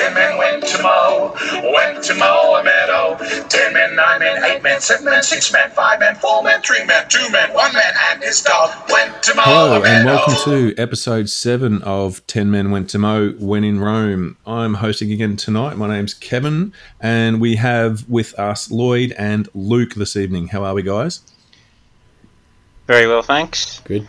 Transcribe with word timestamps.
Ten 0.00 0.14
men 0.14 0.38
went 0.38 0.66
to 0.66 0.82
mow, 0.82 1.36
went 1.74 2.02
to 2.04 2.14
mow 2.14 2.56
a 2.56 2.64
meadow. 2.64 3.18
Ten 3.48 3.74
men, 3.74 3.94
nine 3.94 4.20
men, 4.20 4.42
eight 4.44 4.62
men, 4.62 4.80
seven 4.80 5.04
men, 5.04 5.22
six 5.22 5.52
men, 5.52 5.70
five 5.72 6.00
men, 6.00 6.14
four 6.14 6.42
men, 6.42 6.62
three 6.62 6.82
men, 6.86 7.04
two 7.10 7.30
men, 7.30 7.52
one 7.52 7.70
man, 7.74 7.92
and 8.10 8.22
his 8.22 8.40
dog 8.40 8.70
went 8.90 9.22
to 9.22 9.34
mow 9.34 9.42
Hello, 9.42 9.76
a 9.78 9.82
meadow. 9.82 9.96
and 9.98 10.06
welcome 10.06 10.34
to 10.44 10.74
episode 10.78 11.28
seven 11.28 11.82
of 11.82 12.26
10 12.28 12.50
Men 12.50 12.70
Went 12.70 12.88
to 12.90 12.98
Mow 12.98 13.32
When 13.38 13.62
in 13.62 13.78
Rome. 13.78 14.38
I'm 14.46 14.72
hosting 14.72 15.12
again 15.12 15.36
tonight. 15.36 15.76
My 15.76 15.86
name's 15.86 16.14
Kevin, 16.14 16.72
and 17.02 17.38
we 17.38 17.56
have 17.56 18.08
with 18.08 18.32
us 18.38 18.70
Lloyd 18.70 19.12
and 19.18 19.50
Luke 19.52 19.96
this 19.96 20.16
evening. 20.16 20.48
How 20.48 20.64
are 20.64 20.72
we, 20.72 20.82
guys? 20.82 21.20
Very 22.86 23.06
well, 23.06 23.20
thanks. 23.20 23.80
Good. 23.80 24.08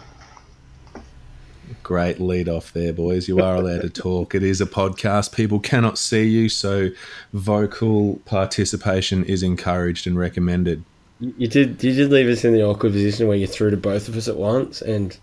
Great 1.91 2.21
lead 2.21 2.47
off 2.47 2.71
there, 2.71 2.93
boys. 2.93 3.27
You 3.27 3.41
are 3.41 3.55
allowed 3.55 3.81
to 3.81 3.89
talk. 3.89 4.33
It 4.33 4.43
is 4.43 4.61
a 4.61 4.65
podcast. 4.65 5.35
People 5.35 5.59
cannot 5.59 5.97
see 5.97 6.23
you, 6.23 6.47
so 6.47 6.87
vocal 7.33 8.21
participation 8.23 9.25
is 9.25 9.43
encouraged 9.43 10.07
and 10.07 10.17
recommended. 10.17 10.85
You 11.19 11.49
did. 11.49 11.83
You 11.83 11.93
did 11.93 12.09
leave 12.09 12.29
us 12.29 12.45
in 12.45 12.53
the 12.53 12.63
awkward 12.63 12.93
position 12.93 13.27
where 13.27 13.35
you 13.35 13.45
threw 13.45 13.71
to 13.71 13.75
both 13.75 14.07
of 14.07 14.15
us 14.15 14.29
at 14.29 14.37
once, 14.37 14.81
and 14.81 15.17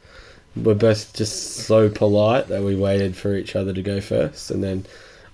we're 0.57 0.75
both 0.75 1.15
just 1.15 1.55
so 1.55 1.89
polite 1.89 2.49
that 2.49 2.63
we 2.63 2.77
waited 2.77 3.17
for 3.17 3.35
each 3.35 3.57
other 3.57 3.73
to 3.73 3.81
go 3.81 4.03
first, 4.03 4.51
and 4.51 4.63
then 4.63 4.85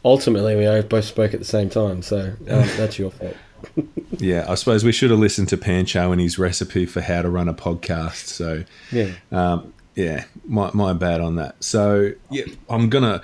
ultimately 0.04 0.54
we 0.54 0.82
both 0.82 1.04
spoke 1.04 1.34
at 1.34 1.40
the 1.40 1.44
same 1.44 1.68
time. 1.68 2.00
So 2.02 2.20
um, 2.20 2.36
that's 2.76 2.96
your 2.96 3.10
fault. 3.10 3.36
Yeah, 4.18 4.46
I 4.48 4.54
suppose 4.54 4.84
we 4.84 4.92
should 4.92 5.10
have 5.10 5.18
listened 5.18 5.48
to 5.48 5.56
Pancho 5.56 6.12
and 6.12 6.20
his 6.20 6.38
recipe 6.38 6.86
for 6.86 7.00
how 7.00 7.22
to 7.22 7.28
run 7.28 7.48
a 7.48 7.54
podcast. 7.54 8.26
So, 8.26 8.62
Yeah. 8.92 9.10
Um, 9.32 9.73
yeah, 9.94 10.24
my, 10.46 10.70
my 10.74 10.92
bad 10.92 11.20
on 11.20 11.36
that. 11.36 11.62
So, 11.62 12.12
yeah, 12.30 12.44
I'm 12.68 12.88
gonna 12.90 13.22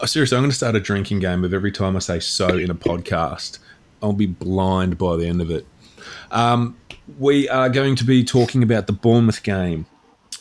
uh, 0.00 0.06
seriously, 0.06 0.36
I'm 0.36 0.42
gonna 0.42 0.52
start 0.52 0.74
a 0.74 0.80
drinking 0.80 1.20
game 1.20 1.44
of 1.44 1.54
every 1.54 1.72
time 1.72 1.96
I 1.96 2.00
say 2.00 2.20
"so" 2.20 2.56
in 2.56 2.70
a 2.70 2.74
podcast. 2.74 3.58
I'll 4.02 4.12
be 4.12 4.26
blind 4.26 4.98
by 4.98 5.16
the 5.16 5.26
end 5.26 5.40
of 5.40 5.50
it. 5.50 5.64
Um, 6.32 6.76
we 7.18 7.48
are 7.48 7.68
going 7.68 7.94
to 7.96 8.04
be 8.04 8.24
talking 8.24 8.62
about 8.62 8.88
the 8.88 8.92
Bournemouth 8.92 9.42
game, 9.44 9.86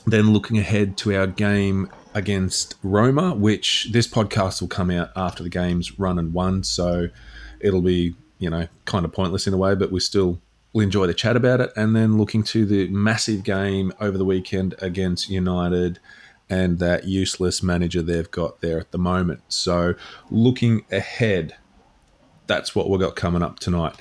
then 0.05 0.33
looking 0.33 0.57
ahead 0.57 0.97
to 0.97 1.15
our 1.15 1.27
game 1.27 1.89
against 2.13 2.75
Roma, 2.81 3.35
which 3.35 3.89
this 3.91 4.07
podcast 4.07 4.61
will 4.61 4.67
come 4.67 4.89
out 4.89 5.11
after 5.15 5.43
the 5.43 5.49
game's 5.49 5.99
run 5.99 6.17
and 6.17 6.33
won. 6.33 6.63
So 6.63 7.09
it'll 7.59 7.81
be, 7.81 8.15
you 8.39 8.49
know, 8.49 8.67
kind 8.85 9.05
of 9.05 9.13
pointless 9.13 9.45
in 9.45 9.53
a 9.53 9.57
way, 9.57 9.75
but 9.75 9.91
we're 9.91 9.99
still 9.99 10.41
will 10.73 10.81
enjoy 10.81 11.07
the 11.07 11.13
chat 11.13 11.35
about 11.35 11.61
it. 11.61 11.71
And 11.75 11.95
then 11.95 12.17
looking 12.17 12.43
to 12.43 12.65
the 12.65 12.87
massive 12.89 13.43
game 13.43 13.93
over 13.99 14.17
the 14.17 14.25
weekend 14.25 14.75
against 14.79 15.29
United 15.29 15.99
and 16.49 16.79
that 16.79 17.05
useless 17.05 17.63
manager 17.63 18.01
they've 18.01 18.29
got 18.29 18.61
there 18.61 18.79
at 18.79 18.91
the 18.91 18.97
moment. 18.97 19.41
So 19.47 19.95
looking 20.29 20.85
ahead, 20.91 21.55
that's 22.47 22.75
what 22.75 22.89
we've 22.89 22.99
got 22.99 23.15
coming 23.15 23.41
up 23.41 23.59
tonight. 23.59 23.95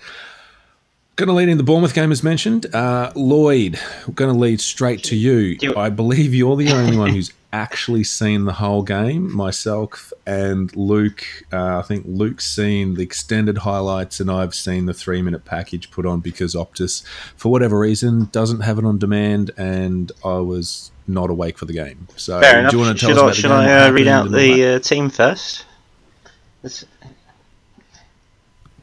Going 1.20 1.28
to 1.28 1.34
lead 1.34 1.50
in 1.50 1.58
the 1.58 1.64
Bournemouth 1.64 1.92
game 1.92 2.12
as 2.12 2.22
mentioned. 2.22 2.74
Uh, 2.74 3.12
Lloyd, 3.14 3.78
we're 4.08 4.14
going 4.14 4.32
to 4.32 4.40
lead 4.40 4.58
straight 4.58 5.04
to 5.04 5.14
you. 5.14 5.58
I 5.76 5.90
believe 5.90 6.32
you're 6.32 6.56
the 6.56 6.70
only 6.70 6.96
one 6.96 7.10
who's 7.10 7.30
actually 7.52 8.04
seen 8.04 8.46
the 8.46 8.54
whole 8.54 8.82
game. 8.82 9.30
Myself 9.30 10.14
and 10.26 10.74
Luke, 10.74 11.26
uh, 11.52 11.78
I 11.78 11.82
think 11.82 12.06
Luke's 12.08 12.48
seen 12.48 12.94
the 12.94 13.02
extended 13.02 13.58
highlights, 13.58 14.18
and 14.18 14.30
I've 14.30 14.54
seen 14.54 14.86
the 14.86 14.94
three 14.94 15.20
minute 15.20 15.44
package 15.44 15.90
put 15.90 16.06
on 16.06 16.20
because 16.20 16.54
Optus, 16.54 17.04
for 17.36 17.52
whatever 17.52 17.78
reason, 17.78 18.30
doesn't 18.32 18.60
have 18.60 18.78
it 18.78 18.86
on 18.86 18.96
demand, 18.96 19.50
and 19.58 20.10
I 20.24 20.38
was 20.38 20.90
not 21.06 21.28
awake 21.28 21.58
for 21.58 21.66
the 21.66 21.74
game. 21.74 22.08
So, 22.16 22.40
Fair 22.40 22.54
do 22.54 22.58
enough. 22.60 22.72
you 22.72 22.78
want 22.78 22.98
to 22.98 23.06
tell 23.06 23.10
should 23.10 23.18
us 23.18 23.20
I, 23.20 23.26
about 23.26 23.34
the 23.34 23.40
should 23.42 23.52
I 23.52 23.88
uh, 23.88 23.90
read 23.90 24.08
out 24.08 24.30
the 24.30 24.64
uh, 24.64 24.78
team 24.78 25.10
first? 25.10 25.66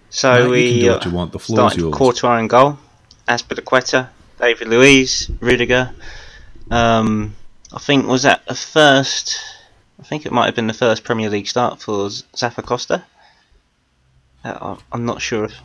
So 0.10 0.46
you 0.46 0.50
we 0.50 0.90
what 0.90 1.06
you 1.06 1.12
want. 1.12 1.32
The 1.32 1.40
floor's 1.40 1.74
started 1.74 1.80
yours. 1.80 1.96
Courtois 1.96 2.38
in 2.38 2.48
goal, 2.48 2.78
Azpilicueta, 3.28 4.10
David 4.40 4.68
Luiz, 4.68 5.30
Rudiger. 5.40 5.94
Um, 6.72 7.36
I 7.74 7.80
think 7.80 8.08
was 8.08 8.24
that 8.24 8.46
the 8.46 8.56
first. 8.56 9.40
I 10.00 10.04
think 10.04 10.26
it 10.26 10.32
might 10.32 10.46
have 10.46 10.56
been 10.56 10.68
the 10.68 10.74
first 10.74 11.04
Premier 11.04 11.30
League 11.30 11.48
start 11.48 11.82
for 11.82 12.08
Zappacosta. 12.08 13.04
Uh, 14.44 14.78
I'm 14.92 15.06
not 15.06 15.22
sure. 15.22 15.46
If, 15.46 15.56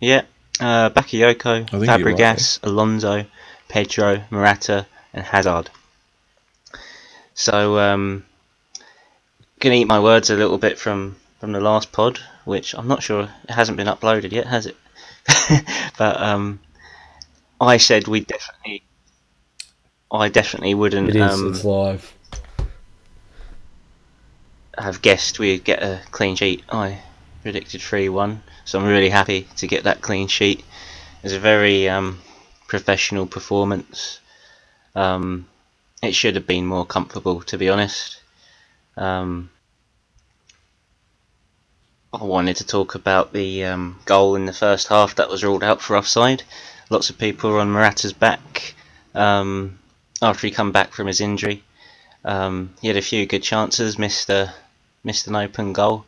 yeah, 0.00 0.22
uh, 0.60 0.90
Bakayoko, 0.90 1.72
I 1.72 1.76
right, 1.76 1.88
Fabregas, 1.88 2.58
Alonso, 2.62 3.26
Pedro, 3.68 4.22
Morata, 4.30 4.86
and 5.12 5.24
Hazard. 5.24 5.70
So, 7.34 7.78
um, 7.78 8.24
gonna 9.60 9.74
eat 9.74 9.86
my 9.86 10.00
words 10.00 10.30
a 10.30 10.36
little 10.36 10.58
bit 10.58 10.78
from 10.78 11.16
from 11.38 11.52
the 11.52 11.60
last 11.60 11.92
pod, 11.92 12.18
which 12.46 12.74
I'm 12.74 12.88
not 12.88 13.02
sure 13.02 13.22
it 13.22 13.50
hasn't 13.50 13.76
been 13.76 13.88
uploaded 13.88 14.32
yet, 14.32 14.46
has 14.46 14.66
it? 14.66 14.76
but 15.98 16.20
um, 16.22 16.60
I 17.60 17.76
said 17.76 18.06
we 18.06 18.20
definitely, 18.20 18.84
I 20.10 20.28
definitely 20.28 20.74
wouldn't 20.74 21.10
It 21.10 21.16
is. 21.16 21.32
um, 21.32 21.50
it's 21.52 21.64
live. 21.64 22.14
have 24.78 25.02
guessed 25.02 25.38
we'd 25.38 25.64
get 25.64 25.82
a 25.82 26.00
clean 26.12 26.36
sheet. 26.36 26.62
I 26.70 27.00
predicted 27.42 27.82
3 27.82 28.08
1, 28.08 28.42
so 28.64 28.78
I'm 28.78 28.86
really 28.86 29.10
happy 29.10 29.48
to 29.56 29.66
get 29.66 29.84
that 29.84 30.00
clean 30.00 30.28
sheet. 30.28 30.64
It's 31.24 31.34
a 31.34 31.40
very 31.40 31.88
um, 31.88 32.20
professional 32.68 33.26
performance. 33.26 34.20
Um, 34.94 35.48
it 36.00 36.14
should 36.14 36.36
have 36.36 36.46
been 36.46 36.66
more 36.66 36.86
comfortable, 36.86 37.40
to 37.42 37.58
be 37.58 37.68
honest. 37.68 38.20
Um, 38.96 39.50
I 42.12 42.24
wanted 42.24 42.56
to 42.56 42.66
talk 42.66 42.94
about 42.94 43.32
the 43.32 43.64
um, 43.64 43.98
goal 44.04 44.36
in 44.36 44.46
the 44.46 44.52
first 44.52 44.88
half 44.88 45.16
that 45.16 45.28
was 45.28 45.42
ruled 45.42 45.64
out 45.64 45.82
for 45.82 45.96
offside. 45.96 46.44
Lots 46.88 47.10
of 47.10 47.18
people 47.18 47.50
were 47.50 47.60
on 47.60 47.70
Morata's 47.70 48.12
back 48.12 48.74
um, 49.14 49.78
after 50.22 50.46
he 50.46 50.52
come 50.52 50.72
back 50.72 50.92
from 50.92 51.08
his 51.08 51.20
injury. 51.20 51.64
Um, 52.24 52.74
he 52.80 52.88
had 52.88 52.96
a 52.96 53.02
few 53.02 53.26
good 53.26 53.42
chances, 53.42 53.98
missed 53.98 54.30
a 54.30 54.54
missed 55.02 55.26
an 55.26 55.36
open 55.36 55.72
goal, 55.72 56.04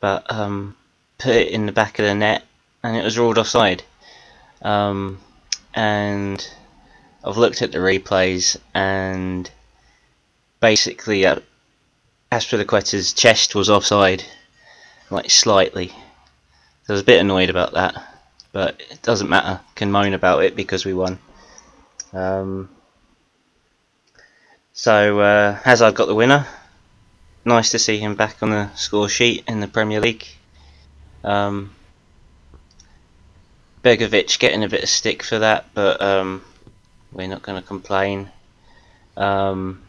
but 0.00 0.30
um, 0.30 0.76
put 1.18 1.34
it 1.34 1.48
in 1.48 1.66
the 1.66 1.72
back 1.72 1.98
of 1.98 2.04
the 2.04 2.14
net, 2.14 2.44
and 2.82 2.96
it 2.96 3.04
was 3.04 3.18
ruled 3.18 3.38
offside. 3.38 3.82
Um, 4.60 5.18
and 5.74 6.46
I've 7.24 7.38
looked 7.38 7.62
at 7.62 7.72
the 7.72 7.78
replays, 7.78 8.58
and 8.74 9.50
basically, 10.60 11.26
uh, 11.26 11.40
Azpilicueta's 12.30 13.12
chest 13.12 13.54
was 13.54 13.70
offside, 13.70 14.24
like 15.12 15.30
slightly. 15.30 15.92
I 16.88 16.92
was 16.92 17.02
a 17.02 17.04
bit 17.04 17.20
annoyed 17.20 17.50
about 17.50 17.74
that, 17.74 17.94
but 18.52 18.80
it 18.90 19.02
doesn't 19.02 19.30
matter. 19.30 19.60
Can 19.74 19.92
moan 19.92 20.14
about 20.14 20.44
it 20.44 20.56
because 20.56 20.84
we 20.84 20.94
won. 20.94 21.18
Um, 22.12 22.68
so 24.72 25.20
uh, 25.20 25.54
Hazard 25.54 25.94
got 25.94 26.06
the 26.06 26.14
winner. 26.14 26.46
Nice 27.44 27.70
to 27.70 27.78
see 27.78 27.98
him 27.98 28.14
back 28.14 28.42
on 28.42 28.50
the 28.50 28.74
score 28.74 29.08
sheet 29.08 29.44
in 29.46 29.60
the 29.60 29.68
Premier 29.68 30.00
League. 30.00 30.26
Um, 31.24 31.74
Begovic 33.82 34.38
getting 34.38 34.64
a 34.64 34.68
bit 34.68 34.82
of 34.82 34.88
stick 34.88 35.22
for 35.22 35.38
that, 35.40 35.66
but 35.74 36.00
um, 36.00 36.44
we're 37.12 37.28
not 37.28 37.42
going 37.42 37.60
to 37.60 37.66
complain. 37.66 38.30
Um, 39.16 39.82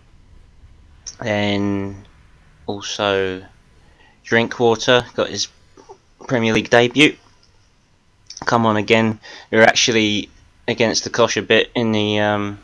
then 1.20 2.06
also 2.66 3.46
Drinkwater 4.24 5.06
got 5.16 5.30
his 5.30 5.48
Premier 6.28 6.54
League 6.54 6.70
debut. 6.70 7.16
Come 8.46 8.66
on 8.66 8.78
again. 8.78 9.20
We 9.52 9.58
were 9.58 9.64
actually 9.64 10.30
against 10.68 11.04
the 11.04 11.10
Kosh 11.10 11.38
a 11.38 11.42
bit 11.42 11.72
in 11.76 11.92
the 11.92 12.20
um, 12.20 12.60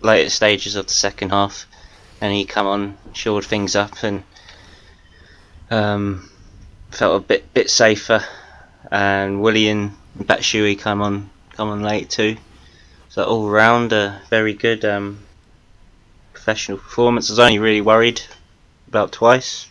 later 0.00 0.30
stages 0.30 0.76
of 0.76 0.86
the 0.86 0.92
second 0.92 1.30
half, 1.30 1.66
and 2.20 2.32
he 2.32 2.44
come 2.44 2.66
on, 2.66 2.96
shored 3.12 3.44
things 3.44 3.76
up, 3.76 4.02
and 4.02 4.22
um, 5.70 6.30
felt 6.90 7.22
a 7.22 7.26
bit 7.26 7.52
bit 7.54 7.70
safer. 7.70 8.24
And 8.90 9.40
Willian 9.40 9.96
and 10.18 10.26
Batshuayi 10.26 10.78
come 10.78 11.00
on 11.00 11.30
come 11.52 11.68
on 11.68 11.82
late 11.82 12.10
too. 12.10 12.36
So 13.08 13.24
all 13.24 13.48
round 13.48 13.92
a 13.92 14.20
very 14.30 14.54
good 14.54 14.84
um, 14.84 15.18
professional 16.32 16.78
performance. 16.78 17.30
I 17.30 17.32
was 17.32 17.38
only 17.38 17.58
really 17.58 17.80
worried 17.80 18.22
about 18.88 19.12
twice. 19.12 19.68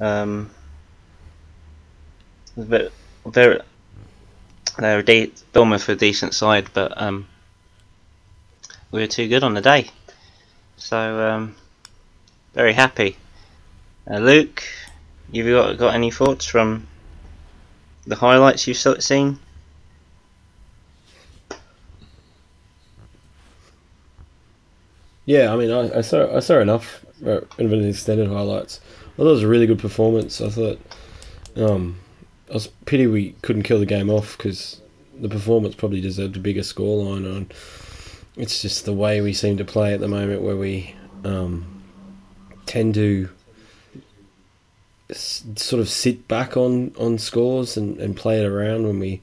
Um, 0.00 0.50
bit, 2.56 2.92
very, 3.26 3.60
they're 4.78 4.98
a 4.98 5.02
de- 5.02 5.32
Bournemouth 5.52 5.88
a 5.88 5.96
decent 5.96 6.34
side, 6.34 6.68
but 6.72 7.00
um, 7.00 7.26
we 8.90 9.00
were 9.00 9.06
too 9.06 9.28
good 9.28 9.44
on 9.44 9.54
the 9.54 9.60
day. 9.60 9.90
So 10.76 11.28
um, 11.28 11.56
very 12.54 12.72
happy. 12.72 13.16
Uh, 14.10 14.18
Luke, 14.18 14.62
you've 15.30 15.48
got 15.48 15.78
got 15.78 15.94
any 15.94 16.10
thoughts 16.10 16.44
from 16.44 16.86
the 18.06 18.16
highlights 18.16 18.66
you've 18.66 18.76
seen? 19.02 19.38
Yeah, 25.26 25.52
I 25.52 25.56
mean, 25.56 25.70
I, 25.70 25.98
I 25.98 26.00
saw 26.02 26.36
I 26.36 26.40
saw 26.40 26.58
enough 26.60 27.04
uh, 27.24 27.40
of 27.58 27.72
an 27.72 27.88
extended 27.88 28.28
highlights. 28.28 28.80
I 29.14 29.16
thought 29.18 29.28
it 29.28 29.32
was 29.32 29.42
a 29.42 29.48
really 29.48 29.66
good 29.66 29.78
performance. 29.78 30.40
I 30.40 30.48
thought 30.48 30.78
Um, 31.56 32.00
I 32.50 32.54
was 32.54 32.66
a 32.66 32.70
pity 32.84 33.06
we 33.06 33.34
couldn't 33.42 33.62
kill 33.62 33.78
the 33.78 33.86
game 33.86 34.10
off 34.10 34.36
because 34.36 34.80
the 35.18 35.28
performance 35.28 35.76
probably 35.76 36.00
deserved 36.00 36.36
a 36.36 36.40
bigger 36.40 36.62
scoreline. 36.62 37.24
On 37.32 37.46
it's 38.36 38.60
just 38.60 38.84
the 38.84 38.92
way 38.92 39.20
we 39.20 39.32
seem 39.32 39.56
to 39.58 39.64
play 39.64 39.94
at 39.94 40.00
the 40.00 40.08
moment, 40.08 40.42
where 40.42 40.56
we 40.56 40.96
um, 41.24 41.82
tend 42.66 42.94
to 42.94 43.28
s- 45.08 45.44
sort 45.54 45.80
of 45.80 45.88
sit 45.88 46.26
back 46.26 46.56
on, 46.56 46.92
on 46.98 47.18
scores 47.18 47.76
and, 47.76 47.98
and 47.98 48.16
play 48.16 48.40
it 48.40 48.46
around 48.46 48.84
when 48.86 48.98
we 48.98 49.22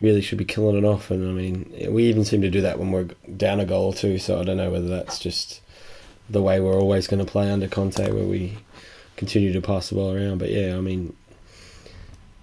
really 0.00 0.20
should 0.20 0.38
be 0.38 0.44
killing 0.44 0.76
it 0.76 0.84
off. 0.84 1.12
And 1.12 1.26
I 1.28 1.32
mean, 1.32 1.72
we 1.94 2.04
even 2.06 2.24
seem 2.24 2.42
to 2.42 2.50
do 2.50 2.60
that 2.62 2.80
when 2.80 2.90
we're 2.90 3.08
down 3.36 3.60
a 3.60 3.64
goal 3.64 3.92
too. 3.92 4.18
So 4.18 4.40
I 4.40 4.44
don't 4.44 4.56
know 4.56 4.70
whether 4.70 4.88
that's 4.88 5.20
just 5.20 5.60
the 6.28 6.42
way 6.42 6.58
we're 6.58 6.80
always 6.80 7.06
going 7.06 7.24
to 7.24 7.30
play 7.30 7.50
under 7.50 7.68
Conte, 7.68 8.10
where 8.10 8.24
we 8.24 8.58
continue 9.16 9.52
to 9.52 9.60
pass 9.60 9.88
the 9.88 9.96
ball 9.96 10.14
around. 10.14 10.38
But 10.38 10.50
yeah, 10.50 10.76
I 10.76 10.80
mean, 10.80 11.14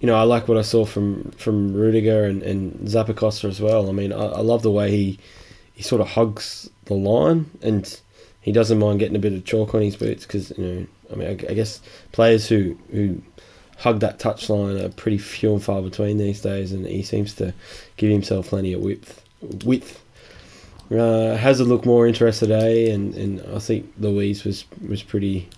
you 0.00 0.06
know, 0.06 0.16
I 0.16 0.22
like 0.22 0.48
what 0.48 0.58
I 0.58 0.62
saw 0.62 0.84
from 0.84 1.30
from 1.32 1.74
Rudiger 1.74 2.24
and 2.24 2.42
and 2.42 2.88
Zappacosta 2.88 3.48
as 3.48 3.60
well. 3.60 3.88
I 3.88 3.92
mean, 3.92 4.12
I, 4.12 4.24
I 4.24 4.40
love 4.40 4.62
the 4.62 4.70
way 4.70 4.90
he 4.90 5.18
he 5.74 5.82
sort 5.82 6.00
of 6.00 6.08
hugs 6.08 6.68
the 6.86 6.94
line 6.94 7.50
and 7.62 8.00
he 8.42 8.52
doesn't 8.52 8.78
mind 8.78 8.98
getting 8.98 9.16
a 9.16 9.20
bit 9.20 9.32
of 9.32 9.44
chalk 9.44 9.74
on 9.74 9.82
his 9.82 9.96
boots 9.96 10.26
because 10.26 10.50
you 10.58 10.64
know, 10.64 10.86
I 11.12 11.14
mean, 11.14 11.28
I, 11.28 11.50
I 11.50 11.54
guess 11.54 11.80
players 12.10 12.48
who 12.48 12.76
who 12.90 13.22
hug 13.78 14.00
that 14.00 14.18
touchline 14.18 14.82
are 14.82 14.90
pretty 14.90 15.18
few 15.18 15.52
and 15.52 15.62
far 15.62 15.82
between 15.82 16.18
these 16.18 16.40
days, 16.40 16.72
and 16.72 16.86
he 16.86 17.02
seems 17.02 17.34
to 17.34 17.54
give 17.96 18.10
himself 18.10 18.48
plenty 18.48 18.72
of 18.72 18.80
width. 18.80 19.22
Width. 19.64 20.00
Uh, 20.90 21.36
Hazard 21.36 21.68
looked 21.68 21.86
more 21.86 22.06
interested, 22.06 22.50
eh? 22.50 22.92
And, 22.92 23.14
and 23.14 23.40
I 23.54 23.58
think 23.58 23.92
Luiz 23.98 24.44
was 24.44 24.64
was 24.86 25.02
pretty. 25.02 25.48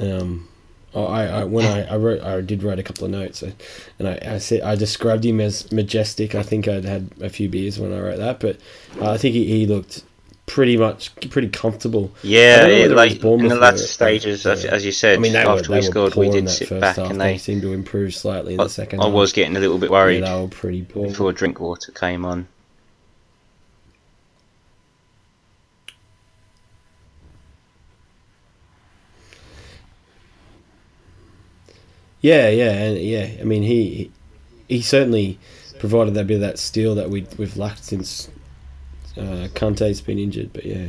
Um, 0.00 0.48
I, 0.94 1.00
I 1.00 1.44
when 1.44 1.64
I, 1.64 1.84
I 1.94 1.96
wrote 1.96 2.20
I 2.22 2.40
did 2.42 2.62
write 2.62 2.78
a 2.78 2.82
couple 2.82 3.04
of 3.04 3.10
notes, 3.10 3.42
uh, 3.42 3.52
and 3.98 4.08
I, 4.08 4.18
I 4.34 4.38
said 4.38 4.60
I 4.62 4.74
described 4.74 5.24
him 5.24 5.40
as 5.40 5.70
majestic. 5.72 6.34
I 6.34 6.42
think 6.42 6.68
I'd 6.68 6.84
had 6.84 7.10
a 7.20 7.30
few 7.30 7.48
beers 7.48 7.78
when 7.78 7.92
I 7.92 8.00
wrote 8.00 8.18
that, 8.18 8.40
but 8.40 8.58
I 9.00 9.16
think 9.16 9.34
he, 9.34 9.46
he 9.46 9.66
looked 9.66 10.04
pretty 10.46 10.76
much 10.76 11.14
pretty 11.30 11.48
comfortable. 11.48 12.12
Yeah, 12.22 12.66
yeah, 12.66 12.86
like 12.86 13.22
in 13.22 13.48
the 13.48 13.54
latter 13.54 13.78
stages, 13.78 14.44
as, 14.44 14.64
yeah. 14.64 14.70
as 14.72 14.84
you 14.84 14.92
said, 14.92 15.16
I 15.16 15.20
mean, 15.20 15.32
they 15.32 15.44
were, 15.44 15.62
we 15.68 15.82
scored, 15.82 16.14
we 16.14 16.28
did 16.28 16.50
sit 16.50 16.68
back 16.68 16.96
half. 16.96 17.10
and 17.10 17.20
they 17.20 17.32
they. 17.32 17.38
seemed 17.38 17.62
to 17.62 17.72
improve 17.72 18.14
slightly 18.14 18.54
in 18.54 18.60
I, 18.60 18.64
the 18.64 18.70
second 18.70 19.00
I 19.00 19.04
half. 19.04 19.14
was 19.14 19.32
getting 19.32 19.56
a 19.56 19.60
little 19.60 19.78
bit 19.78 19.90
yeah, 19.90 19.96
worried 19.96 20.24
they 20.24 20.40
were 20.40 20.48
pretty 20.48 20.82
poor. 20.82 21.08
before 21.08 21.32
Drinkwater 21.32 21.92
came 21.92 22.26
on. 22.26 22.48
Yeah, 32.22 32.48
yeah, 32.48 32.70
and 32.70 32.98
yeah. 32.98 33.30
I 33.40 33.44
mean, 33.44 33.62
he 33.62 34.10
he 34.68 34.80
certainly 34.80 35.38
provided 35.78 36.14
that 36.14 36.26
bit 36.28 36.36
of 36.36 36.40
that 36.42 36.58
steel 36.58 36.94
that 36.94 37.10
we 37.10 37.26
we've 37.36 37.56
lacked 37.56 37.84
since 37.84 38.28
uh, 39.16 39.48
Kante's 39.54 40.00
been 40.00 40.18
injured. 40.18 40.52
But 40.52 40.64
yeah, 40.64 40.88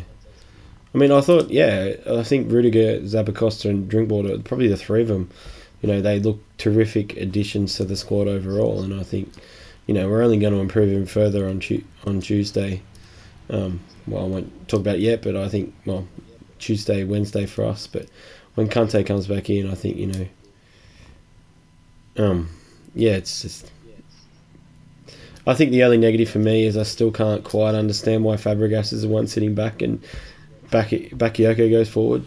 I 0.93 0.97
mean, 0.97 1.11
I 1.11 1.21
thought, 1.21 1.49
yeah, 1.49 1.95
I 2.09 2.23
think 2.23 2.51
Rudiger, 2.51 2.99
Zappacosta, 3.01 3.69
and 3.69 3.89
Drinkwater, 3.89 4.37
probably 4.39 4.67
the 4.67 4.77
three 4.77 5.01
of 5.01 5.07
them. 5.07 5.29
You 5.81 5.89
know, 5.89 6.01
they 6.01 6.19
look 6.19 6.39
terrific 6.57 7.17
additions 7.17 7.75
to 7.75 7.83
the 7.83 7.97
squad 7.97 8.27
overall, 8.27 8.83
and 8.83 8.93
I 8.93 9.03
think, 9.03 9.33
you 9.87 9.93
know, 9.93 10.07
we're 10.07 10.21
only 10.21 10.37
going 10.37 10.53
to 10.53 10.59
improve 10.59 10.89
even 10.89 11.05
further 11.05 11.49
on 11.49 11.59
tu- 11.59 11.83
on 12.05 12.21
Tuesday. 12.21 12.81
Um, 13.49 13.81
well, 14.07 14.23
I 14.23 14.27
won't 14.27 14.67
talk 14.69 14.79
about 14.81 14.95
it 14.95 15.01
yet, 15.01 15.23
but 15.23 15.35
I 15.35 15.49
think 15.49 15.73
well, 15.85 16.07
Tuesday, 16.59 17.03
Wednesday 17.03 17.47
for 17.47 17.65
us. 17.65 17.87
But 17.87 18.07
when 18.55 18.69
Kante 18.69 19.05
comes 19.05 19.27
back 19.27 19.49
in, 19.49 19.69
I 19.69 19.75
think 19.75 19.97
you 19.97 20.07
know. 20.07 20.27
Um, 22.17 22.49
yeah, 22.93 23.13
it's 23.13 23.41
just. 23.41 23.71
I 25.45 25.53
think 25.53 25.71
the 25.71 25.83
only 25.83 25.97
negative 25.97 26.29
for 26.29 26.39
me 26.39 26.65
is 26.65 26.77
I 26.77 26.83
still 26.83 27.11
can't 27.11 27.43
quite 27.43 27.75
understand 27.75 28.23
why 28.23 28.37
Fabregas 28.37 28.93
is 28.93 29.01
the 29.01 29.09
one 29.09 29.27
sitting 29.27 29.53
back 29.53 29.81
and 29.81 30.01
back 30.71 30.89
Bakayoko 30.89 31.69
goes 31.69 31.89
forward. 31.89 32.23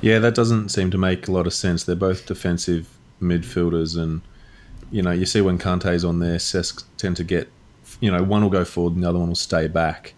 Yeah, 0.00 0.18
that 0.20 0.34
doesn't 0.34 0.70
seem 0.70 0.90
to 0.92 0.98
make 0.98 1.28
a 1.28 1.32
lot 1.32 1.46
of 1.46 1.52
sense. 1.52 1.84
They're 1.84 1.96
both 1.96 2.26
defensive 2.26 2.88
midfielders, 3.20 3.98
and 4.00 4.22
you 4.90 5.02
know, 5.02 5.10
you 5.10 5.26
see 5.26 5.40
when 5.40 5.58
Kante's 5.58 6.04
on 6.04 6.20
there, 6.20 6.36
Cesc 6.36 6.84
tend 6.96 7.16
to 7.16 7.24
get, 7.24 7.50
you 8.00 8.10
know, 8.10 8.22
one 8.22 8.42
will 8.42 8.50
go 8.50 8.64
forward 8.64 8.94
and 8.94 9.02
the 9.02 9.08
other 9.08 9.18
one 9.18 9.28
will 9.28 9.34
stay 9.34 9.68
back. 9.68 10.14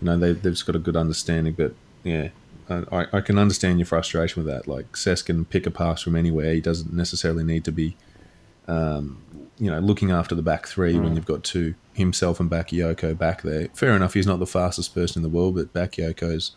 You 0.00 0.06
know, 0.06 0.18
they, 0.18 0.32
they've 0.32 0.52
just 0.52 0.66
got 0.66 0.76
a 0.76 0.80
good 0.80 0.96
understanding, 0.96 1.54
but 1.54 1.74
yeah, 2.04 2.28
I, 2.70 3.06
I 3.12 3.20
can 3.20 3.38
understand 3.38 3.78
your 3.78 3.86
frustration 3.86 4.44
with 4.44 4.52
that. 4.52 4.66
Like, 4.68 4.92
Cesc 4.92 5.26
can 5.26 5.44
pick 5.44 5.66
a 5.66 5.70
pass 5.70 6.02
from 6.02 6.16
anywhere. 6.16 6.52
He 6.54 6.60
doesn't 6.60 6.92
necessarily 6.92 7.44
need 7.44 7.64
to 7.64 7.72
be, 7.72 7.96
um, 8.66 9.22
you 9.58 9.70
know, 9.70 9.78
looking 9.80 10.10
after 10.10 10.34
the 10.34 10.42
back 10.42 10.66
three 10.66 10.98
when 10.98 11.16
you've 11.16 11.26
got 11.26 11.44
two, 11.44 11.74
himself 11.94 12.40
and 12.40 12.50
Bakayoko 12.50 13.16
back 13.16 13.42
there. 13.42 13.68
Fair 13.74 13.96
enough, 13.96 14.14
he's 14.14 14.26
not 14.26 14.38
the 14.38 14.46
fastest 14.46 14.94
person 14.94 15.20
in 15.20 15.22
the 15.22 15.34
world, 15.36 15.54
but 15.56 15.72
Bakayoko's 15.72 16.52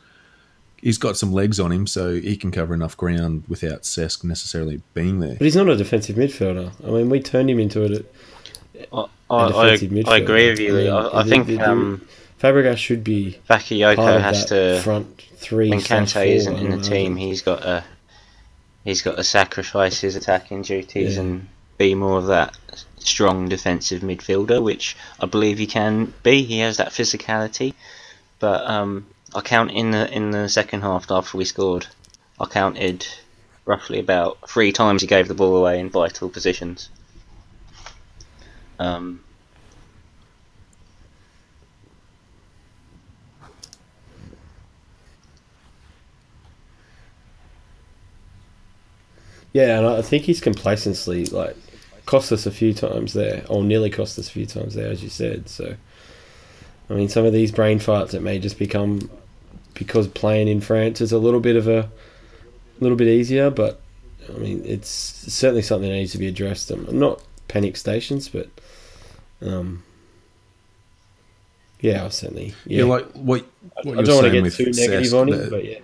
he's 0.78 0.98
got 0.98 1.16
some 1.16 1.32
legs 1.32 1.60
on 1.60 1.72
him, 1.72 1.86
so 1.88 2.16
he 2.16 2.36
can 2.36 2.50
cover 2.52 2.74
enough 2.74 2.98
ground 2.98 3.44
without 3.48 3.84
Cesc 3.84 4.24
necessarily 4.24 4.82
being 4.94 5.20
there. 5.20 5.36
But 5.36 5.46
he's 5.46 5.56
not 5.56 5.70
a 5.70 5.76
defensive 5.78 6.16
midfielder. 6.16 6.72
I 6.86 6.92
mean, 6.92 7.10
we 7.10 7.20
turned 7.22 7.50
him 7.50 7.60
into 7.60 7.84
a, 7.86 8.96
I, 8.96 9.06
a 9.30 9.34
I, 9.34 9.48
defensive 9.70 9.92
I, 9.92 9.96
midfielder. 9.96 10.08
I 10.10 10.18
agree 10.18 10.50
with 10.50 10.60
you. 10.60 10.76
I 10.78 10.84
mean, 10.84 10.92
I, 10.92 11.20
I 11.20 11.24
think 11.24 11.48
the- 11.48 11.58
the- 11.58 11.70
um, 11.70 12.06
Fabregas 12.42 12.78
should 12.78 13.04
be 13.04 13.40
part 13.48 13.62
Bakayoko 13.62 14.20
has 14.20 14.50
that 14.50 14.78
to. 14.78 14.82
front 14.82 15.24
three. 15.42 15.70
When 15.70 15.80
Kante 15.80 16.26
isn't 16.28 16.56
in 16.58 16.70
the 16.72 16.82
team, 16.82 17.16
he's 17.18 17.42
got 17.42 17.62
to 17.64 17.84
he's 18.84 19.02
got 19.02 19.18
to 19.18 19.24
sacrifice 19.24 20.00
his 20.00 20.16
attacking 20.16 20.62
duties 20.62 21.16
Yeah. 21.16 21.22
and 21.22 21.48
be 21.78 21.96
more 21.96 22.18
of 22.18 22.28
that 22.28 22.56
strong 23.00 23.50
defensive 23.50 24.02
midfielder, 24.02 24.62
which 24.62 24.96
I 25.20 25.26
believe 25.26 25.58
he 25.58 25.68
can 25.68 26.14
be. 26.24 26.44
He 26.44 26.60
has 26.60 26.78
that 26.78 26.90
physicality, 26.90 27.74
but 28.40 28.66
um, 28.70 29.08
I 29.34 29.42
count 29.42 29.72
in 29.72 29.92
the 29.92 30.12
in 30.12 30.32
the 30.32 30.48
second 30.48 30.82
half 30.82 31.10
after 31.10 31.38
we 31.38 31.46
scored, 31.46 31.88
I 32.40 32.46
counted 32.46 33.08
roughly 33.66 34.00
about 34.00 34.50
three 34.50 34.72
times 34.72 35.02
he 35.02 35.08
gave 35.08 35.28
the 35.28 35.34
ball 35.34 35.56
away 35.58 35.80
in 35.80 35.90
vital 35.90 36.30
positions. 36.30 36.90
Um, 38.80 39.24
Yeah, 49.54 49.80
and 49.80 49.88
I 49.88 50.02
think 50.02 50.24
his 50.24 50.40
complacency 50.40 51.26
like 51.26 51.56
cost 52.06 52.32
us 52.32 52.46
a 52.46 52.52
few 52.52 52.74
times 52.74 53.14
there, 53.14 53.44
or 53.50 53.64
nearly 53.64 53.90
cost 53.90 54.18
us 54.18 54.28
a 54.28 54.32
few 54.32 54.46
times 54.46 54.76
there, 54.76 54.90
as 54.90 55.04
you 55.04 55.10
said. 55.10 55.50
So, 55.50 55.76
I 56.90 56.94
mean, 56.94 57.10
some 57.10 57.26
of 57.26 57.34
these 57.34 57.52
brain 57.52 57.80
farts 57.80 58.14
it 58.14 58.22
may 58.22 58.40
just 58.40 58.58
become 58.58 59.10
because 59.74 60.08
playing 60.08 60.48
in 60.48 60.62
France 60.62 61.02
is 61.02 61.12
a 61.12 61.18
little 61.18 61.40
bit 61.40 61.56
of 61.56 61.68
a 61.68 61.90
little 62.80 62.98
bit 62.98 63.08
easier, 63.08 63.50
but 63.50 63.82
I 64.30 64.38
mean, 64.38 64.62
it's 64.66 64.90
certainly 64.90 65.62
something 65.62 65.90
that 65.90 65.96
needs 65.96 66.12
to 66.14 66.18
be 66.18 66.28
addressed. 66.28 66.72
Um, 66.72 66.88
not 66.92 67.22
panic 67.48 67.76
stations, 67.78 68.30
but 68.30 68.50
um, 69.42 69.84
yeah, 71.80 72.08
certainly 72.10 72.54
yeah. 72.66 72.80
Yeah, 72.80 72.86
like 72.86 73.12
what, 73.14 73.46
what 73.84 73.94
I 73.94 74.02
you're 74.02 74.04
don't 74.04 74.16
want 74.24 74.34
to 74.34 74.42
get 74.42 74.54
too 74.54 74.72
negative 74.72 75.14
on 75.14 75.28
him, 75.28 75.50
but 75.50 75.66
yeah. 75.66 75.80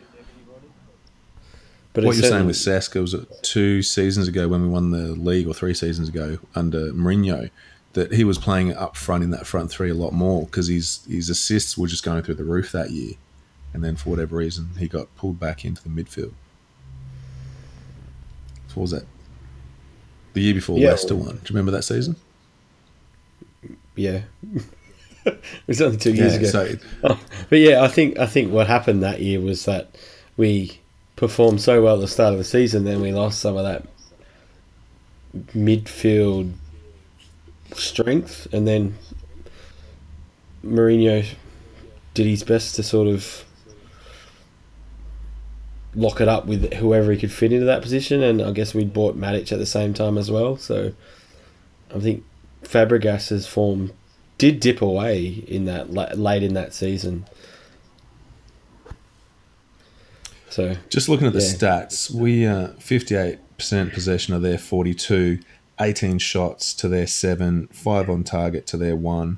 But 1.98 2.06
what 2.06 2.16
you're 2.16 2.30
saying 2.30 2.46
with 2.46 2.58
Saska 2.58 3.02
was 3.02 3.16
it 3.16 3.28
two 3.42 3.82
seasons 3.82 4.28
ago 4.28 4.48
when 4.48 4.62
we 4.62 4.68
won 4.68 4.92
the 4.92 5.14
league, 5.14 5.48
or 5.48 5.54
three 5.56 5.74
seasons 5.74 6.10
ago 6.10 6.38
under 6.54 6.94
Mourinho, 6.94 7.50
that 7.94 8.14
he 8.14 8.24
was 8.24 8.38
playing 8.38 8.76
up 8.76 8.96
front 8.96 9.24
in 9.24 9.32
that 9.32 9.48
front 9.48 9.72
three 9.72 9.90
a 9.90 9.96
lot 9.96 10.14
more 10.14 10.46
because 10.46 10.68
his 10.68 11.04
his 11.10 11.28
assists 11.32 11.76
were 11.76 11.88
just 11.88 12.04
going 12.04 12.22
through 12.22 12.36
the 12.36 12.44
roof 12.44 12.72
that 12.72 12.92
year, 12.92 13.14
and 13.74 13.84
then 13.84 13.96
for 13.96 14.12
whatever 14.12 14.36
reason 14.36 14.70
he 14.78 14.88
got 14.88 15.08
pulled 15.16 15.40
back 15.40 15.66
into 15.66 15.82
the 15.82 15.90
midfield. 15.90 16.34
So 18.68 18.76
what 18.76 18.82
was 18.84 18.92
that? 18.92 19.06
The 20.34 20.42
year 20.42 20.54
before 20.54 20.78
Yeah, 20.78 20.92
Leicester 20.92 21.16
won. 21.16 21.30
Do 21.30 21.34
you 21.34 21.42
remember 21.50 21.72
that 21.72 21.82
season? 21.82 22.16
Yeah. 23.96 24.22
it 25.26 25.42
was 25.66 25.82
only 25.82 25.98
two 25.98 26.14
years 26.14 26.36
ago. 26.36 26.46
So 26.46 26.76
Oh, 27.04 27.20
but 27.50 27.58
yeah, 27.58 27.82
I 27.82 27.88
think 27.88 28.20
I 28.20 28.28
think 28.28 28.52
what 28.52 28.68
happened 28.68 29.02
that 29.02 29.20
year 29.20 29.42
was 29.42 29.66
that 29.66 29.96
we 30.38 30.80
performed 31.18 31.60
so 31.60 31.82
well 31.84 31.96
at 31.96 32.02
the 32.02 32.08
start 32.08 32.32
of 32.32 32.38
the 32.38 32.46
season, 32.46 32.86
then 32.86 33.02
we 33.02 33.12
lost 33.12 33.40
some 33.40 33.58
of 33.58 33.66
that 33.66 33.86
midfield 35.54 36.54
strength, 37.74 38.48
and 38.54 38.66
then 38.66 38.98
Mourinho 40.64 41.28
did 42.14 42.26
his 42.26 42.44
best 42.44 42.76
to 42.76 42.84
sort 42.84 43.08
of 43.08 43.44
lock 45.96 46.22
it 46.22 46.28
up 46.28 46.46
with 46.46 46.74
whoever 46.76 47.12
he 47.12 47.20
could 47.20 47.32
fit 47.32 47.52
into 47.52 47.66
that 47.66 47.82
position, 47.82 48.22
and 48.22 48.42
I 48.42 48.52
guess 48.52 48.74
we 48.74 48.86
bought 48.86 49.18
Matic 49.18 49.52
at 49.52 49.60
the 49.60 49.66
same 49.66 49.94
time 49.94 50.18
as 50.18 50.32
well. 50.32 50.56
So 50.56 50.94
I 51.94 52.00
think 52.00 52.24
Fabregas's 52.64 53.48
form 53.48 53.92
did 54.38 54.60
dip 54.60 54.82
away 54.82 55.44
in 55.48 55.66
that 55.66 55.92
late 55.92 56.44
in 56.44 56.54
that 56.54 56.74
season. 56.74 57.26
So 60.58 60.76
Just 60.90 61.08
looking 61.08 61.28
at 61.28 61.34
the 61.34 61.40
Yeah. 61.40 61.54
stats, 61.86 62.10
we 62.10 62.48
uh, 62.48 62.70
58% 62.80 63.94
possession 63.94 64.34
of 64.34 64.42
their 64.42 64.58
42, 64.58 65.38
18 65.80 66.18
shots 66.18 66.74
to 66.74 66.88
their 66.88 67.06
7, 67.06 67.68
5 67.72 68.10
on 68.10 68.24
target 68.24 68.66
to 68.68 68.78
their 68.78 68.96
1. 68.96 69.38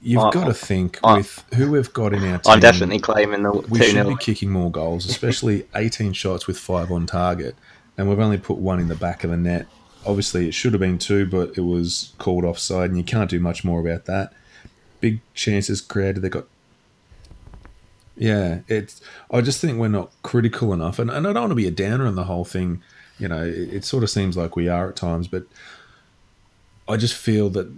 You've 0.00 0.22
I- 0.22 0.30
got 0.30 0.44
to 0.46 0.54
think 0.54 1.00
I- 1.04 1.18
with 1.18 1.44
who 1.52 1.70
we've 1.72 1.92
got 1.92 2.14
in 2.14 2.20
our 2.24 2.38
team. 2.38 2.50
I'm 2.54 2.60
definitely 2.60 2.98
claiming 2.98 3.42
the 3.42 3.52
we 3.68 3.78
2 3.80 3.84
should 3.84 3.92
0. 3.92 4.08
be 4.08 4.16
kicking 4.16 4.48
more 4.50 4.70
goals, 4.70 5.04
especially 5.10 5.66
18 5.74 6.14
shots 6.14 6.46
with 6.46 6.58
5 6.58 6.90
on 6.90 7.04
target. 7.04 7.54
And 7.98 8.08
we've 8.08 8.18
only 8.18 8.38
put 8.38 8.56
one 8.56 8.80
in 8.80 8.88
the 8.88 8.94
back 8.94 9.24
of 9.24 9.30
the 9.30 9.36
net. 9.36 9.66
Obviously, 10.06 10.48
it 10.48 10.54
should 10.54 10.72
have 10.72 10.80
been 10.80 10.96
two, 10.96 11.26
but 11.26 11.58
it 11.58 11.60
was 11.60 12.12
called 12.16 12.46
offside, 12.46 12.88
and 12.88 12.96
you 12.96 13.04
can't 13.04 13.28
do 13.28 13.38
much 13.38 13.64
more 13.64 13.80
about 13.86 14.06
that. 14.06 14.32
Big 15.02 15.20
chances 15.34 15.82
created. 15.82 16.22
They 16.22 16.30
got 16.30 16.46
yeah, 18.18 18.60
it's. 18.66 19.00
I 19.30 19.40
just 19.40 19.60
think 19.60 19.78
we're 19.78 19.88
not 19.88 20.12
critical 20.22 20.72
enough, 20.72 20.98
and, 20.98 21.10
and 21.10 21.26
I 21.26 21.32
don't 21.32 21.42
want 21.42 21.50
to 21.52 21.56
be 21.56 21.68
a 21.68 21.72
downer 21.72 22.06
on 22.06 22.16
the 22.16 22.24
whole 22.24 22.44
thing. 22.44 22.82
You 23.18 23.28
know, 23.28 23.44
it, 23.44 23.74
it 23.74 23.84
sort 23.84 24.02
of 24.02 24.10
seems 24.10 24.36
like 24.36 24.56
we 24.56 24.68
are 24.68 24.88
at 24.88 24.96
times, 24.96 25.28
but 25.28 25.44
I 26.88 26.96
just 26.96 27.14
feel 27.14 27.48
that 27.50 27.70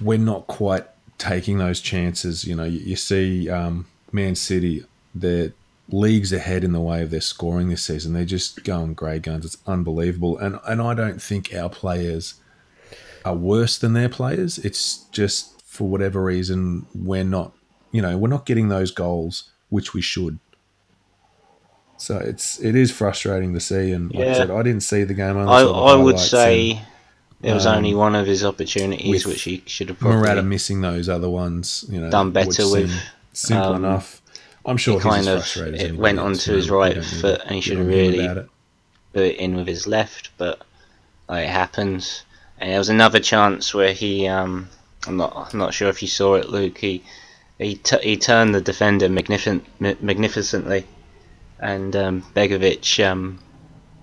we're 0.00 0.18
not 0.18 0.46
quite 0.46 0.86
taking 1.18 1.58
those 1.58 1.80
chances. 1.80 2.44
You 2.44 2.56
know, 2.56 2.64
you, 2.64 2.80
you 2.80 2.96
see 2.96 3.48
um, 3.48 3.86
Man 4.12 4.34
City, 4.34 4.84
they're 5.14 5.52
leagues 5.88 6.32
ahead 6.32 6.64
in 6.64 6.72
the 6.72 6.80
way 6.80 7.02
of 7.02 7.10
their 7.10 7.20
scoring 7.20 7.68
this 7.68 7.84
season. 7.84 8.12
They're 8.12 8.24
just 8.24 8.64
going 8.64 8.94
grey 8.94 9.18
guns. 9.18 9.44
It's 9.44 9.58
unbelievable, 9.66 10.36
and 10.38 10.58
and 10.66 10.82
I 10.82 10.94
don't 10.94 11.22
think 11.22 11.54
our 11.54 11.68
players 11.68 12.34
are 13.24 13.34
worse 13.34 13.78
than 13.78 13.92
their 13.92 14.08
players. 14.08 14.58
It's 14.58 15.04
just 15.12 15.62
for 15.62 15.88
whatever 15.88 16.22
reason 16.22 16.86
we're 16.94 17.24
not. 17.24 17.52
You 17.92 18.02
know, 18.02 18.16
we're 18.18 18.28
not 18.28 18.46
getting 18.46 18.68
those 18.68 18.90
goals 18.90 19.50
which 19.70 19.94
we 19.94 20.02
should. 20.02 20.38
So 21.96 22.18
it's 22.18 22.60
it 22.60 22.76
is 22.76 22.90
frustrating 22.90 23.52
to 23.54 23.60
see, 23.60 23.92
and 23.92 24.14
like 24.14 24.28
I 24.28 24.32
said, 24.34 24.50
I 24.50 24.62
didn't 24.62 24.82
see 24.82 25.04
the 25.04 25.14
game. 25.14 25.36
I, 25.36 25.62
I 25.62 25.94
would 25.96 26.18
say 26.18 26.82
it 27.42 27.52
was 27.52 27.66
um, 27.66 27.78
only 27.78 27.94
one 27.94 28.14
of 28.14 28.26
his 28.26 28.44
opportunities 28.44 29.26
which 29.26 29.42
he 29.42 29.62
should 29.66 29.88
have 29.88 29.96
and 29.96 30.00
probably 30.02 30.20
Morata 30.20 30.42
missing 30.42 30.80
those 30.80 31.08
other 31.08 31.28
ones. 31.28 31.84
You 31.88 32.00
know, 32.00 32.10
done 32.10 32.30
better 32.30 32.70
with. 32.70 32.92
simple 33.32 33.74
um, 33.74 33.84
enough. 33.84 34.20
I'm 34.64 34.76
sure 34.76 35.00
he 35.00 35.08
kind 35.08 35.28
of 35.28 35.56
it 35.56 35.96
went 35.96 36.18
onto 36.18 36.50
you 36.50 36.56
his 36.56 36.70
right 36.70 37.02
foot 37.02 37.40
and 37.42 37.54
he 37.54 37.60
should 37.60 37.78
have 37.78 37.86
really 37.86 38.18
it. 38.18 38.48
put 39.12 39.22
it 39.22 39.36
in 39.36 39.56
with 39.56 39.66
his 39.66 39.86
left, 39.86 40.30
but 40.36 40.62
like, 41.28 41.44
it 41.44 41.50
happens. 41.50 42.24
And 42.58 42.70
there 42.70 42.78
was 42.78 42.90
another 42.90 43.20
chance 43.20 43.72
where 43.72 43.94
he, 43.94 44.28
um, 44.28 44.68
I'm 45.06 45.16
not, 45.16 45.50
I'm 45.52 45.58
not 45.58 45.72
sure 45.72 45.88
if 45.88 46.02
you 46.02 46.08
saw 46.08 46.34
it, 46.34 46.50
Luke. 46.50 46.76
He, 46.76 47.02
he, 47.60 47.76
t- 47.76 47.98
he 48.02 48.16
turned 48.16 48.54
the 48.54 48.60
defender 48.60 49.08
magnificent, 49.08 49.64
ma- 49.78 49.94
magnificently, 50.00 50.86
and 51.58 51.94
um, 51.94 52.22
Begovic 52.34 53.04
um, 53.06 53.38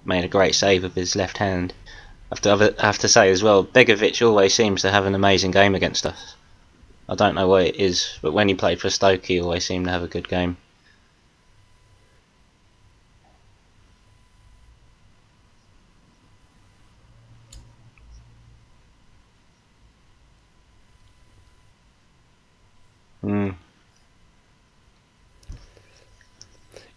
made 0.05 0.23
a 0.23 0.29
great 0.29 0.53
save 0.53 0.83
with 0.83 0.95
his 0.95 1.15
left 1.15 1.37
hand. 1.37 1.73
I 2.31 2.35
have 2.35 2.41
to, 2.41 2.49
have 2.49 2.75
I 2.79 2.85
have 2.85 2.99
to 2.99 3.07
say 3.07 3.31
as 3.31 3.41
well, 3.41 3.63
Begovic 3.63 4.25
always 4.25 4.53
seems 4.53 4.83
to 4.83 4.91
have 4.91 5.05
an 5.05 5.15
amazing 5.15 5.51
game 5.51 5.75
against 5.75 6.05
us. 6.05 6.35
I 7.09 7.15
don't 7.15 7.35
know 7.35 7.47
what 7.47 7.65
it 7.65 7.77
is, 7.77 8.19
but 8.21 8.33
when 8.33 8.47
he 8.47 8.53
played 8.53 8.79
for 8.79 8.89
Stoke, 8.89 9.25
he 9.25 9.41
always 9.41 9.65
seemed 9.65 9.85
to 9.85 9.91
have 9.91 10.03
a 10.03 10.07
good 10.07 10.27
game. 10.27 10.57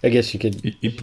I 0.02 0.08
guess 0.08 0.32
you 0.34 0.40
could. 0.40 0.54
He- 0.62 0.76
he- 0.80 1.00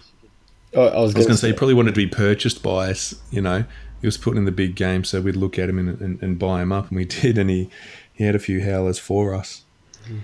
Oh, 0.74 0.82
I 0.86 0.96
was 1.00 1.14
was 1.14 1.14
going 1.14 1.24
going 1.28 1.36
to 1.36 1.40
say 1.40 1.46
he 1.48 1.52
probably 1.54 1.72
wanted 1.72 1.94
to 1.94 1.96
be 1.96 2.06
purchased 2.06 2.62
by 2.62 2.90
us. 2.90 3.14
You 3.30 3.40
know, 3.40 3.64
he 4.02 4.06
was 4.06 4.18
put 4.18 4.36
in 4.36 4.44
the 4.44 4.52
big 4.52 4.74
game, 4.74 5.02
so 5.02 5.18
we'd 5.22 5.34
look 5.34 5.58
at 5.58 5.66
him 5.70 5.78
and, 5.78 5.98
and, 5.98 6.22
and 6.22 6.38
buy 6.38 6.60
him 6.60 6.72
up, 6.72 6.88
and 6.88 6.96
we 6.98 7.04
did, 7.22 7.38
and 7.38 7.48
he 7.48 7.70
he 8.12 8.24
had 8.24 8.34
a 8.34 8.38
few 8.38 8.62
howlers 8.62 8.98
for 8.98 9.32
us. 9.34 9.62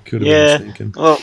Could 0.04 0.21
have 0.21 0.28
Yeah, 0.31 0.59
been 0.59 0.66
thinking. 0.66 0.95
well, 0.97 1.19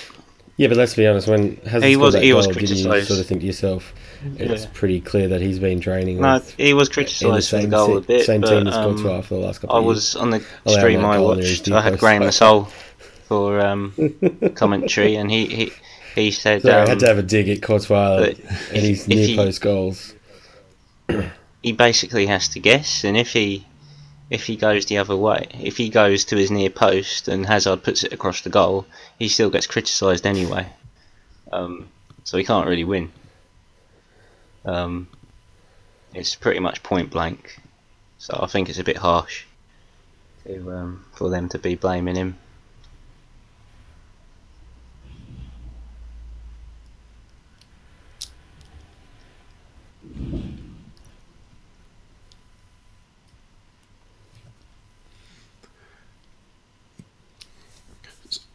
Yeah, 0.57 0.69
but 0.69 0.77
let's 0.77 0.95
be 0.95 1.05
honest. 1.05 1.27
When 1.27 1.57
has 1.67 1.83
He 1.83 1.95
was- 1.95 2.13
that 2.15 2.23
he 2.23 2.33
was 2.33 2.47
goal, 2.47 2.53
didn't 2.55 2.69
you 2.69 2.83
criticised. 2.83 3.07
sort 3.09 3.19
of 3.19 3.25
think 3.27 3.41
to 3.41 3.45
yourself, 3.47 3.93
it's 4.37 4.63
Yeah. 4.63 4.69
pretty 4.73 4.99
clear 5.01 5.27
that 5.27 5.39
he's 5.41 5.59
been 5.59 5.79
training 5.79 6.19
no, 6.19 6.33
with 6.35 6.55
he 6.57 6.73
was 6.73 6.87
in 6.87 6.91
the 6.91 6.93
criticised 6.95 7.21
for 7.49 7.55
the 7.57 7.61
same, 7.61 7.69
goal 7.69 7.97
a 7.97 8.01
bit. 8.01 8.25
same 8.25 8.41
but, 8.41 8.49
team 8.49 8.67
as 8.67 8.75
um, 8.75 8.95
Courtois 8.95 9.21
for 9.21 9.35
the 9.35 9.39
last 9.41 9.61
couple 9.61 9.75
I 9.75 9.79
of 9.79 9.85
years. 9.85 9.95
was 9.95 10.15
on 10.15 10.29
the 10.31 10.39
stream 10.65 11.05
I 11.05 11.17
goal 11.17 11.35
near 11.35 11.45
his 11.45 11.59
watched. 11.59 11.71
I 11.71 11.81
had 11.81 11.91
deep 11.93 11.99
Graham 11.99 12.21
post. 12.23 12.41
Masol 12.41 12.69
for 13.27 13.61
um, 13.61 13.93
commentary, 14.55 15.15
and 15.15 15.29
he 15.31 15.45
he, 15.45 15.71
he 16.15 16.31
said 16.31 16.61
So 16.61 16.71
I 16.71 16.81
um, 16.81 16.87
had 16.87 16.99
to 16.99 17.07
have 17.07 17.17
a 17.17 17.23
dig 17.23 17.49
at 17.49 17.61
Courtois 17.61 18.33
and 18.69 18.81
his 18.81 19.07
near 19.07 19.27
he- 19.27 19.35
post 19.35 19.61
goals. 19.61 20.13
he 21.63 21.71
basically 21.71 22.25
has 22.27 22.47
to 22.49 22.59
guess, 22.59 23.03
and 23.03 23.17
if 23.17 23.33
he 23.33 23.65
if 24.29 24.45
he 24.45 24.55
goes 24.55 24.85
the 24.85 24.97
other 24.97 25.15
way, 25.15 25.47
if 25.59 25.75
he 25.75 25.89
goes 25.89 26.23
to 26.25 26.37
his 26.37 26.49
near 26.49 26.69
post 26.69 27.27
and 27.27 27.45
Hazard 27.45 27.83
puts 27.83 28.05
it 28.05 28.13
across 28.13 28.41
the 28.41 28.49
goal, 28.49 28.85
he 29.19 29.27
still 29.27 29.49
gets 29.49 29.67
criticised 29.67 30.25
anyway. 30.25 30.67
Um, 31.51 31.89
so 32.23 32.37
he 32.37 32.45
can't 32.45 32.67
really 32.67 32.85
win. 32.85 33.11
Um, 34.63 35.09
it's 36.13 36.33
pretty 36.33 36.61
much 36.61 36.81
point 36.81 37.09
blank. 37.09 37.59
So 38.19 38.39
I 38.41 38.47
think 38.47 38.69
it's 38.69 38.79
a 38.79 38.85
bit 38.85 38.97
harsh 38.97 39.43
to, 40.45 40.71
um, 40.71 41.05
for 41.13 41.29
them 41.29 41.49
to 41.49 41.59
be 41.59 41.75
blaming 41.75 42.15
him. 42.15 42.37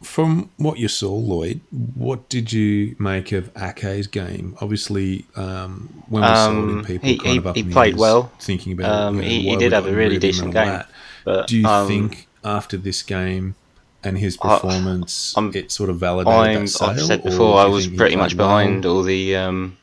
From 0.01 0.49
what 0.57 0.79
you 0.79 0.87
saw, 0.87 1.13
Lloyd, 1.13 1.59
what 1.95 2.29
did 2.29 2.51
you 2.51 2.95
make 2.97 3.31
of 3.31 3.51
Ake's 3.55 4.07
game? 4.07 4.55
Obviously, 4.59 5.25
um, 5.35 6.03
when 6.07 6.23
we 6.23 6.35
sold 6.35 6.69
him, 6.69 6.77
Um, 6.79 6.85
people 6.85 7.09
he- 7.09 7.17
kind 7.17 7.31
he- 7.33 7.37
of 7.37 7.47
up 7.47 7.55
he 7.55 7.63
played 7.63 7.97
well. 7.97 8.31
thinking 8.39 8.73
about. 8.73 8.89
Um, 8.89 9.15
you 9.17 9.21
know, 9.21 9.27
he- 9.27 9.49
he 9.49 9.55
did 9.57 9.71
have 9.73 9.85
a 9.85 9.89
really 9.91 10.15
rid 10.15 10.17
of 10.17 10.23
him 10.23 10.29
decent 10.31 10.53
game. 10.53 10.81
But 11.25 11.47
Do 11.47 11.57
you 11.57 11.67
um, 11.67 11.87
think 11.87 12.27
after 12.43 12.77
this 12.77 13.03
game 13.03 13.55
and 14.03 14.17
his 14.17 14.37
performance, 14.37 15.33
I'm- 15.35 15.51
it 15.53 15.71
sort 15.71 15.89
of 15.91 15.97
validated 15.99 16.33
I'm, 16.57 16.61
that 16.65 16.69
sale? 16.69 16.89
I've 16.89 17.01
said 17.01 17.23
before 17.23 17.59
I 17.59 17.65
was 17.65 17.85
pretty 17.87 18.15
much 18.15 18.33
well? 18.33 18.47
behind 18.47 18.85
all 18.85 19.03
the 19.03 19.35
um, 19.35 19.77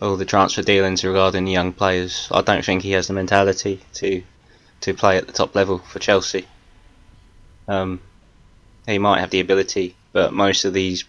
all 0.00 0.16
the 0.16 0.24
transfer 0.24 0.62
dealings 0.62 1.04
regarding 1.04 1.46
young 1.46 1.72
players. 1.72 2.28
I 2.30 2.42
don't 2.42 2.64
think 2.64 2.82
he 2.82 2.92
has 2.92 3.06
the 3.06 3.14
mentality 3.14 3.80
to 3.94 4.22
to 4.80 4.94
play 4.94 5.16
at 5.16 5.26
the 5.26 5.32
top 5.32 5.54
level 5.54 5.78
for 5.78 5.98
Chelsea. 5.98 6.46
Um, 7.68 8.00
he 8.86 8.98
might 8.98 9.20
have 9.20 9.30
the 9.30 9.40
ability, 9.40 9.94
but 10.12 10.32
most 10.32 10.64
of 10.64 10.74
these 10.74 11.04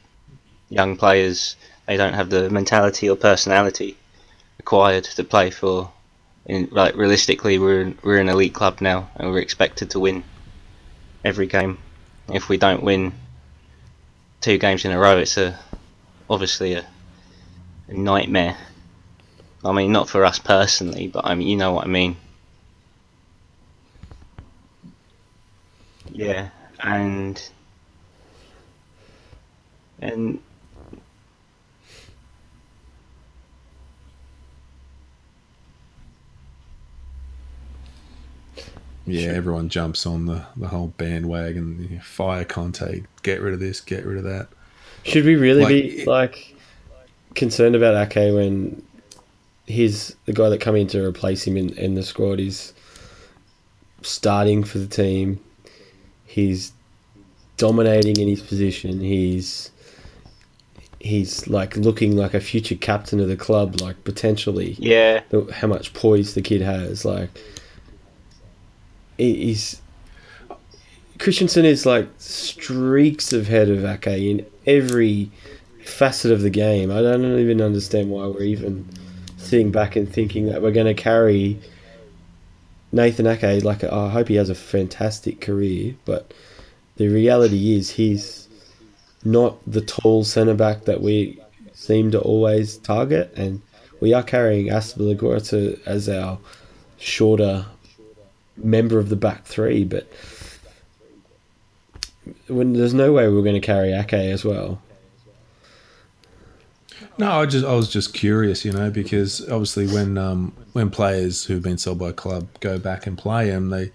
young 0.69 0.95
players 0.97 1.55
they 1.85 1.97
don't 1.97 2.13
have 2.13 2.29
the 2.29 2.49
mentality 2.49 3.09
or 3.09 3.15
personality 3.15 3.97
required 4.57 5.03
to 5.03 5.23
play 5.23 5.51
for. 5.51 5.91
In, 6.45 6.69
like 6.71 6.95
realistically, 6.95 7.57
we're 7.57 7.93
we're 8.03 8.19
an 8.19 8.29
elite 8.29 8.53
club 8.53 8.79
now, 8.79 9.09
and 9.15 9.31
we're 9.31 9.39
expected 9.39 9.89
to 9.91 9.99
win 9.99 10.23
every 11.23 11.47
game. 11.47 11.79
If 12.31 12.49
we 12.49 12.57
don't 12.57 12.83
win 12.83 13.13
two 14.41 14.59
games 14.59 14.85
in 14.85 14.91
a 14.91 14.99
row, 14.99 15.17
it's 15.17 15.37
a 15.37 15.59
obviously 16.29 16.73
a, 16.73 16.85
a 17.87 17.93
nightmare. 17.93 18.57
I 19.65 19.71
mean, 19.71 19.91
not 19.91 20.09
for 20.09 20.23
us 20.23 20.39
personally, 20.39 21.07
but 21.07 21.25
I 21.25 21.35
mean, 21.35 21.47
you 21.47 21.57
know 21.57 21.73
what 21.73 21.85
I 21.85 21.89
mean. 21.89 22.15
Yeah, 26.11 26.49
and 26.79 27.41
and 29.99 30.39
Yeah, 39.07 39.31
everyone 39.33 39.69
jumps 39.69 40.05
on 40.05 40.25
the, 40.25 40.45
the 40.57 40.67
whole 40.67 40.87
bandwagon. 40.97 41.87
you 41.89 41.95
know, 41.97 42.01
Fire 42.01 42.43
Conte, 42.43 43.03
get 43.21 43.39
rid 43.39 43.53
of 43.53 43.59
this, 43.59 43.79
get 43.79 44.03
rid 44.05 44.17
of 44.17 44.23
that. 44.23 44.47
Should 45.03 45.25
we 45.25 45.35
really 45.35 45.61
Like, 45.61 45.69
be 45.69 46.05
like 46.05 46.55
concerned 47.35 47.75
about 47.75 47.95
Ake 47.95 48.33
when 48.33 48.81
he's 49.67 50.15
the 50.25 50.33
guy 50.33 50.49
that 50.49 50.61
come 50.61 50.75
in 50.75 50.87
to 50.87 51.03
replace 51.03 51.45
him 51.45 51.57
in, 51.57 51.69
in 51.77 51.95
the 51.95 52.03
squad 52.03 52.39
is 52.39 52.73
starting 54.01 54.63
for 54.63 54.77
the 54.77 54.87
team. 54.87 55.39
He's 56.25 56.71
dominating 57.57 58.17
in 58.19 58.27
his 58.27 58.41
position. 58.41 58.99
He's 58.99 59.71
he's 60.99 61.47
like 61.47 61.77
looking 61.77 62.15
like 62.15 62.33
a 62.33 62.39
future 62.39 62.75
captain 62.75 63.19
of 63.19 63.27
the 63.27 63.37
club, 63.37 63.79
like 63.81 64.03
potentially 64.03 64.75
yeah, 64.79 65.21
the- 65.29 65.51
how 65.53 65.67
much 65.67 65.93
poise 65.93 66.33
the 66.33 66.41
kid 66.41 66.61
has. 66.61 67.05
Like, 67.05 67.29
he- 69.17 69.45
he's 69.45 69.81
Christensen 71.19 71.63
is 71.65 71.85
like 71.85 72.07
streaks 72.17 73.31
ahead 73.31 73.69
of 73.69 73.85
Ake 73.85 74.07
in 74.07 74.45
every 74.65 75.31
facet 75.83 76.31
of 76.31 76.41
the 76.41 76.49
game. 76.49 76.91
I 76.91 77.01
don't 77.01 77.39
even 77.39 77.61
understand 77.61 78.09
why 78.09 78.25
we're 78.27 78.41
even 78.43 78.87
sitting 79.45 79.71
back 79.71 79.95
and 79.95 80.11
thinking 80.11 80.47
that 80.47 80.61
we're 80.61 80.71
going 80.71 80.85
to 80.87 80.93
carry 80.93 81.59
Nathan 82.91 83.27
Ake. 83.27 83.63
Like, 83.63 83.83
I 83.83 84.09
hope 84.09 84.27
he 84.27 84.35
has 84.35 84.49
a 84.49 84.55
fantastic 84.55 85.41
career, 85.41 85.95
but 86.05 86.33
the 86.97 87.07
reality 87.07 87.75
is 87.75 87.91
he's 87.91 88.47
not 89.23 89.57
the 89.65 89.81
tall 89.81 90.23
centre 90.23 90.53
back 90.53 90.85
that 90.85 91.01
we 91.01 91.39
seem 91.73 92.11
to 92.11 92.19
always 92.19 92.77
target, 92.77 93.33
and 93.35 93.61
we 93.99 94.13
are 94.13 94.23
carrying 94.23 94.67
Azpi 94.67 95.79
as 95.85 96.09
our 96.09 96.39
shorter 96.97 97.65
member 98.57 98.99
of 98.99 99.09
the 99.09 99.15
back 99.15 99.45
three, 99.45 99.83
but 99.83 100.07
when 102.47 102.73
there's 102.73 102.93
no 102.93 103.11
way 103.11 103.27
we're 103.27 103.41
going 103.41 103.53
to 103.53 103.59
carry 103.59 103.93
Ake 103.93 104.13
as 104.13 104.45
well. 104.45 104.81
No, 107.17 107.31
I 107.31 107.45
just 107.45 107.65
I 107.65 107.73
was 107.73 107.89
just 107.89 108.13
curious, 108.13 108.65
you 108.65 108.73
know, 108.73 108.89
because 108.91 109.41
obviously 109.49 109.87
when 109.87 110.17
um, 110.17 110.53
when 110.73 110.89
players 110.89 111.45
who've 111.45 111.63
been 111.63 111.77
sold 111.77 111.99
by 111.99 112.09
a 112.09 112.13
club 112.13 112.47
go 112.59 112.77
back 112.77 113.07
and 113.07 113.17
play 113.17 113.49
them, 113.49 113.69
they 113.69 113.91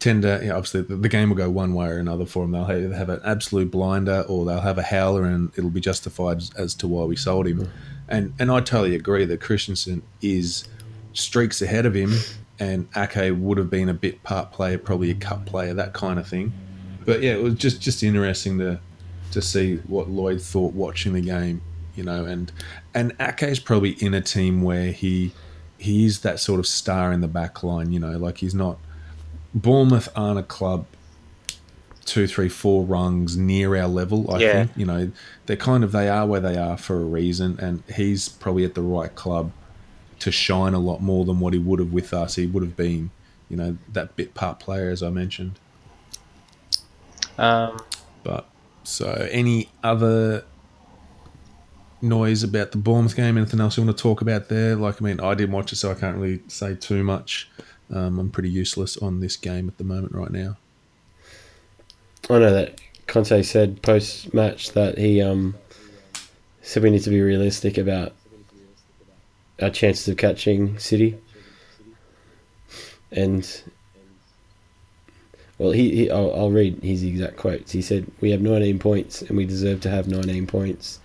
tend 0.00 0.22
to 0.22 0.40
you 0.42 0.48
know, 0.48 0.56
obviously 0.56 0.82
the, 0.82 0.96
the, 0.96 1.08
game 1.08 1.28
will 1.28 1.36
go 1.36 1.50
one 1.50 1.74
way 1.74 1.88
or 1.88 1.98
another 1.98 2.24
for 2.24 2.44
them. 2.44 2.52
They'll 2.52 2.64
have, 2.64 2.92
have, 2.92 3.08
an 3.08 3.20
absolute 3.24 3.70
blinder, 3.70 4.24
or 4.28 4.44
they'll 4.44 4.60
have 4.60 4.78
a 4.78 4.82
howler, 4.82 5.24
and 5.24 5.50
it'll 5.56 5.70
be 5.70 5.80
justified 5.80 6.38
as, 6.38 6.50
as 6.54 6.74
to 6.76 6.88
why 6.88 7.04
we 7.04 7.14
sold 7.14 7.46
him. 7.46 7.70
And 8.08 8.34
and 8.40 8.50
I 8.50 8.60
totally 8.60 8.96
agree 8.96 9.24
that 9.24 9.40
Christensen 9.40 10.02
is 10.20 10.66
streaks 11.12 11.62
ahead 11.62 11.86
of 11.86 11.94
him, 11.94 12.12
and 12.58 12.88
Ake 12.96 13.34
would 13.36 13.58
have 13.58 13.70
been 13.70 13.88
a 13.88 13.94
bit 13.94 14.24
part 14.24 14.50
player, 14.50 14.78
probably 14.78 15.12
a 15.12 15.14
cut 15.14 15.46
player, 15.46 15.74
that 15.74 15.92
kind 15.92 16.18
of 16.18 16.26
thing. 16.26 16.52
But 17.04 17.22
yeah, 17.22 17.34
it 17.34 17.42
was 17.42 17.54
just 17.54 17.80
just 17.80 18.02
interesting 18.02 18.58
to 18.58 18.80
to 19.30 19.42
see 19.42 19.76
what 19.86 20.08
Lloyd 20.08 20.40
thought 20.40 20.74
watching 20.74 21.12
the 21.12 21.20
game 21.20 21.60
you 21.98 22.04
know, 22.04 22.24
and 22.24 22.52
and 22.94 23.12
Ake 23.20 23.42
is 23.42 23.58
probably 23.58 23.90
in 23.90 24.14
a 24.14 24.20
team 24.20 24.62
where 24.62 24.92
he 24.92 25.32
he 25.76 26.06
is 26.06 26.20
that 26.20 26.38
sort 26.38 26.60
of 26.60 26.66
star 26.66 27.12
in 27.12 27.20
the 27.20 27.28
back 27.28 27.64
line, 27.64 27.92
you 27.92 27.98
know, 27.98 28.16
like 28.16 28.38
he's 28.38 28.54
not 28.54 28.78
Bournemouth 29.52 30.08
aren't 30.14 30.38
a 30.38 30.44
club 30.44 30.86
two, 32.04 32.28
three, 32.28 32.48
four 32.48 32.84
rungs 32.84 33.36
near 33.36 33.76
our 33.76 33.88
level, 33.88 34.30
I 34.30 34.38
yeah. 34.38 34.52
think. 34.52 34.70
You 34.76 34.86
know, 34.86 35.10
they're 35.46 35.56
kind 35.56 35.82
of 35.82 35.90
they 35.90 36.08
are 36.08 36.24
where 36.24 36.40
they 36.40 36.56
are 36.56 36.78
for 36.78 36.94
a 36.94 37.04
reason 37.04 37.58
and 37.60 37.82
he's 37.92 38.28
probably 38.28 38.64
at 38.64 38.74
the 38.74 38.82
right 38.82 39.14
club 39.14 39.50
to 40.20 40.30
shine 40.30 40.74
a 40.74 40.78
lot 40.78 41.02
more 41.02 41.24
than 41.24 41.40
what 41.40 41.52
he 41.52 41.58
would 41.58 41.80
have 41.80 41.92
with 41.92 42.14
us. 42.14 42.36
He 42.36 42.46
would 42.46 42.62
have 42.62 42.76
been, 42.76 43.10
you 43.48 43.56
know, 43.56 43.76
that 43.92 44.14
bit 44.14 44.34
part 44.34 44.60
player 44.60 44.90
as 44.90 45.02
I 45.02 45.10
mentioned. 45.10 45.58
Um 47.36 47.78
but 48.22 48.48
so 48.84 49.28
any 49.30 49.68
other 49.82 50.44
noise 52.00 52.42
about 52.42 52.72
the 52.72 52.78
Bournemouth 52.78 53.16
game? 53.16 53.36
Anything 53.36 53.60
else 53.60 53.76
you 53.76 53.84
want 53.84 53.96
to 53.96 54.02
talk 54.02 54.20
about 54.20 54.48
there? 54.48 54.76
Like, 54.76 55.00
I 55.00 55.04
mean, 55.04 55.20
I 55.20 55.34
didn't 55.34 55.52
watch 55.52 55.72
it, 55.72 55.76
so 55.76 55.90
I 55.90 55.94
can't 55.94 56.16
really 56.16 56.40
say 56.48 56.74
too 56.74 57.02
much. 57.02 57.50
Um, 57.90 58.18
I'm 58.18 58.30
pretty 58.30 58.50
useless 58.50 58.96
on 58.96 59.20
this 59.20 59.36
game 59.36 59.68
at 59.68 59.78
the 59.78 59.84
moment 59.84 60.14
right 60.14 60.30
now. 60.30 60.56
I 62.30 62.38
know 62.38 62.52
that 62.52 62.80
Conte 63.06 63.42
said 63.42 63.80
post 63.82 64.34
match 64.34 64.72
that 64.72 64.98
he 64.98 65.22
um, 65.22 65.54
said 66.60 66.82
we 66.82 66.90
need 66.90 67.02
to 67.04 67.10
be 67.10 67.20
realistic 67.20 67.78
about 67.78 68.12
our 69.62 69.70
chances 69.70 70.06
of 70.08 70.18
catching 70.18 70.78
City. 70.78 71.18
And 73.10 73.62
well, 75.56 75.70
he, 75.70 75.94
he 75.94 76.10
I'll, 76.10 76.34
I'll 76.34 76.50
read 76.50 76.82
his 76.82 77.02
exact 77.02 77.36
quotes. 77.36 77.72
He 77.72 77.80
said, 77.80 78.06
"We 78.20 78.30
have 78.30 78.42
19 78.42 78.78
points, 78.78 79.22
and 79.22 79.36
we 79.36 79.46
deserve 79.46 79.80
to 79.82 79.90
have 79.90 80.06
19 80.06 80.46
points." 80.46 81.00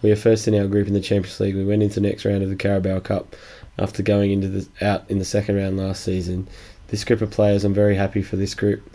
We 0.00 0.12
are 0.12 0.16
first 0.16 0.46
in 0.46 0.54
our 0.54 0.68
group 0.68 0.86
in 0.86 0.94
the 0.94 1.00
Champions 1.00 1.40
League. 1.40 1.56
We 1.56 1.64
went 1.64 1.82
into 1.82 1.96
the 1.96 2.08
next 2.08 2.24
round 2.24 2.44
of 2.44 2.50
the 2.50 2.56
Carabao 2.56 3.00
Cup 3.00 3.34
after 3.78 4.00
going 4.00 4.30
into 4.30 4.46
the 4.46 4.68
out 4.80 5.04
in 5.10 5.18
the 5.18 5.24
second 5.24 5.56
round 5.56 5.76
last 5.76 6.04
season. 6.04 6.46
This 6.86 7.02
group 7.02 7.20
of 7.20 7.32
players, 7.32 7.64
I'm 7.64 7.74
very 7.74 7.96
happy 7.96 8.22
for 8.22 8.36
this 8.36 8.54
group. 8.54 8.88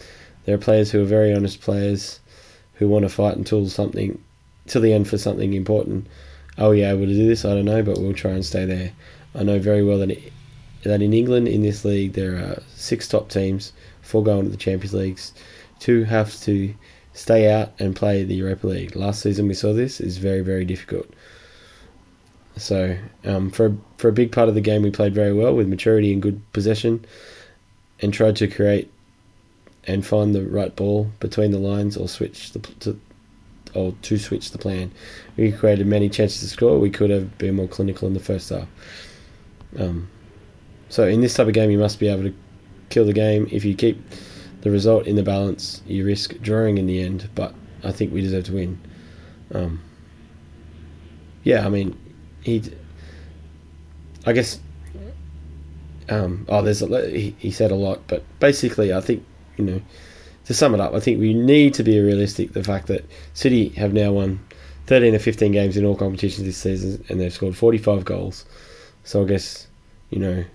There 0.46 0.56
are 0.56 0.60
players 0.60 0.92
who 0.92 1.02
are 1.02 1.06
very 1.06 1.34
honest 1.34 1.60
players 1.60 2.22
who 2.76 2.88
want 2.88 3.04
to 3.04 3.10
fight 3.10 3.36
until 3.36 3.68
something, 3.68 4.22
till 4.68 4.82
the 4.82 4.94
end 4.94 5.10
for 5.10 5.18
something 5.18 5.54
important. 5.54 6.08
Are 6.58 6.70
we 6.70 6.84
able 6.84 7.06
to 7.06 7.13
do 7.13 7.28
this? 7.28 7.44
I 7.44 7.54
don't 7.54 7.66
know, 7.66 7.84
but 7.84 8.00
we'll 8.00 8.13
try 8.13 8.32
and 8.32 8.46
stay 8.46 8.63
there. 8.63 8.94
I 9.36 9.44
know 9.44 9.60
very 9.60 9.84
well 9.84 9.98
that 10.00 10.12
it, 10.12 10.32
that 10.84 11.02
in 11.02 11.13
England 11.13 11.50
in 11.50 11.63
this 11.63 11.84
league 11.84 12.13
there 12.13 12.36
are 12.36 12.63
six 12.76 13.10
top 13.10 13.28
teams, 13.28 13.74
four 14.02 14.24
going 14.24 14.46
to 14.46 14.50
the 14.50 14.58
Champions 14.58 14.94
Leagues. 14.94 15.34
Two 15.80 16.06
have 16.06 16.39
to 16.44 16.74
stay 17.13 17.52
out 17.52 17.71
and 17.80 17.95
play 17.95 18.23
the 18.23 18.36
Europa 18.36 18.67
League. 18.67 18.95
Last 18.95 19.21
season 19.21 19.47
we 19.47 19.54
saw 19.54 19.73
this 19.73 20.02
is 20.02 20.17
very 20.17 20.41
very 20.41 20.65
difficult. 20.65 21.08
So 22.58 22.97
um, 23.26 23.49
for 23.49 23.76
for 23.97 24.10
a 24.10 24.13
big 24.13 24.32
part 24.32 24.49
of 24.49 24.56
the 24.56 24.62
game 24.62 24.82
we 24.82 24.91
played 24.91 25.13
very 25.13 25.34
well 25.34 25.56
with 25.56 25.67
maturity 25.67 26.13
and 26.13 26.21
good 26.21 26.41
possession, 26.54 27.06
and 28.02 28.13
tried 28.13 28.36
to 28.38 28.47
create 28.47 28.91
and 29.86 30.06
find 30.06 30.34
the 30.34 30.45
right 30.45 30.76
ball 30.76 31.12
between 31.19 31.52
the 31.52 31.60
lines 31.60 31.97
or 31.97 32.08
switch 32.08 32.52
the 32.52 32.60
to, 32.60 32.99
or 33.73 33.93
to 34.04 34.17
switch 34.17 34.52
the 34.52 34.58
plan. 34.58 34.91
We 35.38 35.52
created 35.52 35.88
many 35.88 36.10
chances 36.10 36.41
to 36.41 36.47
score. 36.47 36.80
We 36.80 36.89
could 36.89 37.10
have 37.10 37.38
been 37.38 37.56
more 37.56 37.67
clinical 37.67 38.08
in 38.08 38.13
the 38.13 38.19
first 38.19 38.49
half. 38.49 38.67
Um, 39.78 40.10
so 40.89 41.08
in 41.08 41.21
this 41.21 41.34
type 41.34 41.47
of 41.47 41.54
game, 41.54 41.71
you 41.71 41.80
must 41.80 41.99
be 41.99 42.08
able 42.08 42.23
to 42.23 42.34
kill 42.89 43.06
the 43.06 43.13
game 43.13 43.47
if 43.52 43.65
you 43.65 43.73
keep 43.76 43.99
the 44.63 44.71
result 44.71 45.08
in 45.08 45.17
the 45.17 45.23
balance, 45.23 45.82
you 45.86 46.06
risk 46.06 46.39
drawing 46.39 46.78
in 46.78 46.86
the 46.86 47.02
end, 47.02 47.30
but 47.36 47.54
I 47.84 47.91
think 47.91 48.13
we 48.13 48.21
deserve 48.21 48.45
to 48.45 48.54
win. 48.54 48.80
Um, 49.54 49.82
yeah, 51.43 51.65
I 51.65 51.69
mean, 51.69 51.99
he. 52.41 52.63
I 54.26 54.32
guess. 54.32 54.62
Um, 56.08 56.45
oh, 56.47 56.62
there's 56.62 56.82
a, 56.82 57.10
he, 57.10 57.36
he 57.39 57.52
said 57.52 57.71
a 57.71 57.76
lot, 57.76 58.08
but 58.08 58.23
basically, 58.39 58.93
I 58.93 59.02
think 59.02 59.26
you 59.58 59.65
know, 59.65 59.82
to 60.45 60.54
sum 60.54 60.73
it 60.73 60.80
up, 60.80 60.93
I 60.93 61.02
think 61.02 61.19
we 61.19 61.34
need 61.34 61.73
to 61.73 61.84
be 61.84 61.99
realistic. 61.99 62.54
The 62.54 62.63
fact 62.63 62.88
that 62.88 63.04
City 63.34 63.67
have 63.69 63.91
now 63.91 64.13
won 64.13 64.39
13 64.88 65.13
or 65.13 65.19
15 65.19 65.52
games 65.52 65.76
in 65.76 65.84
all 65.84 65.97
competitions 65.97 66.45
this 66.45 66.58
season, 66.58 67.04
and 67.10 67.19
they've 67.19 67.34
scored 67.34 67.58
45 67.58 68.06
goals. 68.06 68.45
So 69.04 69.23
I 69.23 69.26
guess 69.26 69.67
you 70.10 70.19
know 70.19 70.45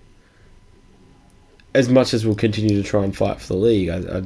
as 1.73 1.89
much 1.89 2.13
as 2.13 2.25
we'll 2.25 2.35
continue 2.35 2.81
to 2.81 2.87
try 2.87 3.03
and 3.03 3.15
fight 3.15 3.39
for 3.39 3.47
the 3.47 3.59
league, 3.59 3.89
I, 3.89 3.97
I, 3.97 4.23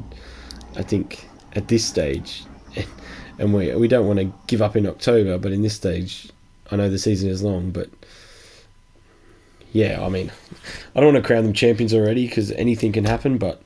I 0.77 0.83
think 0.83 1.27
at 1.53 1.67
this 1.67 1.85
stage, 1.85 2.43
and 3.39 3.53
we 3.53 3.75
we 3.75 3.87
don't 3.87 4.07
want 4.07 4.19
to 4.19 4.33
give 4.47 4.61
up 4.61 4.75
in 4.75 4.87
October, 4.87 5.37
but 5.37 5.51
in 5.51 5.61
this 5.61 5.75
stage, 5.75 6.29
I 6.71 6.75
know 6.75 6.89
the 6.89 6.99
season 6.99 7.29
is 7.29 7.43
long, 7.43 7.71
but 7.71 7.89
yeah, 9.73 10.03
I 10.05 10.09
mean, 10.09 10.31
I 10.95 10.99
don't 10.99 11.13
want 11.13 11.23
to 11.23 11.27
crown 11.27 11.43
them 11.43 11.53
champions 11.53 11.93
already 11.93 12.27
because 12.27 12.51
anything 12.51 12.91
can 12.91 13.05
happen, 13.05 13.37
but. 13.37 13.61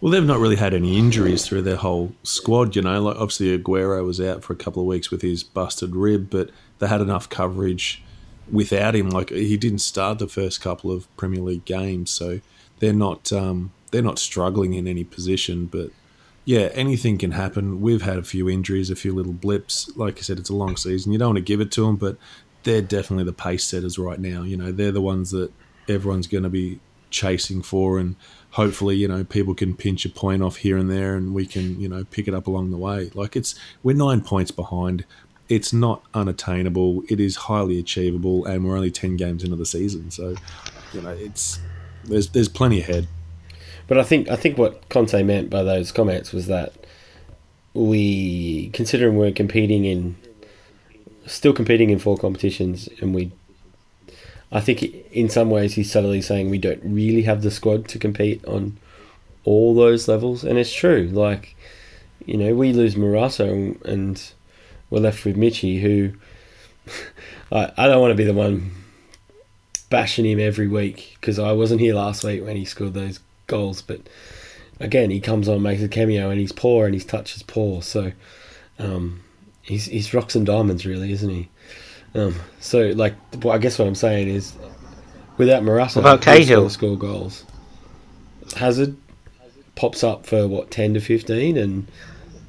Well, 0.00 0.10
they've 0.10 0.24
not 0.24 0.40
really 0.40 0.56
had 0.56 0.74
any 0.74 0.98
injuries 0.98 1.46
through 1.46 1.62
their 1.62 1.76
whole 1.76 2.12
squad, 2.24 2.74
you 2.74 2.82
know. 2.82 3.00
Like 3.00 3.14
obviously 3.14 3.56
Aguero 3.56 4.04
was 4.04 4.20
out 4.20 4.42
for 4.42 4.52
a 4.52 4.56
couple 4.56 4.82
of 4.82 4.88
weeks 4.88 5.12
with 5.12 5.22
his 5.22 5.44
busted 5.44 5.94
rib, 5.94 6.28
but 6.28 6.50
they 6.80 6.88
had 6.88 7.00
enough 7.00 7.28
coverage 7.28 8.02
without 8.50 8.94
him. 8.94 9.10
Like 9.10 9.30
he 9.30 9.56
didn't 9.56 9.80
start 9.80 10.18
the 10.18 10.28
first 10.28 10.60
couple 10.60 10.90
of 10.90 11.14
Premier 11.16 11.42
League 11.42 11.64
games, 11.64 12.10
so 12.10 12.40
they're 12.78 12.92
not 12.92 13.32
um, 13.32 13.72
they're 13.90 14.02
not 14.02 14.18
struggling 14.18 14.74
in 14.74 14.86
any 14.86 15.04
position. 15.04 15.66
But 15.66 15.90
yeah, 16.44 16.70
anything 16.72 17.18
can 17.18 17.32
happen. 17.32 17.80
We've 17.80 18.02
had 18.02 18.18
a 18.18 18.22
few 18.22 18.48
injuries, 18.48 18.90
a 18.90 18.96
few 18.96 19.14
little 19.14 19.32
blips. 19.32 19.94
Like 19.96 20.18
I 20.18 20.22
said, 20.22 20.38
it's 20.38 20.50
a 20.50 20.56
long 20.56 20.76
season. 20.76 21.12
You 21.12 21.18
don't 21.18 21.30
want 21.30 21.38
to 21.38 21.42
give 21.42 21.60
it 21.60 21.70
to 21.72 21.86
them, 21.86 21.96
but 21.96 22.16
they're 22.64 22.82
definitely 22.82 23.24
the 23.24 23.32
pace 23.32 23.64
setters 23.64 23.98
right 23.98 24.18
now. 24.18 24.42
You 24.42 24.56
know, 24.56 24.72
they're 24.72 24.92
the 24.92 25.02
ones 25.02 25.30
that 25.30 25.52
everyone's 25.88 26.26
going 26.26 26.44
to 26.44 26.50
be 26.50 26.80
chasing 27.10 27.62
for 27.62 27.98
and 27.98 28.16
hopefully 28.52 28.96
you 28.96 29.06
know 29.06 29.22
people 29.22 29.54
can 29.54 29.76
pinch 29.76 30.04
a 30.04 30.08
point 30.08 30.42
off 30.42 30.56
here 30.56 30.76
and 30.76 30.90
there 30.90 31.14
and 31.14 31.34
we 31.34 31.46
can 31.46 31.78
you 31.78 31.88
know 31.88 32.04
pick 32.04 32.26
it 32.26 32.34
up 32.34 32.46
along 32.46 32.70
the 32.70 32.76
way 32.76 33.10
like 33.14 33.36
it's 33.36 33.54
we're 33.82 33.94
nine 33.94 34.22
points 34.22 34.50
behind 34.50 35.04
it's 35.52 35.70
not 35.70 36.02
unattainable. 36.14 37.02
It 37.10 37.20
is 37.20 37.36
highly 37.36 37.78
achievable, 37.78 38.46
and 38.46 38.64
we're 38.64 38.74
only 38.74 38.90
ten 38.90 39.18
games 39.18 39.44
into 39.44 39.56
the 39.56 39.66
season, 39.66 40.10
so 40.10 40.34
you 40.94 41.02
know 41.02 41.10
it's 41.10 41.60
there's 42.04 42.30
there's 42.30 42.48
plenty 42.48 42.80
ahead. 42.80 43.06
But 43.86 43.98
I 43.98 44.02
think 44.02 44.30
I 44.30 44.36
think 44.36 44.56
what 44.56 44.88
Conte 44.88 45.22
meant 45.22 45.50
by 45.50 45.62
those 45.62 45.92
comments 45.92 46.32
was 46.32 46.46
that 46.46 46.72
we, 47.74 48.70
considering 48.70 49.18
we're 49.18 49.32
competing 49.32 49.84
in, 49.84 50.16
still 51.26 51.52
competing 51.52 51.90
in 51.90 51.98
four 51.98 52.16
competitions, 52.16 52.88
and 53.02 53.14
we, 53.14 53.30
I 54.50 54.60
think 54.60 54.82
in 55.12 55.28
some 55.28 55.50
ways 55.50 55.74
he's 55.74 55.92
subtly 55.92 56.22
saying 56.22 56.48
we 56.48 56.58
don't 56.58 56.80
really 56.82 57.22
have 57.22 57.42
the 57.42 57.50
squad 57.50 57.88
to 57.88 57.98
compete 57.98 58.42
on 58.46 58.78
all 59.44 59.74
those 59.74 60.08
levels, 60.08 60.44
and 60.44 60.58
it's 60.58 60.72
true. 60.72 61.10
Like, 61.12 61.54
you 62.24 62.38
know, 62.38 62.54
we 62.54 62.72
lose 62.72 62.96
Morata 62.96 63.50
and, 63.52 63.84
and 63.84 64.32
we're 64.92 65.00
left 65.00 65.24
with 65.24 65.36
Michy, 65.36 65.80
who 65.80 66.12
I, 67.52 67.72
I 67.78 67.86
don't 67.88 68.00
want 68.02 68.10
to 68.10 68.14
be 68.14 68.24
the 68.24 68.34
one 68.34 68.72
bashing 69.88 70.26
him 70.26 70.38
every 70.38 70.68
week 70.68 71.16
because 71.18 71.38
I 71.38 71.52
wasn't 71.52 71.80
here 71.80 71.94
last 71.94 72.22
week 72.22 72.44
when 72.44 72.56
he 72.56 72.66
scored 72.66 72.92
those 72.92 73.18
goals. 73.46 73.80
But 73.80 74.02
again, 74.80 75.08
he 75.08 75.18
comes 75.18 75.48
on, 75.48 75.62
makes 75.62 75.82
a 75.82 75.88
cameo, 75.88 76.28
and 76.28 76.38
he's 76.38 76.52
poor, 76.52 76.84
and 76.84 76.92
his 76.92 77.06
touch 77.06 77.34
is 77.36 77.42
poor. 77.42 77.80
So 77.80 78.12
um, 78.78 79.22
he's 79.62 79.86
he's 79.86 80.12
rocks 80.12 80.34
and 80.34 80.44
diamonds, 80.44 80.84
really, 80.84 81.10
isn't 81.10 81.30
he? 81.30 81.48
Um, 82.14 82.34
so 82.60 82.88
like, 82.88 83.14
well, 83.42 83.54
I 83.54 83.58
guess 83.58 83.78
what 83.78 83.88
I'm 83.88 83.94
saying 83.94 84.28
is, 84.28 84.52
without 85.38 85.64
Morata, 85.64 86.00
about 86.00 86.20
Cahill? 86.20 86.68
score 86.68 86.98
goals. 86.98 87.46
Hazard 88.56 88.94
pops 89.74 90.04
up 90.04 90.26
for 90.26 90.46
what 90.46 90.70
ten 90.70 90.92
to 90.92 91.00
fifteen, 91.00 91.56
and 91.56 91.88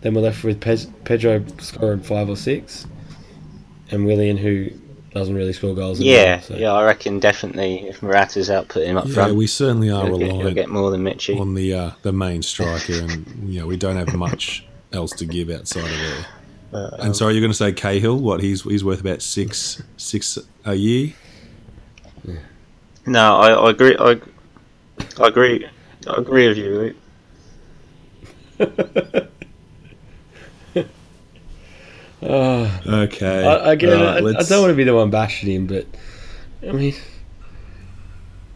then 0.03 0.13
we're 0.13 0.21
left 0.21 0.43
with 0.43 0.61
Pe- 0.61 0.77
Pedro 1.05 1.43
scoring 1.59 2.01
five 2.01 2.29
or 2.29 2.35
six, 2.35 2.85
and 3.89 4.05
Willian 4.05 4.37
who 4.37 4.69
doesn't 5.13 5.35
really 5.35 5.53
score 5.53 5.73
goals. 5.75 5.99
at 5.99 6.05
Yeah, 6.05 6.35
all, 6.35 6.41
so. 6.41 6.55
yeah, 6.55 6.71
I 6.73 6.83
reckon 6.85 7.19
definitely 7.19 7.87
if 7.87 8.01
Morata's 8.03 8.49
output 8.49 8.83
him 8.85 8.97
up 8.97 9.05
Yeah, 9.07 9.13
front, 9.13 9.35
we 9.35 9.47
certainly 9.47 9.89
are 9.89 10.05
he'll, 10.07 10.17
get, 10.19 10.31
reliant 10.31 10.55
get 10.55 10.69
more 10.69 10.91
than 10.91 11.03
Michy. 11.03 11.39
on 11.39 11.53
the 11.55 11.73
uh, 11.73 11.91
the 12.03 12.13
main 12.13 12.41
striker, 12.43 12.93
and 12.93 13.25
you 13.51 13.59
know 13.61 13.67
we 13.67 13.77
don't 13.77 13.95
have 13.95 14.13
much 14.13 14.65
else 14.91 15.11
to 15.13 15.25
give 15.25 15.49
outside 15.49 15.85
of 15.91 15.99
there. 16.71 16.89
and 16.99 17.15
sorry, 17.15 17.33
you're 17.33 17.41
going 17.41 17.51
to 17.51 17.57
say 17.57 17.71
Cahill? 17.71 18.19
What 18.19 18.41
he's 18.41 18.63
he's 18.63 18.83
worth 18.83 19.01
about 19.01 19.21
six 19.21 19.81
six 19.97 20.37
a 20.65 20.75
year? 20.75 21.13
No, 23.05 23.37
I, 23.37 23.51
I 23.51 23.69
agree. 23.71 23.95
I, 23.99 24.19
I 25.21 25.27
agree. 25.27 25.67
I 26.07 26.13
agree 26.17 26.47
with 26.47 26.57
you. 26.57 26.95
Oh, 32.25 32.81
Okay. 32.85 33.45
I, 33.45 33.73
again, 33.73 34.01
Right, 34.01 34.35
I, 34.35 34.39
I 34.39 34.43
don't 34.43 34.61
want 34.61 34.71
to 34.71 34.75
be 34.77 34.83
the 34.83 34.95
one 34.95 35.09
bashing 35.09 35.49
him, 35.51 35.67
but 35.67 35.85
I 36.67 36.71
mean, 36.71 36.95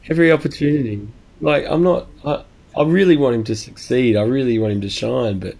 every 0.10 0.32
opportunity. 0.32 1.08
Like, 1.41 1.65
I'm 1.67 1.84
not. 1.84 2.08
I, 2.25 2.43
I 2.75 2.84
really 2.84 3.17
want 3.17 3.36
him 3.36 3.43
to 3.45 3.56
succeed. 3.56 4.15
I 4.15 4.23
really 4.23 4.58
want 4.60 4.73
him 4.73 4.82
to 4.82 4.89
shine. 4.89 5.39
But 5.39 5.56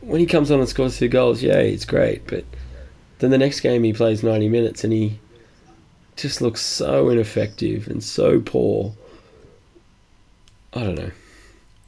when 0.00 0.20
he 0.20 0.26
comes 0.26 0.50
on 0.50 0.60
and 0.60 0.68
scores 0.68 0.98
two 0.98 1.08
goals, 1.08 1.42
yeah, 1.42 1.58
it's 1.58 1.84
great. 1.84 2.26
But 2.26 2.44
then 3.18 3.30
the 3.30 3.38
next 3.38 3.60
game 3.60 3.84
he 3.84 3.92
plays 3.92 4.22
90 4.22 4.48
minutes 4.48 4.82
and 4.82 4.92
he 4.92 5.18
just 6.16 6.40
looks 6.40 6.60
so 6.60 7.08
ineffective 7.10 7.86
and 7.88 8.02
so 8.02 8.40
poor. 8.40 8.94
I 10.72 10.80
don't 10.84 10.94
know. 10.94 11.10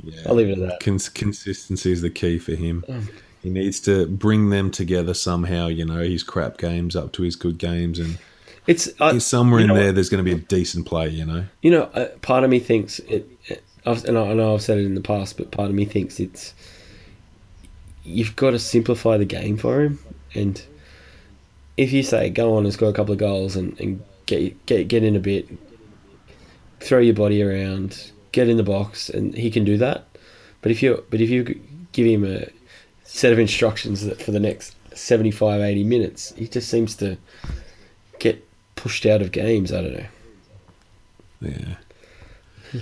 Yeah. 0.03 0.21
I'll 0.27 0.35
leave 0.35 0.49
it 0.49 0.59
at 0.59 0.69
that. 0.69 0.81
Cons- 0.81 1.09
consistency 1.09 1.93
is 1.93 2.03
the 2.03 2.11
key 2.11 2.39
for 2.39 2.55
him. 2.55 2.85
Um, 2.89 3.09
he 3.43 3.51
needs 3.51 3.81
to 3.81 4.07
bring 4.07 4.51
them 4.51 4.71
together 4.71 5.15
somehow. 5.15 5.67
You 5.67 5.85
know, 5.85 6.03
his 6.03 6.23
crap 6.23 6.59
games 6.59 6.95
up 6.95 7.13
to 7.13 7.23
his 7.23 7.37
good 7.37 7.59
games, 7.59 7.99
and 7.99 8.19
It's 8.67 8.89
he's 8.99 9.27
somewhere 9.27 9.61
in 9.61 9.67
know 9.69 9.75
there. 9.75 9.93
There's 9.93 10.09
going 10.09 10.25
to 10.25 10.31
be 10.31 10.37
a 10.37 10.41
decent 10.41 10.87
play. 10.87 11.09
You 11.09 11.25
know. 11.25 11.45
You 11.63 11.73
know, 11.73 11.83
uh, 11.95 12.09
part 12.23 12.45
of 12.45 12.51
me 12.51 12.61
thinks 12.61 13.01
it, 13.01 13.29
it 13.47 13.65
I've, 13.85 14.05
and 14.05 14.17
I 14.17 14.31
I 14.31 14.35
know 14.35 14.55
I've 14.55 14.63
said 14.63 14.79
it 14.79 14.87
in 14.87 14.95
the 14.95 15.01
past, 15.01 15.37
but 15.37 15.51
part 15.51 15.69
of 15.69 15.75
me 15.75 15.85
thinks 15.85 16.21
it's 16.21 16.55
you've 18.05 18.37
got 18.37 18.51
to 18.51 18.59
simplify 18.59 19.17
the 19.17 19.25
game 19.25 19.57
for 19.57 19.83
him. 19.83 19.99
And 20.35 20.63
if 21.77 21.93
you 21.93 22.03
say 22.03 22.31
go 22.31 22.57
on 22.57 22.65
and 22.65 22.73
score 22.73 22.89
a 22.89 22.93
couple 22.93 23.13
of 23.13 23.19
goals 23.19 23.57
and, 23.57 23.79
and 23.81 24.03
get 24.27 24.65
get 24.67 24.87
get 24.87 25.03
in 25.03 25.17
a 25.17 25.21
bit, 25.21 25.49
throw 26.79 27.01
your 27.01 27.15
body 27.15 27.43
around, 27.43 28.13
get 28.31 28.49
in 28.49 28.57
the 28.57 28.63
box, 28.63 29.09
and 29.09 29.35
he 29.35 29.51
can 29.51 29.65
do 29.65 29.77
that. 29.79 30.07
But 30.61 30.71
if 30.71 30.83
you 30.83 31.05
but 31.11 31.21
if 31.21 31.31
you 31.31 31.61
give 31.91 32.07
him 32.07 32.25
a 32.25 32.47
set 33.13 33.33
of 33.33 33.39
instructions 33.39 34.05
that 34.05 34.21
for 34.21 34.31
the 34.31 34.41
next 34.41 34.75
75, 34.95 35.61
80 35.61 35.85
minutes, 35.85 36.33
he 36.37 36.49
just 36.49 36.69
seems 36.69 36.95
to 36.97 37.19
get 38.19 38.47
pushed 38.75 39.07
out 39.07 39.21
of 39.21 39.33
games. 39.33 39.73
I 39.73 39.83
don't 39.83 39.93
know. 39.93 40.07
Yeah. 41.41 42.81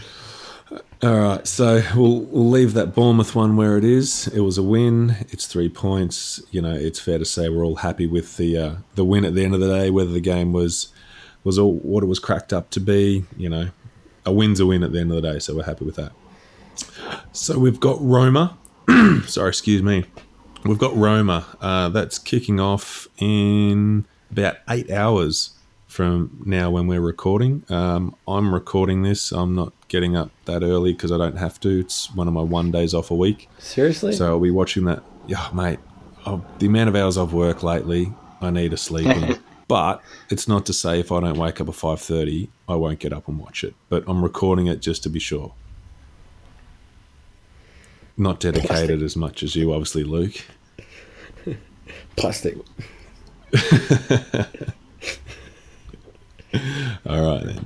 All 1.03 1.19
right, 1.19 1.47
so 1.47 1.83
we'll 1.97 2.21
we'll 2.21 2.51
leave 2.51 2.75
that 2.75 2.95
Bournemouth 2.95 3.35
one 3.35 3.57
where 3.57 3.79
it 3.79 3.85
is. 3.85 4.29
It 4.29 4.40
was 4.40 4.59
a 4.59 4.62
win. 4.62 5.16
It's 5.31 5.47
three 5.47 5.71
points. 5.71 6.43
You 6.51 6.61
know, 6.61 6.75
it's 6.75 7.01
fair 7.01 7.19
to 7.19 7.25
say 7.25 7.49
we're 7.49 7.64
all 7.64 7.77
happy 7.77 8.07
with 8.07 8.37
the 8.37 8.57
uh, 8.57 8.75
the 8.97 9.05
win 9.05 9.25
at 9.25 9.35
the 9.35 9.43
end 9.43 9.55
of 9.55 9.61
the 9.61 9.69
day. 9.69 9.90
Whether 9.90 10.12
the 10.12 10.21
game 10.21 10.53
was 10.53 10.93
was 11.43 11.59
all 11.59 11.73
what 11.77 12.05
it 12.05 12.07
was 12.07 12.19
cracked 12.19 12.53
up 12.53 12.69
to 12.71 12.81
be, 12.81 13.25
you 13.37 13.49
know, 13.49 13.71
a 14.27 14.33
win's 14.33 14.61
a 14.61 14.66
win 14.66 14.83
at 14.83 14.93
the 14.93 15.01
end 15.01 15.11
of 15.11 15.21
the 15.21 15.33
day. 15.33 15.38
So 15.38 15.57
we're 15.57 15.64
happy 15.64 15.87
with 15.87 15.97
that. 15.97 16.12
So 17.33 17.59
we've 17.59 17.81
got 17.81 17.97
Roma. 18.01 18.59
Sorry, 19.26 19.48
excuse 19.48 19.83
me. 19.83 20.05
We've 20.64 20.79
got 20.79 20.96
Roma. 20.96 21.46
Uh, 21.61 21.88
that's 21.88 22.18
kicking 22.18 22.61
off 22.61 23.09
in 23.18 24.07
about 24.31 24.57
eight 24.68 24.90
hours 24.90 25.50
from 25.87 26.42
now 26.44 26.70
when 26.70 26.87
we're 26.87 27.00
recording. 27.00 27.64
Um, 27.68 28.14
I'm 28.29 28.53
recording 28.55 29.03
this. 29.03 29.33
I'm 29.33 29.55
not 29.55 29.72
getting 29.88 30.16
up 30.16 30.31
that 30.44 30.62
early 30.62 30.92
because 30.92 31.12
I 31.12 31.18
don't 31.18 31.37
have 31.37 31.59
to. 31.61 31.81
It's 31.81 32.14
one 32.14 32.29
of 32.29 32.35
my 32.35 32.42
one 32.42 32.70
days 32.70 32.94
off 32.94 33.11
a 33.11 33.14
week. 33.14 33.48
Seriously? 33.59 34.12
So 34.12 34.26
I'll 34.26 34.40
be 34.40 34.50
watching 34.50 34.85
that. 34.85 35.03
Yeah, 35.26 35.48
mate. 35.53 35.79
Oh, 36.26 36.44
the 36.59 36.66
amount 36.66 36.88
of 36.88 36.96
hours 36.96 37.16
I've 37.16 37.33
worked 37.33 37.62
lately, 37.62 38.12
I 38.40 38.50
need 38.50 38.72
a 38.72 38.76
sleep 38.76 39.07
in. 39.07 39.38
but 39.68 40.03
it's 40.29 40.46
not 40.46 40.66
to 40.66 40.72
say 40.72 41.00
if 41.00 41.11
I 41.12 41.20
don't 41.20 41.38
wake 41.38 41.61
up 41.61 41.68
at 41.68 41.74
five 41.74 42.00
thirty, 42.00 42.50
I 42.68 42.74
won't 42.74 42.98
get 42.98 43.12
up 43.12 43.29
and 43.29 43.38
watch 43.38 43.64
it. 43.64 43.74
But 43.88 44.05
I'm 44.07 44.22
recording 44.22 44.66
it 44.66 44.81
just 44.81 45.03
to 45.05 45.09
be 45.09 45.20
sure. 45.20 45.53
Not 48.20 48.38
dedicated 48.38 49.00
as 49.02 49.16
much 49.16 49.42
as 49.42 49.56
you, 49.56 49.72
obviously, 49.72 50.04
Luke. 50.04 50.35
Plastic. 52.16 52.54
All 57.06 57.22
right 57.22 57.44
then. 57.46 57.64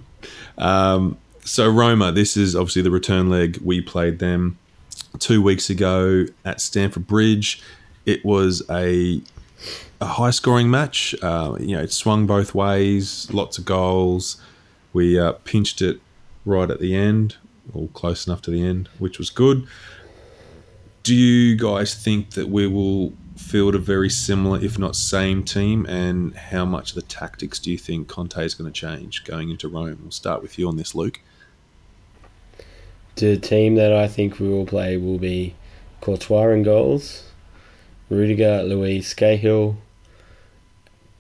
Um, 0.56 1.18
so 1.42 1.68
Roma, 1.68 2.12
this 2.12 2.36
is 2.36 2.54
obviously 2.54 2.82
the 2.82 2.92
return 2.92 3.28
leg. 3.28 3.58
We 3.64 3.80
played 3.80 4.20
them 4.20 4.56
two 5.18 5.42
weeks 5.42 5.70
ago 5.70 6.26
at 6.44 6.60
Stamford 6.60 7.08
Bridge. 7.08 7.60
It 8.06 8.24
was 8.24 8.62
a 8.70 9.20
a 10.00 10.06
high 10.06 10.30
scoring 10.30 10.70
match. 10.70 11.16
Uh, 11.20 11.56
you 11.58 11.74
know, 11.74 11.82
it 11.82 11.90
swung 11.90 12.28
both 12.28 12.54
ways. 12.54 13.28
Lots 13.32 13.58
of 13.58 13.64
goals. 13.64 14.40
We 14.92 15.18
uh, 15.18 15.32
pinched 15.32 15.82
it 15.82 16.00
right 16.46 16.70
at 16.70 16.78
the 16.78 16.94
end, 16.94 17.38
or 17.72 17.88
close 17.88 18.28
enough 18.28 18.40
to 18.42 18.52
the 18.52 18.64
end, 18.64 18.88
which 19.00 19.18
was 19.18 19.30
good. 19.30 19.66
Do 21.04 21.14
you 21.14 21.54
guys 21.54 21.94
think 21.94 22.30
that 22.30 22.48
we 22.48 22.66
will 22.66 23.12
field 23.36 23.74
a 23.74 23.78
very 23.78 24.08
similar, 24.08 24.58
if 24.58 24.78
not 24.78 24.96
same 24.96 25.44
team? 25.44 25.84
And 25.84 26.34
how 26.34 26.64
much 26.64 26.92
of 26.92 26.94
the 26.94 27.02
tactics 27.02 27.58
do 27.58 27.70
you 27.70 27.76
think 27.76 28.08
Conte 28.08 28.42
is 28.42 28.54
going 28.54 28.72
to 28.72 28.80
change 28.80 29.22
going 29.24 29.50
into 29.50 29.68
Rome? 29.68 29.98
We'll 30.00 30.10
start 30.10 30.40
with 30.40 30.58
you 30.58 30.66
on 30.66 30.78
this, 30.78 30.94
Luke. 30.94 31.20
The 33.16 33.36
team 33.36 33.74
that 33.74 33.92
I 33.92 34.08
think 34.08 34.40
we 34.40 34.48
will 34.48 34.64
play 34.64 34.96
will 34.96 35.18
be 35.18 35.54
Courtois 36.00 36.48
in 36.48 36.62
goals, 36.62 37.24
Rudiger, 38.08 38.62
Luiz, 38.62 39.12
Cahill, 39.12 39.76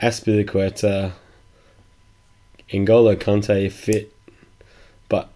Azpilicueta, 0.00 1.12
N'Golo 2.70 3.16
Kante 3.16 3.70
fit, 3.70 4.16
but 5.10 5.28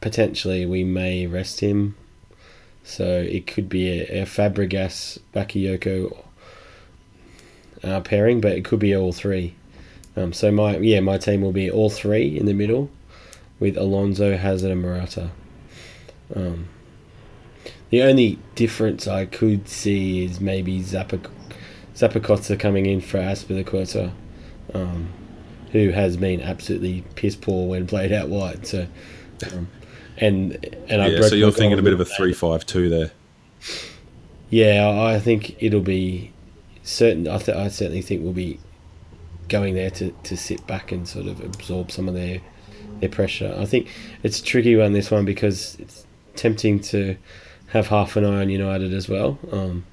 potentially 0.00 0.66
we 0.66 0.82
may 0.82 1.28
rest 1.28 1.60
him. 1.60 1.94
So 2.84 3.04
it 3.04 3.46
could 3.46 3.68
be 3.68 4.00
a, 4.00 4.22
a 4.22 4.26
Fabregas 4.26 5.18
Bakayoko 5.34 6.24
uh, 7.84 8.00
pairing, 8.00 8.40
but 8.40 8.52
it 8.52 8.64
could 8.64 8.80
be 8.80 8.94
all 8.94 9.12
three. 9.12 9.54
Um, 10.16 10.32
so 10.32 10.50
my 10.52 10.76
yeah, 10.76 11.00
my 11.00 11.18
team 11.18 11.40
will 11.40 11.52
be 11.52 11.70
all 11.70 11.88
three 11.88 12.38
in 12.38 12.46
the 12.46 12.52
middle, 12.52 12.90
with 13.58 13.76
Alonso, 13.76 14.36
Hazard, 14.36 14.72
and 14.72 14.82
Morata. 14.82 15.30
Um, 16.34 16.68
the 17.90 18.02
only 18.02 18.38
difference 18.54 19.06
I 19.06 19.26
could 19.26 19.68
see 19.68 20.24
is 20.24 20.40
maybe 20.40 20.80
Zappa, 20.80 21.24
Zappacosta 21.94 22.58
coming 22.58 22.86
in 22.86 23.00
for 23.00 23.18
Azpilicueta, 23.18 24.12
um, 24.74 25.12
who 25.72 25.90
has 25.90 26.16
been 26.16 26.40
absolutely 26.40 27.04
piss 27.14 27.36
poor 27.36 27.68
when 27.68 27.86
played 27.86 28.12
out 28.12 28.28
wide. 28.28 28.66
So, 28.66 28.86
um, 29.52 29.68
and 30.22 30.76
and 30.88 31.02
I 31.02 31.08
yeah, 31.08 31.22
so 31.22 31.34
you're 31.34 31.50
thinking 31.50 31.78
a 31.78 31.82
bit 31.82 31.92
of 31.92 32.00
a 32.00 32.04
three-five-two 32.04 32.88
there. 32.88 33.10
Yeah, 34.50 34.88
I 34.88 35.18
think 35.18 35.62
it'll 35.62 35.80
be 35.80 36.30
certain. 36.82 37.26
I, 37.26 37.38
th- 37.38 37.56
I 37.56 37.68
certainly 37.68 38.02
think 38.02 38.22
we'll 38.22 38.32
be 38.32 38.60
going 39.48 39.74
there 39.74 39.90
to, 39.90 40.10
to 40.10 40.36
sit 40.36 40.66
back 40.66 40.92
and 40.92 41.06
sort 41.08 41.26
of 41.26 41.40
absorb 41.40 41.90
some 41.90 42.08
of 42.08 42.14
their 42.14 42.40
their 43.00 43.08
pressure. 43.08 43.54
I 43.58 43.64
think 43.64 43.88
it's 44.22 44.40
a 44.40 44.44
tricky 44.44 44.76
one 44.76 44.92
this 44.92 45.10
one 45.10 45.24
because 45.24 45.76
it's 45.80 46.06
tempting 46.36 46.80
to 46.80 47.16
have 47.68 47.88
half 47.88 48.16
an 48.16 48.24
eye 48.24 48.42
on 48.42 48.50
United 48.50 48.92
as 48.92 49.08
well, 49.08 49.38
um, 49.50 49.84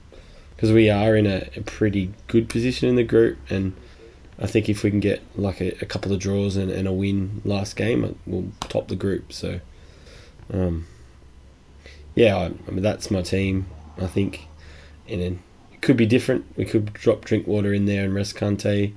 because 0.56 0.72
we 0.72 0.90
are 0.90 1.16
in 1.16 1.26
a, 1.26 1.50
a 1.56 1.62
pretty 1.62 2.14
good 2.28 2.50
position 2.50 2.90
in 2.90 2.96
the 2.96 3.04
group, 3.04 3.38
and 3.50 3.74
I 4.38 4.48
think 4.48 4.70
if 4.70 4.84
we 4.84 4.90
can 4.90 5.00
get 5.00 5.22
like 5.36 5.62
a, 5.62 5.70
a 5.82 5.86
couple 5.86 6.14
of 6.14 6.20
draws 6.20 6.56
and, 6.58 6.70
and 6.70 6.88
a 6.88 6.94
win 6.94 7.42
last 7.46 7.76
game, 7.76 8.04
uh, 8.04 8.10
we'll 8.26 8.52
top 8.68 8.88
the 8.88 8.96
group. 8.96 9.34
So, 9.34 9.60
um, 10.54 10.88
yeah, 12.16 12.38
I, 12.38 12.46
I 12.46 12.72
mean 12.72 12.82
that's 12.82 13.12
my 13.12 13.22
team. 13.22 13.68
I 13.98 14.08
think 14.08 14.48
and 15.08 15.22
then 15.22 15.40
it 15.74 15.82
could 15.82 15.98
be 15.98 16.06
different. 16.06 16.46
We 16.56 16.66
could 16.66 16.94
drop 16.94 17.26
Drinkwater 17.26 17.74
in 17.74 17.86
there 17.86 18.04
and 18.06 18.14
rest 18.14 18.36
Kante. 18.36 18.94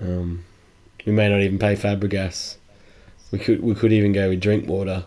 Um, 0.00 0.44
we 1.04 1.12
may 1.12 1.28
not 1.28 1.40
even 1.40 1.58
pay 1.58 1.74
Fabregas. 1.74 2.56
We 3.30 3.38
could 3.38 3.62
we 3.62 3.74
could 3.74 3.92
even 3.92 4.12
go 4.12 4.28
with 4.28 4.40
Drinkwater, 4.40 5.04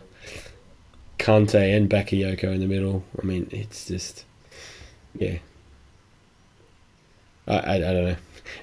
Kante 1.18 1.76
and 1.76 1.88
Bakayoko 1.88 2.44
in 2.44 2.60
the 2.60 2.66
middle. 2.66 3.04
I 3.20 3.24
mean, 3.24 3.48
it's 3.50 3.86
just 3.86 4.24
yeah. 5.14 5.38
I, 7.46 7.56
I, 7.58 7.74
I 7.74 7.78
don't 7.78 8.04
know. 8.04 8.16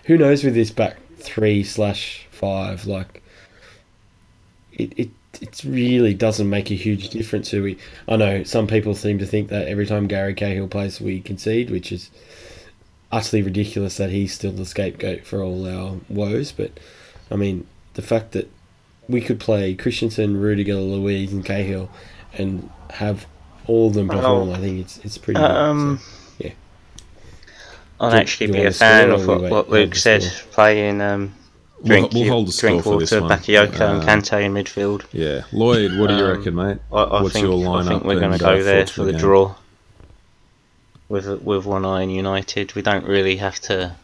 Who 0.06 0.18
knows 0.18 0.44
with 0.44 0.54
this 0.54 0.72
back 0.72 0.98
three 1.18 1.64
slash 1.64 2.28
five? 2.32 2.86
Like, 2.86 3.22
it, 4.74 4.94
it 4.98 5.10
it 5.42 5.62
really 5.64 6.14
doesn't 6.14 6.50
make 6.50 6.72
a 6.72 6.76
huge 6.76 7.10
difference 7.10 7.50
who 7.52 7.64
we. 7.64 7.78
I 8.08 8.16
know 8.16 8.44
some 8.44 8.68
people 8.68 8.96
seem 8.96 9.20
to 9.20 9.26
think 9.26 9.50
that 9.50 9.68
every 9.68 9.86
time 9.86 10.08
Gary 10.08 10.34
Cahill 10.34 10.68
plays, 10.68 11.00
we 11.02 11.22
concede, 11.22 11.70
which 11.70 11.92
is 11.92 12.10
utterly 13.12 13.42
ridiculous 13.42 13.98
that 13.98 14.10
he's 14.10 14.34
still 14.34 14.52
the 14.52 14.66
scapegoat 14.66 15.26
for 15.26 15.42
all 15.44 15.68
our 15.68 15.98
woes. 16.10 16.52
But 16.52 16.80
I 17.32 17.36
mean, 17.36 17.68
the 17.94 18.02
fact 18.02 18.32
that 18.32 18.50
we 19.08 19.22
could 19.22 19.40
play 19.40 19.74
Christensen, 19.76 20.38
Rudiger, 20.40 20.76
Luiz, 20.76 21.32
and 21.32 21.46
Cahill, 21.46 21.90
and 22.34 22.70
have 22.92 23.26
all 23.68 23.88
of 23.88 23.94
them 23.94 24.08
perform, 24.10 24.50
Oh. 24.50 24.54
I 24.54 24.58
think 24.58 24.80
it's 24.80 24.98
it's 25.00 25.18
pretty. 25.18 25.40
Um, 25.40 25.96
good. 25.98 26.02
So, 26.02 26.48
yeah. 26.48 26.52
I'd 28.00 28.12
Do- 28.12 28.18
actually 28.18 28.48
do 28.48 28.54
be 28.54 28.60
a 28.60 28.64
want 28.64 28.74
the 28.74 28.74
score 28.76 28.88
fan 28.88 29.12
of 29.12 29.28
what, 29.28 29.42
what 29.52 29.70
Luke 29.70 29.96
said, 29.96 30.24
playing 30.52 31.02
um, 31.02 31.34
drink, 31.84 32.12
we'll 32.14 32.28
hold 32.30 32.48
the 32.48 32.52
score 32.52 32.82
for 32.82 33.00
this 33.00 33.10
Drinkwater, 33.10 33.36
one. 33.36 33.40
Bakayoko, 33.40 33.82
and 33.82 34.02
Um, 34.02 34.08
Kante 34.22 34.44
in 34.44 34.54
midfield. 34.54 35.04
Yeah, 35.12 35.44
Lloyd, 35.52 35.98
what 35.98 36.08
do 36.08 36.16
you 36.16 36.26
Um, 36.26 36.38
reckon, 36.38 36.56
mate? 36.56 36.78
I, 36.92 36.96
I 37.04 37.22
What's 37.22 37.34
think, 37.34 37.46
your 37.46 37.54
I 37.56 37.82
lineup? 37.82 37.88
think 37.88 38.04
we're 38.04 38.20
going 38.20 38.32
to 38.32 38.38
go 38.40 38.58
uh, 38.60 38.64
there 38.64 38.88
for 38.88 39.04
the 39.04 39.12
game? 39.12 39.20
draw. 39.22 39.56
With 41.10 41.28
with 41.42 41.66
one 41.66 41.86
eye 41.86 42.02
on 42.02 42.10
United, 42.10 42.74
we 42.76 42.82
don't 42.82 43.06
really 43.06 43.38
have 43.38 43.60
to. 43.62 43.96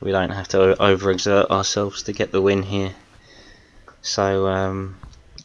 We 0.00 0.10
don't 0.10 0.30
have 0.30 0.48
to 0.48 0.76
overexert 0.80 1.50
ourselves 1.50 2.02
to 2.04 2.12
get 2.12 2.30
the 2.32 2.40
win 2.42 2.62
here. 2.62 2.92
So 4.02 4.46
um, 4.48 4.96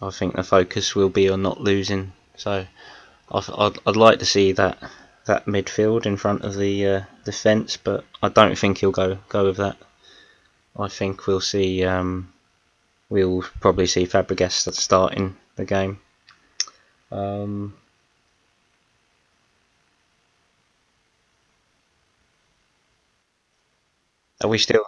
I 0.01 0.09
think 0.09 0.35
the 0.35 0.43
focus 0.43 0.95
will 0.95 1.09
be 1.09 1.29
on 1.29 1.41
not 1.41 1.61
losing. 1.61 2.11
So 2.35 2.65
I'd, 3.31 3.49
I'd, 3.57 3.77
I'd 3.85 3.95
like 3.95 4.19
to 4.19 4.25
see 4.25 4.51
that 4.53 4.77
that 5.25 5.45
midfield 5.45 6.05
in 6.05 6.17
front 6.17 6.43
of 6.43 6.55
the 6.55 6.85
uh, 6.87 7.01
defence, 7.25 7.77
but 7.77 8.03
I 8.23 8.29
don't 8.29 8.57
think 8.57 8.77
he'll 8.79 8.91
go 8.91 9.17
go 9.29 9.45
with 9.45 9.57
that. 9.57 9.77
I 10.79 10.87
think 10.87 11.27
we'll 11.27 11.41
see. 11.41 11.83
Um, 11.85 12.33
we'll 13.09 13.43
probably 13.61 13.87
see 13.87 14.05
Fabregas 14.07 14.73
starting 14.75 15.37
the 15.55 15.65
game. 15.65 15.99
Um, 17.11 17.75
are 24.41 24.49
we 24.49 24.57
still? 24.57 24.85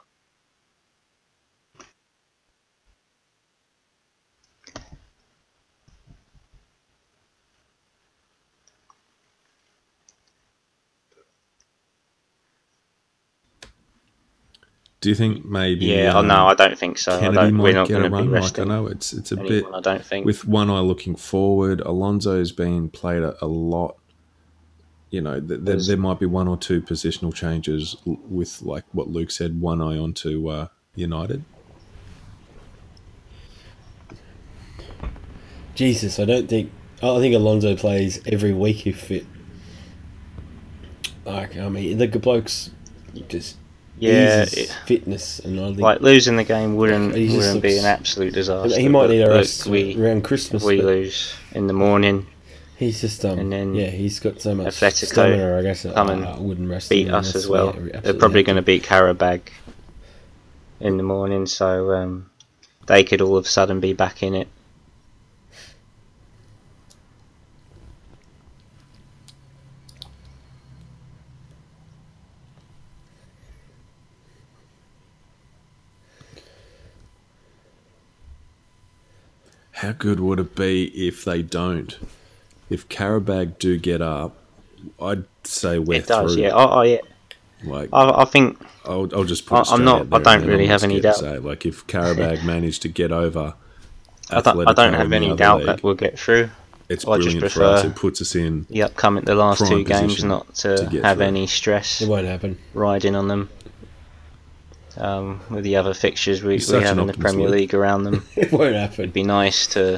Do 15.02 15.10
you 15.10 15.16
think 15.16 15.44
maybe? 15.44 15.88
Yeah. 15.88 16.14
oh 16.16 16.20
um, 16.20 16.28
no, 16.28 16.46
I 16.46 16.54
don't 16.54 16.78
think 16.78 17.00
so. 17.00 17.18
I 17.18 17.22
Kenedy 17.22 17.34
don't, 17.34 17.54
might 17.56 17.64
we're 17.64 17.74
not 17.74 17.88
get 17.88 17.94
going 17.96 18.06
a 18.06 18.10
to 18.10 18.16
run. 18.16 18.26
Like 18.26 18.40
I 18.40 18.42
resting 18.42 18.68
know 18.68 18.86
it's 18.86 19.14
it's 19.14 19.32
a 19.32 19.38
bit. 19.38 19.66
I 19.74 19.82
don't 19.82 20.06
think. 20.06 20.28
with 20.28 20.46
one 20.48 20.70
eye 20.70 20.80
looking 20.80 21.16
forward. 21.16 21.82
Alonso's 21.82 22.52
been 22.52 22.88
played 22.88 23.24
a, 23.24 23.36
a 23.44 23.48
lot. 23.48 23.98
You 25.10 25.22
know, 25.22 25.42
th- 25.42 25.62
there, 25.64 25.78
there 25.82 25.98
might 25.98 26.20
be 26.20 26.28
one 26.28 26.48
or 26.48 26.56
two 26.56 26.82
positional 26.82 27.34
changes 27.34 27.98
l- 28.08 28.20
with, 28.30 28.62
like 28.62 28.86
what 28.94 29.10
Luke 29.10 29.30
said, 29.32 29.60
one 29.60 29.82
eye 29.82 29.98
onto 29.98 30.48
uh, 30.48 30.68
United. 30.96 31.44
Jesus, 35.74 36.20
I 36.20 36.26
don't 36.26 36.48
think. 36.48 36.72
I 37.04 37.18
think 37.20 37.34
Alonso 37.34 37.76
plays 37.76 38.22
every 38.28 38.54
week 38.54 38.86
if 38.86 39.02
fit. 39.02 39.26
Like, 41.26 41.58
I 41.58 41.68
mean, 41.70 41.98
the 41.98 42.06
good 42.08 42.22
blokes 42.22 42.70
just 43.28 43.58
yeah, 44.02 44.42
it, 44.42 44.76
fitness, 44.86 45.40
and 45.40 45.60
I 45.60 45.68
think 45.68 45.80
like 45.80 46.02
losing 46.02 46.36
the 46.36 46.44
game 46.44 46.76
wouldn't 46.76 47.14
wouldn't 47.14 47.62
be 47.62 47.78
an 47.78 47.86
absolute 47.86 48.34
disaster. 48.34 48.80
he 48.80 48.90
might 48.90 49.10
need 49.10 49.22
a 49.22 49.30
rest 49.30 49.68
We 49.68 50.02
around 50.02 50.24
Christmas. 50.24 50.64
we 50.64 50.82
lose 50.82 51.36
in 51.52 51.68
the 51.68 51.74
morning, 51.74 52.26
he's 52.78 53.00
just 53.02 53.24
um, 53.24 53.38
and 53.38 53.52
then 53.52 53.76
yeah, 53.76 53.88
he's 53.88 54.20
got 54.20 54.42
so 54.42 54.56
much 54.56 54.68
Atletico 54.68 55.06
stamina. 55.06 55.60
I 55.60 55.62
guess 55.62 55.84
come 55.84 56.10
and 56.10 56.26
I 56.26 56.40
wouldn't 56.40 56.70
rest 56.70 56.90
beat 56.90 57.08
him 57.08 57.14
us 57.16 57.36
as 57.36 57.48
well. 57.48 57.70
absolutely 57.70 58.00
They're 58.02 58.14
probably 58.14 58.44
going 58.44 58.56
to 58.56 58.62
beat 58.62 58.84
Qarabag 58.84 59.42
in 60.80 60.98
the 60.98 61.04
morning, 61.04 61.46
so 61.46 61.94
um, 61.94 62.30
they 62.88 63.04
could 63.04 63.22
all 63.22 63.38
of 63.38 63.46
a 63.46 63.50
sudden 63.50 63.80
be 63.80 63.94
back 63.94 64.24
in 64.24 64.34
it. 64.34 64.48
How 79.82 79.92
good 79.94 80.20
would 80.20 80.40
it 80.40 80.56
be 80.56 80.86
if 81.08 81.26
they 81.26 81.42
don't? 81.42 81.98
If 82.70 82.88
Qarabag 82.88 83.58
do 83.60 83.78
get 83.78 84.02
up, 84.02 84.36
I'd 85.02 85.26
say 85.44 85.80
we're 85.80 86.00
it 86.00 86.08
does, 86.08 86.34
through. 86.36 86.44
yeah. 86.44 86.52
Oh, 86.54 86.80
oh, 86.80 86.82
yeah. 86.84 87.00
Like 87.64 87.90
I, 87.94 88.22
I 88.22 88.26
think 88.26 88.60
I'll, 88.86 89.10
I'll 89.16 89.24
just 89.24 89.46
put. 89.46 89.56
I- 89.58 89.62
it 89.62 89.72
I'm 89.72 89.84
not- 89.84 90.02
out 90.02 90.10
there 90.10 90.20
I 90.20 90.38
don't 90.38 90.48
really 90.48 90.68
have 90.68 90.84
any 90.84 91.00
scared 91.00 91.04
doubt. 91.16 91.18
Say, 91.18 91.38
like 91.40 91.66
if 91.66 91.86
Qarabag 91.88 92.44
managed 92.46 92.82
to 92.84 92.90
get 92.90 93.12
over, 93.12 93.54
I 94.30 94.42
don't, 94.42 94.48
I 94.60 94.64
Atletico 94.72 94.76
don't 94.76 94.94
have 94.94 95.12
any 95.14 95.36
doubt 95.36 95.58
league, 95.60 95.66
that 95.68 95.84
we'll 95.84 95.94
get 95.96 96.18
through. 96.18 96.50
it's 96.90 97.06
I 97.08 97.18
just 97.18 97.30
brilliant 97.40 97.52
for 97.52 97.64
us. 97.64 97.84
It 97.84 97.96
puts 97.96 98.22
us 98.22 98.36
in. 98.36 98.66
The 98.70 98.84
upcoming, 98.84 99.26
the 99.26 99.36
last 99.36 99.68
two 99.68 99.84
games, 99.84 100.24
not 100.24 100.54
to, 100.56 100.78
to 100.90 101.02
have 101.02 101.18
through. 101.18 101.26
any 101.26 101.48
stress 101.48 102.02
It 102.02 102.08
won't 102.08 102.26
happen. 102.28 102.58
riding 102.74 103.16
on 103.16 103.28
them. 103.28 103.50
Um, 105.02 105.42
with 105.50 105.64
the 105.64 105.76
other 105.78 105.96
fixtures 105.96 106.44
we, 106.44 106.58
we 106.70 106.84
have 106.84 107.00
in 107.00 107.08
the 107.08 107.14
Premier 107.14 107.48
Luke. 107.48 107.52
League 107.60 107.74
around 107.74 108.04
them, 108.04 108.24
It 108.36 108.52
won't 108.52 108.76
happen. 108.76 109.06
it'd 109.06 109.14
be 109.14 109.24
nice 109.24 109.66
to 109.68 109.98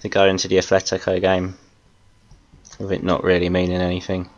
to 0.00 0.08
go 0.08 0.24
into 0.26 0.46
the 0.46 0.56
Atletico 0.56 1.20
game 1.20 1.56
with 2.78 2.92
it 2.92 3.02
not 3.02 3.24
really 3.24 3.48
meaning 3.48 3.80
anything. 3.80 4.30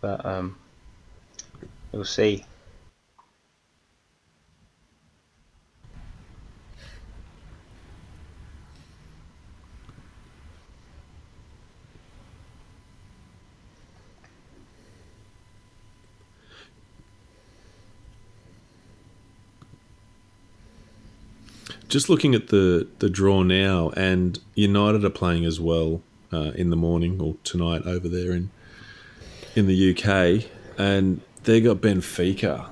But 0.00 0.24
um, 0.24 0.56
we'll 1.90 2.04
see. 2.04 2.44
Just 21.94 22.08
looking 22.08 22.34
at 22.34 22.48
the 22.48 22.88
the 22.98 23.08
draw 23.08 23.44
now, 23.44 23.90
and 23.96 24.40
United 24.56 25.04
are 25.04 25.10
playing 25.10 25.44
as 25.44 25.60
well 25.60 26.02
uh, 26.32 26.50
in 26.56 26.70
the 26.70 26.76
morning 26.76 27.20
or 27.20 27.36
tonight 27.44 27.82
over 27.86 28.08
there 28.08 28.32
in 28.32 28.50
in 29.54 29.68
the 29.68 29.90
UK, 29.92 30.50
and 30.76 31.20
they 31.44 31.60
got 31.60 31.76
Benfica. 31.76 32.66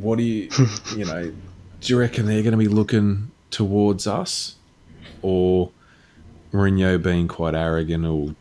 What 0.00 0.16
do 0.16 0.24
you 0.24 0.48
you 0.96 1.04
know? 1.04 1.30
Do 1.82 1.92
you 1.92 1.98
reckon 2.00 2.24
they're 2.24 2.40
going 2.42 2.52
to 2.52 2.56
be 2.56 2.68
looking 2.68 3.32
towards 3.50 4.06
us, 4.06 4.54
or 5.20 5.70
Mourinho 6.50 7.02
being 7.02 7.28
quite 7.28 7.54
arrogant, 7.54 8.06
or 8.06 8.34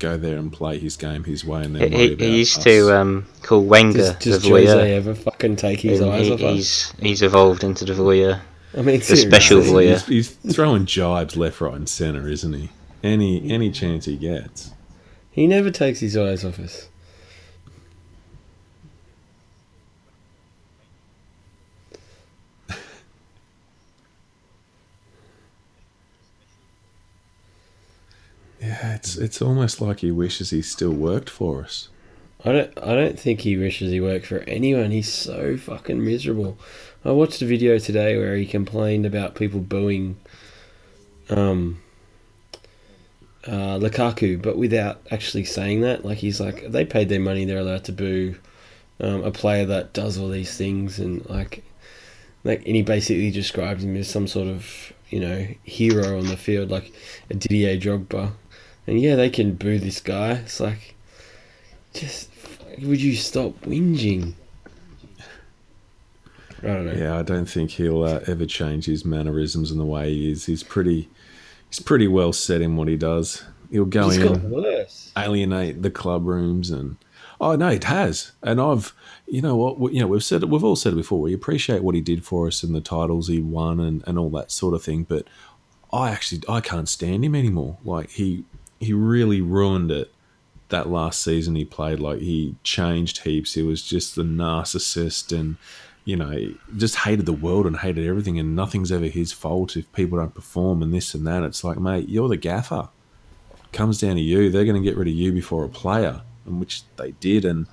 go 0.00 0.16
there 0.16 0.38
and 0.38 0.52
play 0.52 0.80
his 0.80 0.96
game 0.96 1.22
his 1.22 1.44
way, 1.44 1.62
and 1.62 1.76
He, 1.76 1.82
then 1.84 1.92
worry 1.92 2.06
he, 2.08 2.12
about 2.14 2.24
he 2.24 2.38
used 2.38 2.58
us? 2.58 2.64
to 2.64 2.96
um, 2.96 3.26
call 3.42 3.62
Wenger 3.64 3.98
Does, 3.98 4.18
the 4.18 4.30
does 4.30 4.44
voyeur. 4.44 4.66
Jose 4.74 4.92
ever 4.96 5.14
fucking 5.14 5.54
take 5.54 5.78
his 5.78 6.00
and 6.00 6.10
eyes 6.10 6.26
he- 6.26 6.32
off 6.32 6.40
us? 6.40 6.52
he's 6.56 6.92
he's 6.98 7.22
evolved 7.22 7.62
into 7.62 7.84
the 7.84 7.92
voyeur. 7.92 8.40
I 8.76 8.80
mean, 8.82 9.00
the 9.00 9.16
special 9.16 9.60
voyeur. 9.60 10.02
He's, 10.06 10.30
he's 10.40 10.54
throwing 10.54 10.86
jibes 10.86 11.36
left, 11.36 11.60
right, 11.60 11.74
and 11.74 11.88
centre, 11.88 12.26
isn't 12.26 12.52
he? 12.54 12.70
Any 13.02 13.50
any 13.50 13.70
chance 13.70 14.06
he 14.06 14.16
gets. 14.16 14.70
He 15.30 15.46
never 15.46 15.70
takes 15.70 16.00
his 16.00 16.16
eyes 16.16 16.44
off 16.44 16.58
us. 16.58 16.88
Yeah, 28.60 28.94
it's 28.94 29.16
it's 29.16 29.42
almost 29.42 29.80
like 29.80 30.00
he 30.00 30.12
wishes 30.12 30.50
he 30.50 30.62
still 30.62 30.92
worked 30.92 31.28
for 31.28 31.62
us. 31.64 31.88
I 32.44 32.52
don't. 32.52 32.78
I 32.78 32.94
don't 32.94 33.18
think 33.18 33.40
he 33.40 33.56
wishes 33.56 33.90
he 33.90 34.00
worked 34.00 34.26
for 34.26 34.38
anyone. 34.40 34.90
He's 34.92 35.12
so 35.12 35.56
fucking 35.56 36.04
miserable. 36.04 36.58
I 37.04 37.10
watched 37.10 37.42
a 37.42 37.46
video 37.46 37.78
today 37.78 38.16
where 38.16 38.36
he 38.36 38.46
complained 38.46 39.06
about 39.06 39.34
people 39.34 39.60
booing, 39.60 40.16
um, 41.30 41.82
uh, 43.44 43.78
Lukaku, 43.78 44.40
but 44.40 44.56
without 44.56 45.00
actually 45.10 45.44
saying 45.44 45.80
that. 45.80 46.04
Like 46.04 46.18
he's 46.18 46.40
like, 46.40 46.70
they 46.70 46.84
paid 46.84 47.08
their 47.08 47.20
money. 47.20 47.44
They're 47.44 47.58
allowed 47.58 47.84
to 47.84 47.92
boo 47.92 48.36
um, 49.00 49.24
a 49.24 49.32
player 49.32 49.66
that 49.66 49.92
does 49.92 50.16
all 50.16 50.28
these 50.28 50.56
things, 50.56 51.00
and 51.00 51.28
like, 51.28 51.64
like, 52.44 52.64
and 52.66 52.76
he 52.76 52.82
basically 52.82 53.32
describes 53.32 53.82
him 53.82 53.96
as 53.96 54.08
some 54.08 54.28
sort 54.28 54.46
of 54.46 54.92
you 55.10 55.18
know 55.18 55.46
hero 55.64 56.18
on 56.18 56.26
the 56.28 56.36
field, 56.36 56.70
like 56.70 56.92
a 57.30 57.34
Didier 57.34 57.76
Drogba. 57.76 58.32
And 58.86 59.00
yeah, 59.00 59.16
they 59.16 59.30
can 59.30 59.54
boo 59.54 59.78
this 59.78 60.00
guy. 60.00 60.32
It's 60.32 60.60
like, 60.60 60.94
just 61.94 62.30
would 62.80 63.02
you 63.02 63.16
stop 63.16 63.60
whinging? 63.62 64.34
I 66.62 66.66
don't 66.66 66.86
know. 66.86 66.92
Yeah, 66.92 67.18
I 67.18 67.22
don't 67.22 67.46
think 67.46 67.70
he'll 67.72 68.02
uh, 68.02 68.20
ever 68.26 68.46
change 68.46 68.86
his 68.86 69.04
mannerisms 69.04 69.70
and 69.70 69.80
the 69.80 69.84
way 69.84 70.12
he 70.12 70.30
is. 70.30 70.46
He's 70.46 70.62
pretty, 70.62 71.08
he's 71.68 71.80
pretty 71.80 72.08
well 72.08 72.32
set 72.32 72.60
in 72.60 72.76
what 72.76 72.88
he 72.88 72.96
does. 72.96 73.44
He'll 73.70 73.84
go 73.84 74.08
It's 74.08 74.16
in, 74.16 74.22
alienate 75.16 75.82
the 75.82 75.90
club 75.90 76.26
rooms, 76.26 76.70
and 76.70 76.96
oh 77.40 77.56
no, 77.56 77.68
it 77.68 77.84
has. 77.84 78.32
And 78.42 78.60
I've, 78.60 78.92
you 79.26 79.40
know 79.40 79.56
what, 79.56 79.78
we- 79.80 79.94
you 79.94 80.00
know, 80.00 80.06
we've 80.08 80.22
said 80.22 80.42
it, 80.42 80.48
we've 80.50 80.62
all 80.64 80.76
said 80.76 80.92
it 80.92 80.96
before. 80.96 81.20
We 81.20 81.32
appreciate 81.34 81.82
what 81.82 81.94
he 81.94 82.00
did 82.02 82.24
for 82.24 82.46
us 82.46 82.62
and 82.62 82.74
the 82.74 82.80
titles 82.80 83.28
he 83.28 83.40
won 83.40 83.80
and 83.80 84.04
and 84.06 84.18
all 84.18 84.30
that 84.30 84.50
sort 84.52 84.74
of 84.74 84.82
thing. 84.82 85.04
But 85.04 85.26
I 85.92 86.10
actually, 86.10 86.42
I 86.48 86.60
can't 86.60 86.88
stand 86.88 87.24
him 87.24 87.34
anymore. 87.34 87.78
Like 87.84 88.10
he, 88.10 88.44
he 88.78 88.92
really 88.92 89.40
ruined 89.40 89.90
it. 89.90 90.12
That 90.68 90.88
last 90.88 91.20
season 91.22 91.54
he 91.54 91.66
played, 91.66 92.00
like 92.00 92.20
he 92.20 92.54
changed 92.62 93.24
heaps. 93.24 93.52
He 93.52 93.62
was 93.62 93.82
just 93.82 94.16
the 94.16 94.22
narcissist 94.22 95.30
and 95.38 95.56
you 96.04 96.16
know, 96.16 96.52
just 96.76 96.96
hated 96.96 97.26
the 97.26 97.32
world 97.32 97.66
and 97.66 97.76
hated 97.78 98.06
everything, 98.06 98.38
and 98.38 98.56
nothing's 98.56 98.90
ever 98.90 99.06
his 99.06 99.32
fault 99.32 99.76
if 99.76 99.90
people 99.92 100.18
don't 100.18 100.34
perform 100.34 100.82
and 100.82 100.92
this 100.92 101.14
and 101.14 101.26
that. 101.26 101.42
It's 101.42 101.62
like, 101.62 101.78
mate, 101.78 102.08
you're 102.08 102.28
the 102.28 102.36
gaffer. 102.36 102.88
Comes 103.72 104.00
down 104.00 104.16
to 104.16 104.20
you. 104.22 104.50
They're 104.50 104.64
going 104.64 104.82
to 104.82 104.86
get 104.86 104.96
rid 104.96 105.08
of 105.08 105.14
you 105.14 105.32
before 105.32 105.64
a 105.64 105.68
player, 105.68 106.22
and 106.44 106.58
which 106.58 106.82
they 106.96 107.12
did. 107.12 107.44
And 107.44 107.66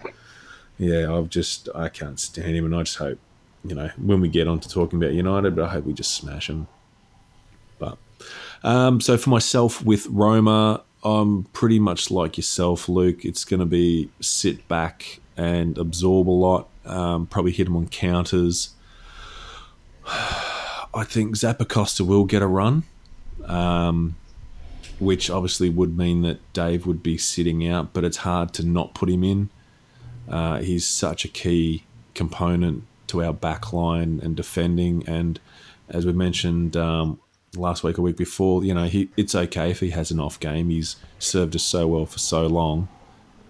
yeah, 0.77 1.13
I've 1.13 1.29
just 1.29 1.69
I 1.73 1.89
can't 1.89 2.19
stand 2.19 2.55
him, 2.55 2.65
and 2.65 2.75
I 2.75 2.83
just 2.83 2.97
hope, 2.97 3.19
you 3.65 3.75
know, 3.75 3.89
when 3.97 4.21
we 4.21 4.29
get 4.29 4.47
on 4.47 4.59
to 4.59 4.69
talking 4.69 5.01
about 5.01 5.13
United, 5.13 5.55
but 5.55 5.65
I 5.65 5.69
hope 5.69 5.85
we 5.85 5.93
just 5.93 6.15
smash 6.15 6.49
him. 6.49 6.67
But 7.79 7.97
um, 8.63 9.01
so 9.01 9.17
for 9.17 9.29
myself 9.29 9.83
with 9.83 10.07
Roma, 10.07 10.83
I'm 11.03 11.43
pretty 11.45 11.79
much 11.79 12.11
like 12.11 12.37
yourself, 12.37 12.87
Luke. 12.87 13.25
It's 13.25 13.43
going 13.43 13.59
to 13.59 13.65
be 13.65 14.09
sit 14.21 14.67
back 14.67 15.19
and 15.35 15.77
absorb 15.77 16.29
a 16.29 16.31
lot. 16.31 16.68
Um, 16.89 17.27
probably 17.27 17.51
hit 17.51 17.67
him 17.67 17.75
on 17.75 17.87
counters. 17.87 18.73
I 20.05 21.03
think 21.03 21.35
Zappacosta 21.35 22.01
will 22.01 22.25
get 22.25 22.41
a 22.41 22.47
run, 22.47 22.83
um, 23.45 24.15
which 24.99 25.29
obviously 25.29 25.69
would 25.69 25.97
mean 25.97 26.23
that 26.23 26.39
Dave 26.53 26.87
would 26.87 27.03
be 27.03 27.17
sitting 27.17 27.67
out, 27.67 27.93
but 27.93 28.03
it's 28.03 28.17
hard 28.17 28.53
to 28.55 28.65
not 28.65 28.93
put 28.93 29.09
him 29.09 29.23
in. 29.23 29.49
Uh, 30.27 30.59
he's 30.59 30.87
such 30.87 31.25
a 31.25 31.27
key 31.27 31.83
component 32.13 32.83
to 33.07 33.23
our 33.23 33.33
back 33.33 33.71
line 33.73 34.19
and 34.23 34.35
defending. 34.35 35.07
And 35.07 35.39
as 35.89 36.05
we 36.05 36.13
mentioned 36.13 36.75
um, 36.75 37.19
last 37.55 37.83
week 37.83 37.99
or 37.99 38.01
week 38.03 38.17
before, 38.17 38.63
you 38.63 38.73
know, 38.73 38.85
he 38.85 39.09
it's 39.17 39.35
okay 39.35 39.71
if 39.71 39.79
he 39.79 39.91
has 39.91 40.11
an 40.11 40.19
off 40.19 40.39
game. 40.39 40.69
He's 40.69 40.95
served 41.17 41.55
us 41.55 41.63
so 41.63 41.87
well 41.87 42.05
for 42.05 42.19
so 42.19 42.47
long, 42.47 42.87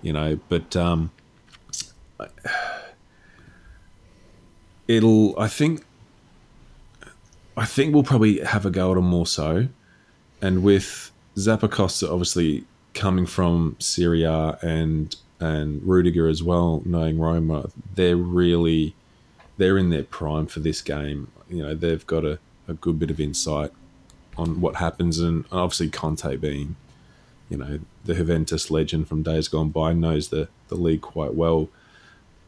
you 0.01 0.13
know. 0.13 0.39
But 0.49 0.75
um, 0.75 1.11
it'll. 4.89 5.39
I 5.39 5.47
think. 5.47 5.85
I 7.55 7.65
think 7.65 7.93
we'll 7.93 8.03
probably 8.03 8.39
have 8.39 8.65
a 8.65 8.71
go 8.71 8.91
at 8.91 8.97
him 8.97 9.05
more 9.05 9.27
so, 9.27 9.67
and 10.41 10.63
with 10.63 11.11
Zappacosta 11.35 12.09
obviously 12.09 12.63
coming 12.93 13.25
from 13.25 13.75
Serie 13.79 14.23
A 14.23 14.57
and 14.61 15.15
and 15.39 15.81
Rudiger 15.83 16.27
as 16.27 16.43
well, 16.43 16.81
knowing 16.85 17.17
Roma, 17.19 17.69
they're 17.95 18.17
really 18.17 18.93
they're 19.57 19.77
in 19.77 19.89
their 19.89 20.03
prime 20.03 20.47
for 20.47 20.59
this 20.61 20.81
game. 20.81 21.31
You 21.49 21.63
know, 21.63 21.75
they've 21.75 22.05
got 22.05 22.25
a, 22.25 22.39
a 22.67 22.73
good 22.73 22.99
bit 22.99 23.11
of 23.11 23.19
insight 23.19 23.71
on 24.37 24.61
what 24.61 24.77
happens, 24.77 25.19
and 25.19 25.45
obviously 25.51 25.89
Conte 25.89 26.37
being, 26.37 26.75
you 27.49 27.57
know, 27.57 27.79
the 28.05 28.15
Juventus 28.15 28.71
legend 28.71 29.07
from 29.07 29.23
days 29.23 29.47
gone 29.47 29.69
by, 29.69 29.93
knows 29.93 30.29
the 30.29 30.47
the 30.69 30.75
league 30.75 31.01
quite 31.01 31.33
well. 31.33 31.69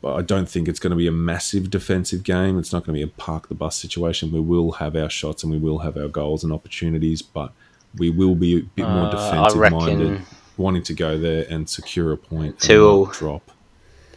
But 0.02 0.16
I 0.16 0.22
don't 0.24 0.50
think 0.50 0.68
it's 0.68 0.80
going 0.80 0.92
to 0.92 0.98
be 0.98 1.08
a 1.08 1.12
massive 1.12 1.70
defensive 1.70 2.24
game. 2.24 2.58
It's 2.58 2.74
not 2.74 2.86
going 2.86 3.00
to 3.00 3.06
be 3.06 3.12
a 3.12 3.16
park 3.22 3.50
the 3.50 3.54
bus 3.56 3.76
situation. 3.76 4.32
We 4.32 4.40
will 4.40 4.74
have 4.74 4.96
our 4.96 5.10
shots 5.10 5.44
and 5.44 5.52
we 5.52 5.60
will 5.60 5.80
have 5.80 5.96
our 5.96 6.08
goals 6.08 6.44
and 6.44 6.52
opportunities, 6.52 7.22
but 7.22 7.52
we 7.96 8.10
will 8.10 8.36
be 8.36 8.58
a 8.58 8.62
bit 8.62 8.88
more 8.88 9.06
Uh, 9.06 9.12
defensive 9.12 9.72
minded, 9.72 10.22
wanting 10.58 10.84
to 10.84 10.94
go 10.94 11.20
there 11.20 11.46
and 11.50 11.70
secure 11.70 12.12
a 12.12 12.18
point 12.18 12.54
and 12.54 12.60
Two 12.62 13.04
not 13.06 13.14
drop 13.14 13.52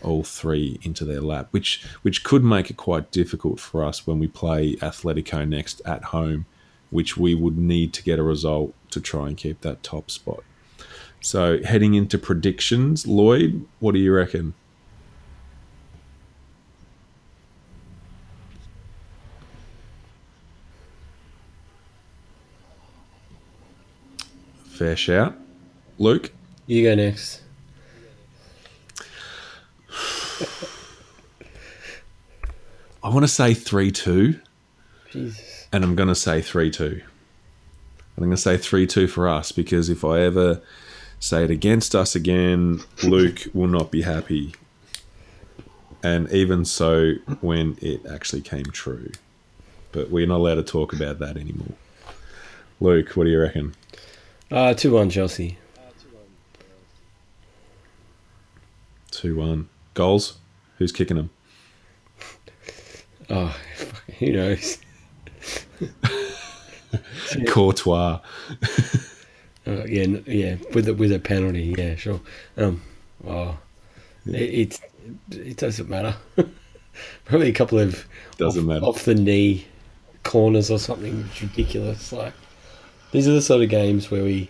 all 0.02 0.22
three 0.22 0.78
into 0.82 1.04
their 1.04 1.20
lap, 1.20 1.48
which 1.50 1.82
which 2.02 2.24
could 2.24 2.44
make 2.44 2.70
it 2.70 2.76
quite 2.76 3.10
difficult 3.10 3.58
for 3.60 3.84
us 3.84 4.06
when 4.06 4.18
we 4.18 4.26
play 4.28 4.76
Atletico 4.76 5.46
next 5.48 5.80
at 5.84 6.04
home, 6.04 6.46
which 6.90 7.16
we 7.16 7.34
would 7.34 7.58
need 7.58 7.92
to 7.94 8.02
get 8.02 8.18
a 8.18 8.22
result 8.22 8.74
to 8.90 9.00
try 9.00 9.28
and 9.28 9.36
keep 9.36 9.60
that 9.62 9.82
top 9.82 10.10
spot. 10.10 10.42
So 11.20 11.62
heading 11.62 11.94
into 11.94 12.18
predictions, 12.18 13.06
Lloyd, 13.06 13.66
what 13.80 13.92
do 13.92 13.98
you 13.98 14.12
reckon? 14.14 14.54
Fair 24.84 24.96
shout. 24.96 25.34
Luke? 25.98 26.30
You 26.66 26.82
go 26.82 26.94
next. 26.94 27.40
I 33.02 33.08
want 33.08 33.22
to 33.22 33.28
say 33.28 33.54
3 33.54 33.90
2, 33.90 34.38
Jesus. 35.10 35.68
and 35.72 35.84
I'm 35.84 35.96
going 35.96 36.10
to 36.10 36.14
say 36.14 36.42
3 36.42 36.70
2. 36.70 36.84
And 36.84 37.02
I'm 38.18 38.24
going 38.24 38.32
to 38.32 38.36
say 38.36 38.58
3 38.58 38.86
2 38.86 39.06
for 39.06 39.26
us 39.26 39.52
because 39.52 39.88
if 39.88 40.04
I 40.04 40.20
ever 40.20 40.60
say 41.18 41.44
it 41.44 41.50
against 41.50 41.94
us 41.94 42.14
again, 42.14 42.80
Luke 43.02 43.44
will 43.54 43.68
not 43.68 43.90
be 43.90 44.02
happy. 44.02 44.54
And 46.02 46.30
even 46.30 46.66
so, 46.66 47.14
when 47.40 47.78
it 47.80 48.04
actually 48.04 48.42
came 48.42 48.66
true. 48.66 49.12
But 49.92 50.10
we're 50.10 50.26
not 50.26 50.40
allowed 50.40 50.56
to 50.56 50.62
talk 50.62 50.92
about 50.92 51.20
that 51.20 51.38
anymore. 51.38 51.72
Luke, 52.80 53.12
what 53.12 53.24
do 53.24 53.30
you 53.30 53.40
reckon? 53.40 53.74
Uh, 54.54 54.72
2 54.72 54.92
1 54.92 55.10
Chelsea. 55.10 55.58
2 59.10 59.34
1. 59.34 59.68
Goals? 59.94 60.38
Who's 60.78 60.92
kicking 60.92 61.16
them? 61.16 61.30
Oh, 63.28 63.56
who 64.20 64.32
knows? 64.32 64.78
Courtois. 67.48 68.20
Uh, 69.66 69.82
yeah, 69.86 70.04
yeah, 70.26 70.56
with 70.74 70.86
a, 70.88 70.92
with 70.92 71.10
a 71.10 71.18
penalty, 71.18 71.74
yeah, 71.78 71.96
sure. 71.96 72.20
Um, 72.58 72.82
oh, 73.26 73.56
it, 74.26 74.34
it 74.34 74.80
it 75.30 75.56
doesn't 75.56 75.88
matter. 75.88 76.14
Probably 77.24 77.48
a 77.48 77.52
couple 77.54 77.78
of 77.78 78.04
Doesn't 78.36 78.60
off, 78.60 78.66
matter. 78.68 78.84
off 78.84 79.04
the 79.06 79.14
knee 79.14 79.66
corners 80.22 80.70
or 80.70 80.78
something 80.78 81.26
ridiculous. 81.40 82.12
Like 82.12 82.34
these 83.14 83.28
are 83.28 83.32
the 83.32 83.40
sort 83.40 83.62
of 83.62 83.68
games 83.68 84.10
where 84.10 84.24
we 84.24 84.48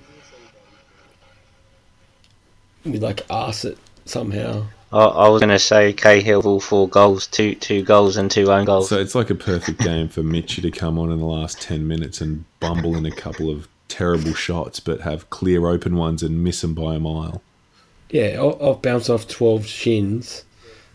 we 2.87 2.99
like 2.99 3.21
arse 3.29 3.67
it 3.67 3.77
somehow. 4.07 4.65
I, 4.91 5.05
I 5.05 5.29
was 5.29 5.41
going 5.41 5.51
to 5.51 5.59
say 5.59 5.93
Cahill 5.93 6.47
all 6.47 6.61
four 6.61 6.89
goals, 6.89 7.27
two 7.27 7.55
two 7.57 7.83
goals 7.83 8.17
and 8.17 8.31
two 8.31 8.51
own 8.51 8.65
goals. 8.65 8.89
So 8.89 8.99
it's 8.99 9.15
like 9.15 9.29
a 9.29 9.35
perfect 9.35 9.81
game 9.81 10.09
for 10.09 10.23
Michy 10.23 10.63
to 10.63 10.71
come 10.71 10.99
on 10.99 11.13
in 11.13 11.19
the 11.19 11.27
last 11.27 11.61
10 11.61 11.87
minutes 11.87 12.23
and 12.23 12.47
bumble 12.59 12.97
in 12.97 13.05
a 13.05 13.11
couple 13.11 13.51
of 13.51 13.69
terrible 13.89 14.33
shots, 14.33 14.81
but 14.81 15.03
have 15.03 15.29
clear 15.29 15.69
open 15.69 15.97
ones 15.97 16.23
and 16.23 16.43
miss 16.43 16.63
them 16.63 16.73
by 16.73 16.95
a 16.95 16.99
mile. 16.99 17.43
Yeah, 18.09 18.37
I'll, 18.39 18.59
I'll 18.63 18.75
bounce 18.77 19.11
off 19.11 19.29
twelve 19.29 19.67
shins, 19.67 20.45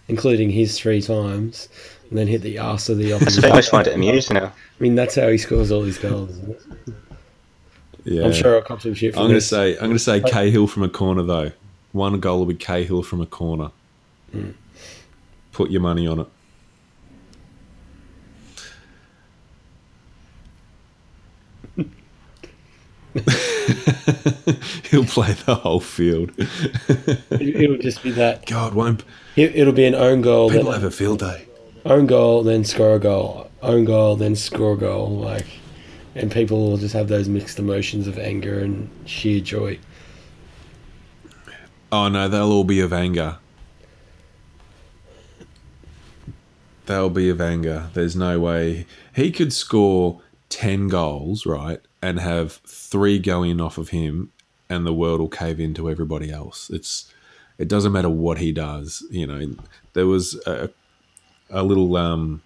including 0.08 0.50
his 0.50 0.80
three 0.80 1.04
times, 1.04 1.70
and 2.10 2.18
then 2.18 2.26
hit 2.26 2.42
the 2.42 2.58
arse 2.58 2.90
of 2.90 2.98
the 2.98 3.14
I 3.14 3.18
opposition. 3.18 3.50
almost 3.52 3.70
find 3.70 3.86
it 3.86 3.94
amusing 3.94 4.36
now. 4.36 4.46
I 4.48 4.54
mean, 4.84 4.96
that's 4.96 5.14
how 5.16 5.28
he 5.28 5.38
scores 5.38 5.72
all 5.72 5.84
his 5.84 6.00
goals. 6.00 6.40
Yeah. 8.10 8.26
I'm 8.26 8.34
sure 8.34 8.56
I'll 8.56 8.62
cop 8.64 8.82
some 8.82 8.94
shit. 8.96 9.16
I'm 9.16 9.24
going 9.24 9.34
to 9.34 9.42
say 9.42 9.74
I'm 9.76 9.82
going 9.86 9.94
to 9.94 10.00
say 10.00 10.20
Cahill 10.20 10.68
from 10.68 10.84
a 10.84 10.90
corner 10.90 11.22
though. 11.24 11.52
One 11.92 12.20
goal 12.20 12.40
will 12.40 12.46
be 12.46 12.56
Cahill 12.56 13.04
from 13.04 13.22
a 13.22 13.26
corner. 13.26 13.72
Hmm. 14.32 14.52
Put 15.52 15.70
your 15.72 15.82
money 15.82 16.08
on 16.08 16.22
it. 16.22 16.28
He'll 24.90 25.06
play 25.06 25.34
the 25.46 25.56
whole 25.62 25.80
field. 25.80 26.32
It'll 27.30 27.78
just 27.78 28.02
be 28.04 28.12
that. 28.12 28.46
God, 28.46 28.74
won't 28.74 29.04
it- 29.36 29.56
It'll 29.56 29.74
be 29.74 29.86
an 29.86 29.96
own 29.96 30.22
goal, 30.22 30.50
people 30.50 30.72
have 30.72 30.84
a 30.84 30.92
field 30.92 31.20
day? 31.20 31.46
own 31.86 32.06
goal, 32.08 32.44
then 32.44 32.64
score 32.66 32.96
a 32.96 33.00
goal, 33.00 33.50
own 33.62 33.86
goal, 33.86 34.16
then 34.16 34.36
score 34.36 34.74
a 34.74 34.78
goal. 34.78 35.10
Like, 35.10 35.46
and 36.20 36.32
people 36.32 36.70
will 36.70 36.78
just 36.78 36.94
have 36.94 37.08
those 37.08 37.30
mixed 37.30 37.60
emotions 37.60 38.06
of 38.06 38.20
anger 38.20 38.60
and 38.60 38.90
sheer 39.06 39.40
joy. 39.40 39.80
Oh 41.92 42.10
no, 42.10 42.28
they'll 42.28 42.52
all 42.52 42.66
be 42.66 42.82
of 42.82 42.92
anger. 42.92 43.38
They'll 46.86 47.10
be 47.10 47.30
of 47.30 47.40
anger. 47.40 47.90
There's 47.94 48.16
no 48.16 48.40
way 48.40 48.86
he 49.16 49.32
could 49.32 49.54
score 49.54 50.22
ten 50.50 50.88
goals, 50.90 51.46
right, 51.46 51.80
and 52.02 52.20
have 52.20 52.54
three 52.66 53.18
going 53.18 53.62
off 53.62 53.78
of 53.78 53.90
him, 53.90 54.32
and 54.70 54.86
the 54.86 54.94
world 54.94 55.22
will 55.22 55.30
cave 55.30 55.60
in 55.60 55.74
to 55.76 55.90
everybody 55.90 56.32
else. 56.32 56.70
It's 56.70 57.12
it 57.58 57.68
doesn't 57.68 57.94
matter 57.94 58.10
what 58.10 58.40
he 58.40 58.52
does. 58.52 59.06
You 59.10 59.28
know, 59.28 59.56
there 59.94 60.08
was 60.08 60.36
a, 60.46 60.70
a 61.50 61.64
little 61.64 61.96
um, 61.96 62.42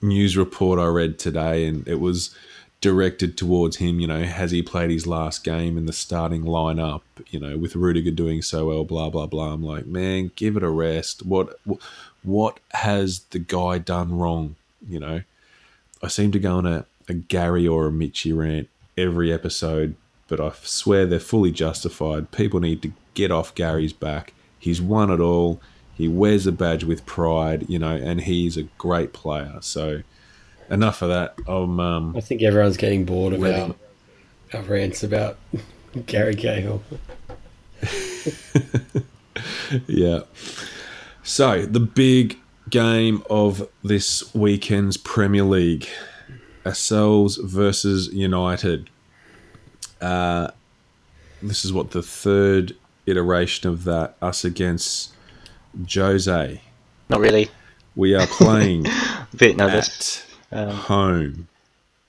news 0.00 0.36
report 0.36 0.78
I 0.78 0.86
read 0.86 1.18
today, 1.18 1.66
and 1.66 1.86
it 1.86 2.00
was 2.00 2.34
directed 2.82 3.38
towards 3.38 3.76
him. 3.76 3.98
You 3.98 4.06
know, 4.06 4.24
has 4.24 4.50
he 4.50 4.60
played 4.60 4.90
his 4.90 5.06
last 5.06 5.42
game 5.42 5.78
in 5.78 5.86
the 5.86 5.92
starting 5.94 6.42
lineup? 6.42 7.00
You 7.30 7.40
know, 7.40 7.56
with 7.56 7.74
Rudiger 7.74 8.10
doing 8.10 8.42
so 8.42 8.66
well, 8.66 8.84
blah 8.84 9.08
blah 9.08 9.26
blah. 9.26 9.54
I'm 9.54 9.62
like, 9.62 9.86
man, 9.86 10.32
give 10.36 10.58
it 10.58 10.62
a 10.62 10.68
rest. 10.68 11.24
What 11.24 11.58
what 12.22 12.60
has 12.72 13.20
the 13.30 13.38
guy 13.38 13.78
done 13.78 14.18
wrong? 14.18 14.56
You 14.86 15.00
know, 15.00 15.22
I 16.02 16.08
seem 16.08 16.32
to 16.32 16.38
go 16.38 16.58
on 16.58 16.66
a, 16.66 16.84
a 17.08 17.14
Gary 17.14 17.66
or 17.66 17.86
a 17.86 17.90
Michy 17.90 18.36
rant 18.36 18.68
every 18.98 19.32
episode, 19.32 19.94
but 20.28 20.40
I 20.40 20.52
swear 20.62 21.06
they're 21.06 21.20
fully 21.20 21.52
justified. 21.52 22.32
People 22.32 22.60
need 22.60 22.82
to 22.82 22.92
get 23.14 23.30
off 23.30 23.54
Gary's 23.54 23.92
back. 23.92 24.34
He's 24.58 24.82
won 24.82 25.10
it 25.10 25.20
all. 25.20 25.60
He 25.94 26.08
wears 26.08 26.44
the 26.44 26.52
badge 26.52 26.84
with 26.84 27.06
pride, 27.06 27.66
you 27.68 27.78
know, 27.78 27.94
and 27.94 28.22
he's 28.22 28.56
a 28.56 28.64
great 28.78 29.12
player. 29.12 29.58
So 29.60 30.02
enough 30.70 31.02
of 31.02 31.08
that. 31.10 31.34
Um, 31.48 31.78
um, 31.80 32.16
I 32.16 32.20
think 32.20 32.42
everyone's 32.42 32.76
getting 32.76 33.04
bored 33.04 33.32
of 33.34 33.40
Letting- 33.40 33.74
our, 34.52 34.60
our 34.60 34.64
rants 34.66 35.02
about 35.02 35.38
Gary 36.06 36.34
Cahill. 36.34 36.82
yeah. 39.86 40.20
So 41.22 41.64
the 41.66 41.80
big 41.80 42.38
game 42.70 43.22
of 43.30 43.68
this 43.82 44.34
weekend's 44.34 44.96
Premier 44.96 45.44
League, 45.44 45.88
ourselves 46.64 47.36
versus 47.36 48.12
United. 48.12 48.88
Uh, 50.00 50.50
this 51.42 51.64
is 51.64 51.72
what 51.72 51.90
the 51.90 52.02
third 52.02 52.76
iteration 53.06 53.68
of 53.68 53.84
that. 53.84 54.16
Us 54.22 54.44
against 54.44 55.12
Jose. 55.92 56.60
Not 57.08 57.20
really. 57.20 57.50
We 57.94 58.14
are 58.14 58.26
playing 58.26 58.86
A 58.86 59.26
bit 59.36 59.56
nervous. 59.56 60.24
At 60.52 60.68
home. 60.68 61.48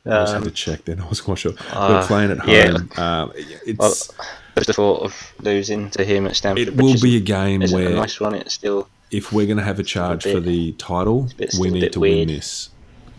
I 0.06 0.10
just 0.10 0.34
had 0.34 0.38
Um, 0.39 0.44
to 0.44 0.52
check 0.52 0.86
then. 0.86 1.00
I 1.02 1.06
wasn't 1.06 1.26
quite 1.26 1.38
sure. 1.39 1.54
uh, 1.72 1.88
We're 2.02 2.08
playing 2.08 2.32
at 2.32 2.48
yeah. 2.48 2.72
home. 2.72 2.89
Um, 2.98 3.32
it's 3.36 3.80
Well, 3.80 3.89
Just 3.89 4.68
the 4.68 4.74
thought 4.74 5.02
of 5.02 5.34
losing 5.39 5.89
to 5.91 6.04
him 6.04 6.28
at 6.28 6.36
Stamford 6.36 6.68
it 6.68 6.76
will 6.76 7.00
be 7.02 7.18
a 7.18 7.22
game 7.22 7.62
where 7.72 7.88
a 7.89 7.94
nice 7.94 8.20
one. 8.20 8.36
It's 8.36 8.54
still 8.54 8.88
if 9.12 9.32
we're 9.32 9.46
going 9.46 9.58
to 9.58 9.64
have 9.64 9.80
a 9.80 9.84
charge 9.84 10.24
bit- 10.26 10.34
for 10.34 10.39
the 10.39 10.74
title, 10.74 11.30
bit- 11.38 11.54
we 11.60 11.70
need 11.72 11.94
to 11.94 12.00
win 12.02 12.28
this. 12.28 12.70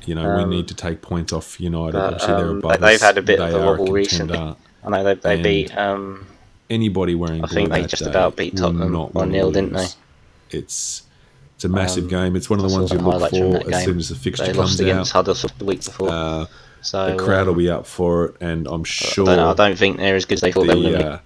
You 0.07 0.15
know, 0.15 0.37
we 0.37 0.43
Um, 0.43 0.51
need 0.51 0.69
to 0.69 0.75
take 0.75 1.01
points 1.01 1.33
off 1.33 1.59
United. 1.59 1.93
but, 1.95 2.03
Obviously, 2.15 2.35
they're 2.35 2.51
um, 2.51 2.59
above 2.59 2.73
they- 2.73 2.87
they've 2.87 2.95
us. 2.97 3.01
had 3.03 3.17
a 3.19 3.23
bit 3.23 3.39
They 3.39 3.49
of 3.49 3.55
a 3.55 3.67
wobble 3.67 3.87
recently. 3.93 4.37
I 4.39 4.91
know 4.91 5.03
they, 5.03 5.15
they 5.15 5.35
And 5.35 5.43
beat 5.43 5.79
um, 5.79 6.27
Anybody 6.69 7.15
wearing 7.15 7.43
I 7.45 7.47
think 7.47 7.71
they 7.71 7.85
just 7.87 8.03
about 8.03 8.37
beat 8.37 8.57
Tottenham 8.57 8.93
not 8.93 9.13
1-0, 9.15 9.53
didn't 9.53 9.73
they? 9.73 9.87
It's 10.51 11.03
it's 11.65 11.73
a 11.73 11.75
massive 11.75 12.05
Um, 12.05 12.11
game. 12.11 12.37
It's 12.37 12.51
one 12.51 12.59
of 12.61 12.69
the 12.69 12.75
ones 12.77 12.93
you 12.93 12.99
look 12.99 13.31
for 13.31 13.57
as 13.57 13.71
game. 13.71 13.85
soon 13.85 13.99
as 13.99 14.09
the 14.09 14.15
fixture 14.15 14.45
they 14.47 14.53
comes 14.53 14.59
lost 14.59 14.81
against 14.81 15.11
out. 15.15 15.27
Huddersfield 15.27 15.53
the 15.59 15.65
week 15.65 15.85
before. 15.85 16.11
Uh, 16.11 16.47
so 16.83 17.11
the 17.11 17.17
crowd 17.23 17.47
will 17.47 17.55
um, 17.55 17.59
be 17.59 17.71
up 17.71 17.87
for 17.87 18.27
it, 18.27 18.37
and 18.41 18.67
I'm 18.67 18.85
sure 18.85 19.29
I 19.29 19.37
don't. 19.37 19.61
I 19.61 19.69
don't 19.69 19.79
think 19.79 19.97
they're 19.97 20.17
as 20.17 20.25
good 20.27 20.35
as 20.35 20.41
they 20.43 20.53
thought 20.53 20.67
they 20.67 20.75
were. 20.75 20.83
the 20.83 21.07
uh, 21.13 21.19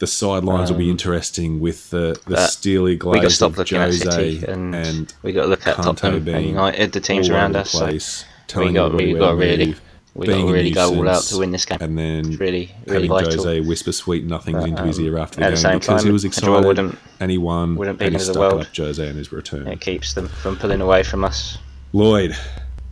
the 0.00 0.06
sidelines 0.08 0.70
will 0.72 0.78
be 0.78 0.84
Um, 0.86 0.90
interesting 0.90 1.60
with 1.60 1.90
the 1.90 2.20
the 2.26 2.36
steely 2.48 2.92
we 2.92 2.96
got 2.96 3.12
to 3.14 3.20
glaze 3.20 3.34
stop 3.36 3.52
of 3.52 3.58
looking 3.58 3.78
at 3.78 3.84
Jose 3.86 4.10
City 4.10 4.44
and, 4.46 4.74
and 4.74 5.14
we 5.22 5.32
got 5.32 5.42
to 5.42 5.48
look 5.48 5.64
at 5.66 5.76
Kanté 5.76 5.82
Tottenham 5.84 6.24
being 6.24 6.36
and 6.36 6.46
United, 6.46 6.92
the 6.92 7.00
teams 7.00 7.28
around 7.28 7.54
us. 7.54 7.70
the 7.70 7.78
So 7.78 7.84
place, 7.84 8.24
we 8.56 8.72
got 8.72 8.94
we 8.94 9.12
got 9.14 9.36
really 9.36 9.76
we 10.14 10.26
got 10.26 10.34
being 10.34 10.46
to 10.46 10.52
really 10.52 10.70
go 10.70 10.94
all 10.94 11.08
out 11.08 11.22
to 11.22 11.38
win 11.38 11.50
this 11.52 11.64
game. 11.64 11.78
and 11.80 11.96
then 11.98 12.30
It's 12.32 12.40
really 12.40 12.70
really 12.86 13.08
vital. 13.08 13.30
Jose 13.32 13.60
whisper 13.60 13.92
sweet 13.92 14.24
nothings 14.26 14.58
But, 14.58 14.68
into 14.68 14.82
his 14.84 14.98
um, 14.98 15.04
ear 15.06 15.18
after 15.18 15.36
the 15.40 15.56
game 15.56 15.78
because 15.78 16.02
he 16.04 16.10
was 16.10 16.24
excited 16.24 16.66
wouldn't- 16.66 16.98
and 17.20 17.30
he 17.30 17.38
won 17.38 17.76
wouldn't 17.76 17.98
be 17.98 18.04
and 18.06 18.14
he 18.14 18.18
the 18.18 18.22
end 18.22 18.28
of 18.28 18.34
the 18.34 18.40
world. 18.40 18.60
up 18.62 18.76
Jose 18.76 19.08
in 19.08 19.16
his 19.16 19.32
return. 19.32 19.66
It 19.68 19.80
keeps 19.80 20.12
them 20.14 20.28
from 20.28 20.56
pulling 20.56 20.80
away 20.82 21.02
from 21.02 21.24
us. 21.24 21.56
Lloyd, 21.94 22.36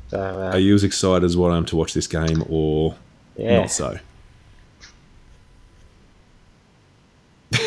So 0.09 0.19
uh, 0.19 0.51
are 0.53 0.59
you 0.59 0.75
as 0.75 0.83
excited 0.85 1.25
as 1.25 1.37
what 1.37 1.51
I 1.53 1.57
am 1.59 1.65
to 1.67 1.77
watch 1.77 1.93
this 1.95 2.07
game 2.07 2.43
or 2.49 2.95
yeah, 3.37 3.61
not 3.61 3.71
so? 3.71 3.99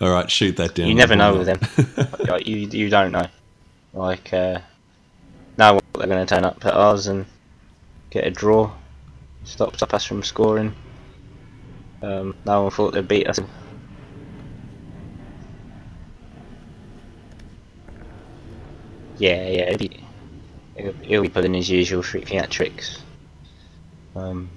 All 0.00 0.10
right, 0.10 0.30
shoot 0.30 0.56
that 0.56 0.74
down. 0.74 0.88
you 0.88 0.94
never 0.94 1.14
know 1.16 1.36
with 1.36 1.46
them. 1.46 1.60
You 2.46 2.56
you 2.56 2.88
don't 2.88 3.12
know. 3.12 3.26
Like 3.92 4.32
uh, 4.32 4.60
what 5.56 5.84
they're 5.94 6.06
going 6.06 6.24
to 6.26 6.34
turn 6.34 6.44
up 6.44 6.64
at 6.64 6.72
ours 6.74 7.06
and 7.06 7.26
get 8.12 8.26
a 8.26 8.30
draw. 8.30 8.70
Stop 9.44 9.94
us 9.94 10.04
from 10.04 10.22
scoring. 10.22 10.74
Um, 12.02 12.36
no 12.44 12.62
one 12.64 12.70
thought 12.70 12.92
they'd 12.92 13.08
beat 13.08 13.26
us. 13.26 13.40
Yeah, 19.18 19.48
yeah. 19.48 19.68
He'll 19.70 19.78
be, 19.78 20.04
he'll, 21.02 21.22
be 21.22 21.28
pulling 21.28 21.54
his 21.54 21.70
usual 21.70 22.02
three 22.02 22.22
theatrics. 22.22 22.98
Um, 24.14 24.50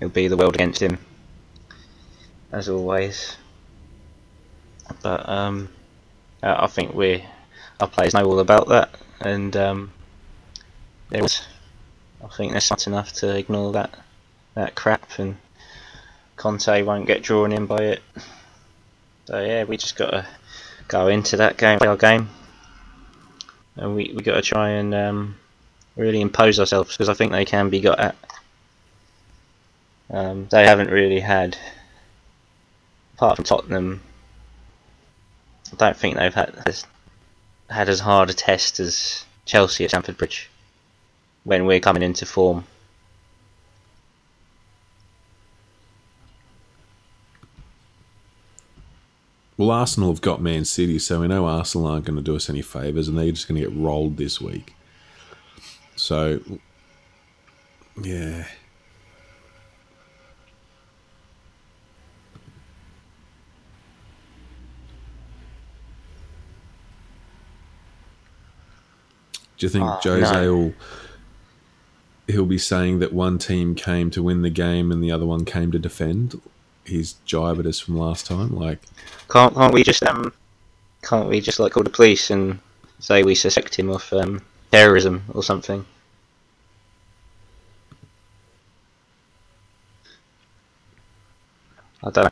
it'll 0.00 0.10
be 0.10 0.28
the 0.28 0.36
world 0.36 0.54
against 0.54 0.82
him, 0.82 0.98
as 2.52 2.68
always. 2.68 3.36
But 5.02 5.28
um, 5.28 5.68
I 6.42 6.66
think 6.66 6.94
we, 6.94 7.24
our 7.80 7.88
players 7.88 8.12
know 8.12 8.24
all 8.24 8.40
about 8.40 8.68
that, 8.68 8.90
and 9.20 9.56
um, 9.56 9.92
there 11.10 11.22
was, 11.22 11.46
I 12.22 12.28
think 12.28 12.52
they're 12.52 12.60
smart 12.60 12.86
enough 12.86 13.12
to 13.14 13.36
ignore 13.36 13.72
that 13.72 13.94
that 14.54 14.74
crap, 14.74 15.18
and 15.18 15.36
Conte 16.36 16.82
won't 16.82 17.06
get 17.06 17.22
drawn 17.22 17.52
in 17.52 17.66
by 17.66 17.78
it. 17.78 18.02
So 19.26 19.40
yeah, 19.40 19.64
we 19.64 19.76
just 19.76 19.96
got 19.96 20.10
to 20.10 20.26
go 20.88 21.08
into 21.08 21.36
that 21.36 21.56
game, 21.56 21.78
play 21.78 21.88
our 21.88 21.96
game, 21.96 22.28
and 23.76 23.94
we 23.94 24.12
we 24.14 24.22
got 24.22 24.34
to 24.34 24.42
try 24.42 24.70
and 24.70 24.94
um, 24.94 25.36
really 25.96 26.20
impose 26.20 26.58
ourselves 26.58 26.92
because 26.92 27.08
I 27.08 27.14
think 27.14 27.32
they 27.32 27.44
can 27.44 27.70
be 27.70 27.80
got 27.80 28.00
at. 28.00 28.16
Um, 30.10 30.48
they 30.50 30.64
haven't 30.64 30.90
really 30.90 31.20
had, 31.20 31.56
apart 33.14 33.36
from 33.36 33.44
Tottenham, 33.44 34.00
I 35.72 35.76
don't 35.76 35.96
think 35.96 36.16
they've 36.16 36.34
had 36.34 36.82
had 37.68 37.88
as 37.88 38.00
hard 38.00 38.30
a 38.30 38.34
test 38.34 38.80
as 38.80 39.24
Chelsea 39.44 39.84
at 39.84 39.90
Stamford 39.90 40.16
Bridge 40.16 40.48
when 41.48 41.64
we're 41.64 41.80
coming 41.80 42.02
into 42.02 42.26
form. 42.26 42.62
Well, 49.56 49.70
Arsenal 49.70 50.10
have 50.10 50.20
got 50.20 50.42
Man 50.42 50.64
City, 50.66 50.98
so 50.98 51.20
we 51.20 51.26
know 51.28 51.46
Arsenal 51.46 51.86
aren't 51.88 52.04
going 52.04 52.16
to 52.16 52.22
do 52.22 52.36
us 52.36 52.50
any 52.50 52.60
favours, 52.62 53.08
and 53.08 53.16
they're 53.16 53.30
just 53.32 53.48
going 53.48 53.60
to 53.60 53.66
get 53.68 53.76
rolled 53.76 54.18
this 54.18 54.40
week. 54.40 54.74
So, 55.96 56.40
yeah. 58.00 58.44
Do 69.56 69.66
you 69.66 69.70
think 69.70 69.84
Oh, 69.84 69.98
Jose 70.04 70.32
no. 70.32 70.54
will? 70.56 70.74
He'll 72.28 72.44
be 72.44 72.58
saying 72.58 72.98
that 72.98 73.12
one 73.12 73.38
team 73.38 73.74
came 73.74 74.10
to 74.10 74.22
win 74.22 74.42
the 74.42 74.50
game 74.50 74.92
and 74.92 75.02
the 75.02 75.10
other 75.10 75.26
one 75.26 75.44
came 75.44 75.72
to 75.72 75.78
defend. 75.78 76.40
His 76.84 77.14
jibe 77.24 77.58
at 77.58 77.66
us 77.66 77.80
from 77.80 77.98
last 77.98 78.26
time, 78.26 78.54
like 78.54 78.80
Can't 79.28 79.54
can't 79.54 79.74
we 79.74 79.82
just 79.82 80.02
um 80.04 80.32
can't 81.02 81.28
we 81.28 81.40
just 81.40 81.58
like 81.58 81.72
call 81.72 81.82
the 81.82 81.90
police 81.90 82.30
and 82.30 82.60
say 82.98 83.22
we 83.22 83.34
suspect 83.34 83.74
him 83.78 83.90
of 83.90 84.10
um, 84.12 84.42
terrorism 84.70 85.24
or 85.34 85.42
something? 85.42 85.84
I 92.02 92.10
don't 92.10 92.24
know. 92.24 92.30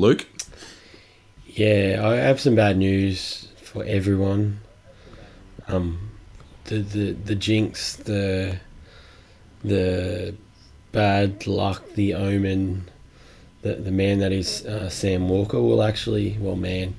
Luke. 0.00 0.26
Yeah, 1.46 2.00
I 2.02 2.14
have 2.14 2.40
some 2.40 2.54
bad 2.54 2.78
news 2.78 3.48
for 3.60 3.84
everyone. 3.84 4.60
Um, 5.68 6.12
the 6.64 6.78
the, 6.78 7.12
the 7.12 7.34
jinx, 7.34 7.96
the 7.96 8.58
the 9.62 10.34
bad 10.92 11.46
luck, 11.46 11.86
the 11.96 12.14
omen, 12.14 12.90
the 13.60 13.74
the 13.74 13.90
man 13.90 14.20
that 14.20 14.32
is 14.32 14.64
uh, 14.64 14.88
Sam 14.88 15.28
Walker 15.28 15.60
will 15.60 15.82
actually 15.82 16.38
well 16.40 16.56
man 16.56 16.94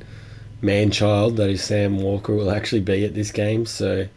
man 0.61 0.91
child 0.91 1.37
that 1.37 1.49
is 1.49 1.63
Sam 1.63 1.97
Walker 1.97 2.35
will 2.35 2.51
actually 2.51 2.81
be 2.81 3.03
at 3.03 3.15
this 3.15 3.31
game. 3.31 3.65
So 3.65 4.07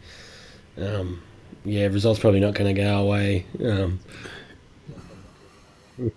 um, 0.79 1.23
yeah, 1.63 1.87
results 1.87 2.19
probably 2.19 2.39
not 2.39 2.53
going 2.53 2.75
to 2.75 2.79
go 2.79 2.87
our 2.87 3.03
way. 3.03 3.47
Um, 3.63 3.99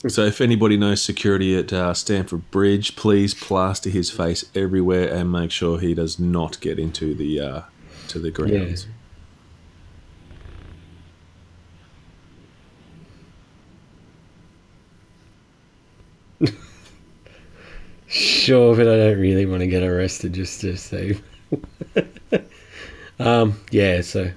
So 0.09 0.25
if 0.25 0.41
anybody 0.41 0.77
knows 0.77 1.03
security 1.03 1.57
at 1.57 1.73
uh, 1.73 1.95
Stamford 1.95 2.51
Bridge, 2.51 2.97
please 2.97 3.33
plaster 3.35 3.91
his 3.91 4.11
face 4.11 4.45
everywhere 4.55 5.13
and 5.13 5.31
make 5.31 5.53
sure 5.53 5.79
he 5.79 5.95
does 5.95 6.19
not 6.19 6.61
get 6.61 6.79
into 6.81 7.15
the 7.15 7.41
uh, 7.41 7.63
to 8.09 8.19
the 8.19 8.31
grounds. 8.31 8.89
Sure, 18.09 18.75
but 18.75 18.89
I 18.89 18.97
don't 18.97 19.19
really 19.19 19.45
want 19.45 19.61
to 19.61 19.67
get 19.67 19.83
arrested 19.83 20.33
just 20.33 20.63
to 20.63 20.77
save. 20.77 21.23
um, 23.19 23.61
yeah, 23.71 24.01
so 24.01 24.31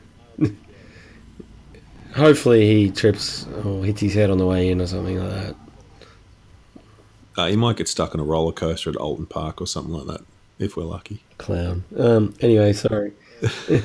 hopefully 2.15 2.67
he 2.67 2.91
trips 2.91 3.45
or 3.63 3.83
hits 3.83 4.01
his 4.01 4.13
head 4.13 4.29
on 4.29 4.37
the 4.37 4.45
way 4.45 4.69
in 4.69 4.81
or 4.81 4.87
something 4.87 5.19
like 5.19 5.29
that. 5.29 5.55
Uh, 7.37 7.47
he 7.47 7.55
might 7.55 7.77
get 7.77 7.87
stuck 7.87 8.13
on 8.13 8.19
a 8.19 8.23
roller 8.23 8.51
coaster 8.51 8.89
at 8.89 8.95
Alton 8.97 9.25
Park 9.25 9.61
or 9.61 9.67
something 9.67 9.93
like 9.93 10.07
that 10.07 10.25
if 10.59 10.75
we're 10.75 10.83
lucky. 10.83 11.23
Clown. 11.37 11.83
Um, 11.97 12.33
anyway, 12.41 12.73
sorry. 12.73 13.13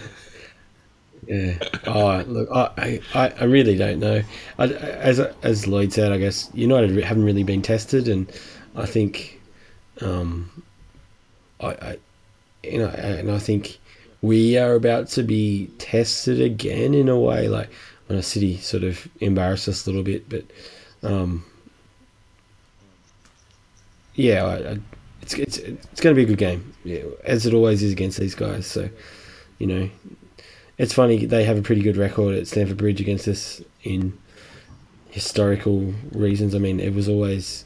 yeah. 1.27 1.59
Oh, 1.87 2.23
look, 2.27 2.49
I, 2.51 3.01
I, 3.15 3.33
I 3.41 3.45
really 3.45 3.77
don't 3.77 3.99
know. 3.99 4.23
I, 4.59 4.65
as 4.65 5.21
as 5.43 5.67
Lloyd 5.67 5.93
said, 5.93 6.13
I 6.13 6.19
guess 6.19 6.51
United 6.55 6.91
haven't 7.03 7.25
really 7.25 7.45
been 7.45 7.63
tested, 7.63 8.09
and 8.09 8.31
I 8.75 8.85
think, 8.85 9.41
um, 10.01 10.63
I, 11.61 11.69
I 11.69 11.99
you 12.63 12.79
know, 12.79 12.89
and 12.89 13.31
I 13.31 13.39
think 13.39 13.79
we 14.23 14.59
are 14.59 14.75
about 14.75 15.09
to 15.09 15.23
be 15.23 15.71
tested 15.79 16.41
again 16.41 16.95
in 16.95 17.09
a 17.09 17.19
way, 17.19 17.49
like 17.49 17.71
when 18.07 18.19
a 18.19 18.23
city 18.23 18.57
sort 18.59 18.85
of 18.85 19.09
embarrassed 19.21 19.69
us 19.69 19.87
a 19.87 19.91
little 19.91 20.05
bit, 20.05 20.29
but, 20.29 20.45
um, 21.03 21.45
yeah, 24.15 24.45
I, 24.45 24.71
I, 24.73 24.79
it's 25.23 25.35
it's 25.35 25.59
it's 25.59 26.01
going 26.01 26.15
to 26.15 26.19
be 26.19 26.23
a 26.23 26.27
good 26.27 26.39
game, 26.39 26.73
yeah, 26.85 27.03
as 27.25 27.47
it 27.47 27.53
always 27.53 27.83
is 27.83 27.93
against 27.93 28.19
these 28.19 28.35
guys. 28.35 28.67
So, 28.67 28.89
you 29.59 29.67
know, 29.67 29.91
it's 30.79 30.95
funny 30.95 31.27
they 31.27 31.45
have 31.45 31.59
a 31.59 31.63
pretty 31.63 31.83
good 31.83 31.97
record 31.97 32.35
at 32.37 32.47
Stamford 32.47 32.77
Bridge 32.77 33.01
against 33.01 33.29
us 33.29 33.61
in 33.83 34.17
historical 35.11 35.93
reasons. 36.13 36.55
I 36.55 36.59
mean, 36.59 36.81
it 36.81 36.95
was 36.95 37.09
always 37.09 37.65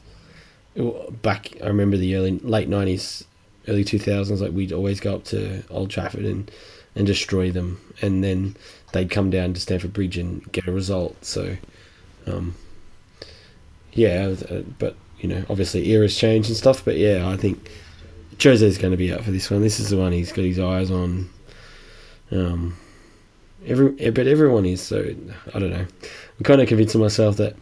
it, 0.75 1.21
back. 1.21 1.51
I 1.63 1.67
remember 1.67 1.97
the 1.97 2.15
early 2.15 2.39
late 2.39 2.67
nineties, 2.67 3.23
early 3.67 3.83
two 3.83 3.99
thousands. 3.99 4.41
Like 4.41 4.51
we'd 4.51 4.73
always 4.73 4.99
go 4.99 5.15
up 5.15 5.23
to 5.25 5.63
Old 5.69 5.89
Trafford 5.89 6.25
and 6.25 6.51
and 6.95 7.07
destroy 7.07 7.51
them, 7.51 7.79
and 8.01 8.23
then 8.23 8.57
they'd 8.91 9.09
come 9.09 9.29
down 9.29 9.53
to 9.53 9.59
Stamford 9.59 9.93
Bridge 9.93 10.17
and 10.17 10.49
get 10.51 10.67
a 10.67 10.71
result. 10.71 11.23
So, 11.23 11.57
um, 12.27 12.55
yeah, 13.93 14.33
uh, 14.49 14.61
but 14.79 14.95
you 15.19 15.29
know, 15.29 15.43
obviously 15.49 15.89
eras 15.89 16.17
change 16.17 16.47
and 16.47 16.57
stuff. 16.57 16.83
But 16.83 16.97
yeah, 16.97 17.27
I 17.27 17.37
think 17.37 17.69
Jose's 18.41 18.77
going 18.77 18.91
to 18.91 18.97
be 18.97 19.11
up 19.11 19.23
for 19.23 19.31
this 19.31 19.49
one. 19.49 19.61
This 19.61 19.79
is 19.79 19.89
the 19.89 19.97
one 19.97 20.11
he's 20.11 20.31
got 20.31 20.45
his 20.45 20.59
eyes 20.59 20.91
on. 20.91 21.29
Um, 22.31 22.77
every 23.65 24.11
but 24.11 24.27
everyone 24.27 24.65
is 24.65 24.81
so. 24.81 25.15
I 25.53 25.59
don't 25.59 25.71
know. 25.71 25.85
I'm 26.37 26.43
kind 26.43 26.61
of 26.61 26.67
convincing 26.67 27.01
myself 27.01 27.37
that. 27.37 27.55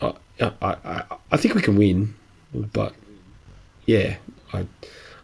I, 0.00 0.12
I, 0.40 0.76
I, 0.84 1.02
I 1.32 1.36
think 1.38 1.54
we 1.54 1.62
can 1.62 1.76
win, 1.76 2.14
but 2.52 2.94
yeah, 3.86 4.16
I, 4.52 4.66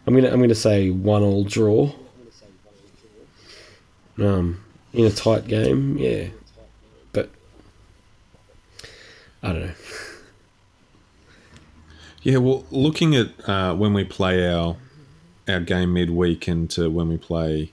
I'm 0.05 0.15
gonna 0.15 0.29
I'm 0.29 0.41
gonna 0.41 0.55
say 0.55 0.89
one 0.89 1.21
all 1.21 1.43
draw. 1.43 1.93
Um, 4.19 4.63
in 4.93 5.05
a 5.05 5.11
tight 5.11 5.47
game, 5.47 5.97
yeah, 5.97 6.27
but 7.13 7.29
I 9.41 9.53
don't 9.53 9.61
know. 9.61 9.73
Yeah, 12.21 12.37
well, 12.37 12.65
looking 12.71 13.15
at 13.15 13.31
uh, 13.49 13.75
when 13.75 13.93
we 13.93 14.03
play 14.03 14.51
our 14.53 14.77
our 15.47 15.59
game 15.59 15.93
midweek 15.93 16.47
and 16.47 16.69
to 16.71 16.89
when 16.89 17.09
we 17.09 17.17
play 17.17 17.71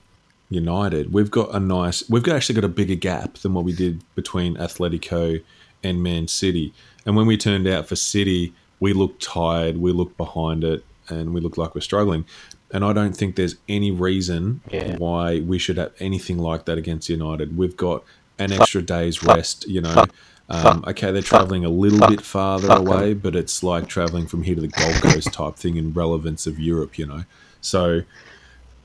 United, 0.49 1.13
we've 1.13 1.31
got 1.31 1.55
a 1.55 1.61
nice, 1.61 2.09
we've 2.11 2.23
got 2.23 2.37
actually 2.37 2.57
got 2.57 2.65
a 2.65 2.69
bigger 2.69 2.97
gap 2.97 3.35
than 3.35 3.55
what 3.55 3.65
we 3.65 3.73
did 3.73 4.03
between 4.15 4.57
Atletico 4.57 5.43
and 5.85 6.03
Man 6.03 6.27
City. 6.27 6.73
And 7.07 7.17
when 7.17 7.27
we 7.27 7.37
turned 7.37 7.69
out 7.69 7.87
for 7.87 7.97
City, 7.97 8.53
we 8.81 8.93
looked 8.93 9.23
tired, 9.23 9.77
we 9.77 9.93
looked 9.93 10.17
behind 10.17 10.65
it, 10.65 10.85
and 11.09 11.33
we 11.33 11.41
looked 11.41 11.59
like 11.59 11.75
we're 11.75 11.81
struggling. 11.81 12.25
And 12.73 12.85
I 12.85 12.93
don't 12.93 13.17
think 13.17 13.37
there's 13.37 13.57
any 13.69 13.91
reason 13.91 14.61
Yeah. 14.71 14.97
why 14.97 15.41
we 15.41 15.59
should 15.59 15.77
have 15.77 15.93
anything 15.99 16.39
like 16.39 16.65
that 16.67 16.79
against 16.79 17.09
United. 17.09 17.57
We've 17.57 17.77
got 17.77 18.05
an 18.39 18.53
extra 18.53 18.81
day's 18.83 19.23
rest, 19.23 19.69
you 19.69 19.81
know. 19.81 20.05
Um, 20.49 20.85
okay, 20.87 21.13
they're 21.13 21.23
traveling 21.23 21.65
a 21.65 21.69
little 21.69 22.07
bit 22.09 22.21
farther 22.23 22.73
away, 22.73 23.15
but 23.15 23.37
it's 23.37 23.63
like 23.63 23.87
traveling 23.87 24.27
from 24.27 24.43
here 24.43 24.55
to 24.57 24.61
the 24.61 24.69
Gold 24.69 24.95
Coast 24.97 25.33
type 25.33 25.55
thing 25.57 25.77
in 25.77 25.93
relevance 25.93 26.47
of 26.47 26.59
Europe, 26.59 26.99
you 26.99 27.07
know. 27.07 27.25
So 27.61 28.03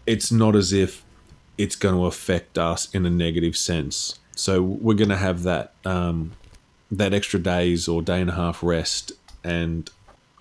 it's 0.06 0.32
not 0.32 0.56
as 0.56 0.72
if 0.74 1.04
it's 1.58 1.76
going 1.76 1.96
to 1.96 2.06
affect 2.06 2.58
us 2.58 2.94
in 2.94 3.06
a 3.06 3.10
negative 3.10 3.56
sense. 3.58 4.20
So 4.36 4.62
we're 4.62 4.96
going 4.96 5.10
to 5.10 5.18
have 5.18 5.44
that 5.44 5.74
um, 5.86 6.34
that 6.92 7.14
extra 7.14 7.40
days 7.40 7.88
or 7.88 8.02
day 8.02 8.22
and 8.22 8.30
a 8.30 8.34
half 8.34 8.62
rest, 8.62 9.12
and 9.44 9.90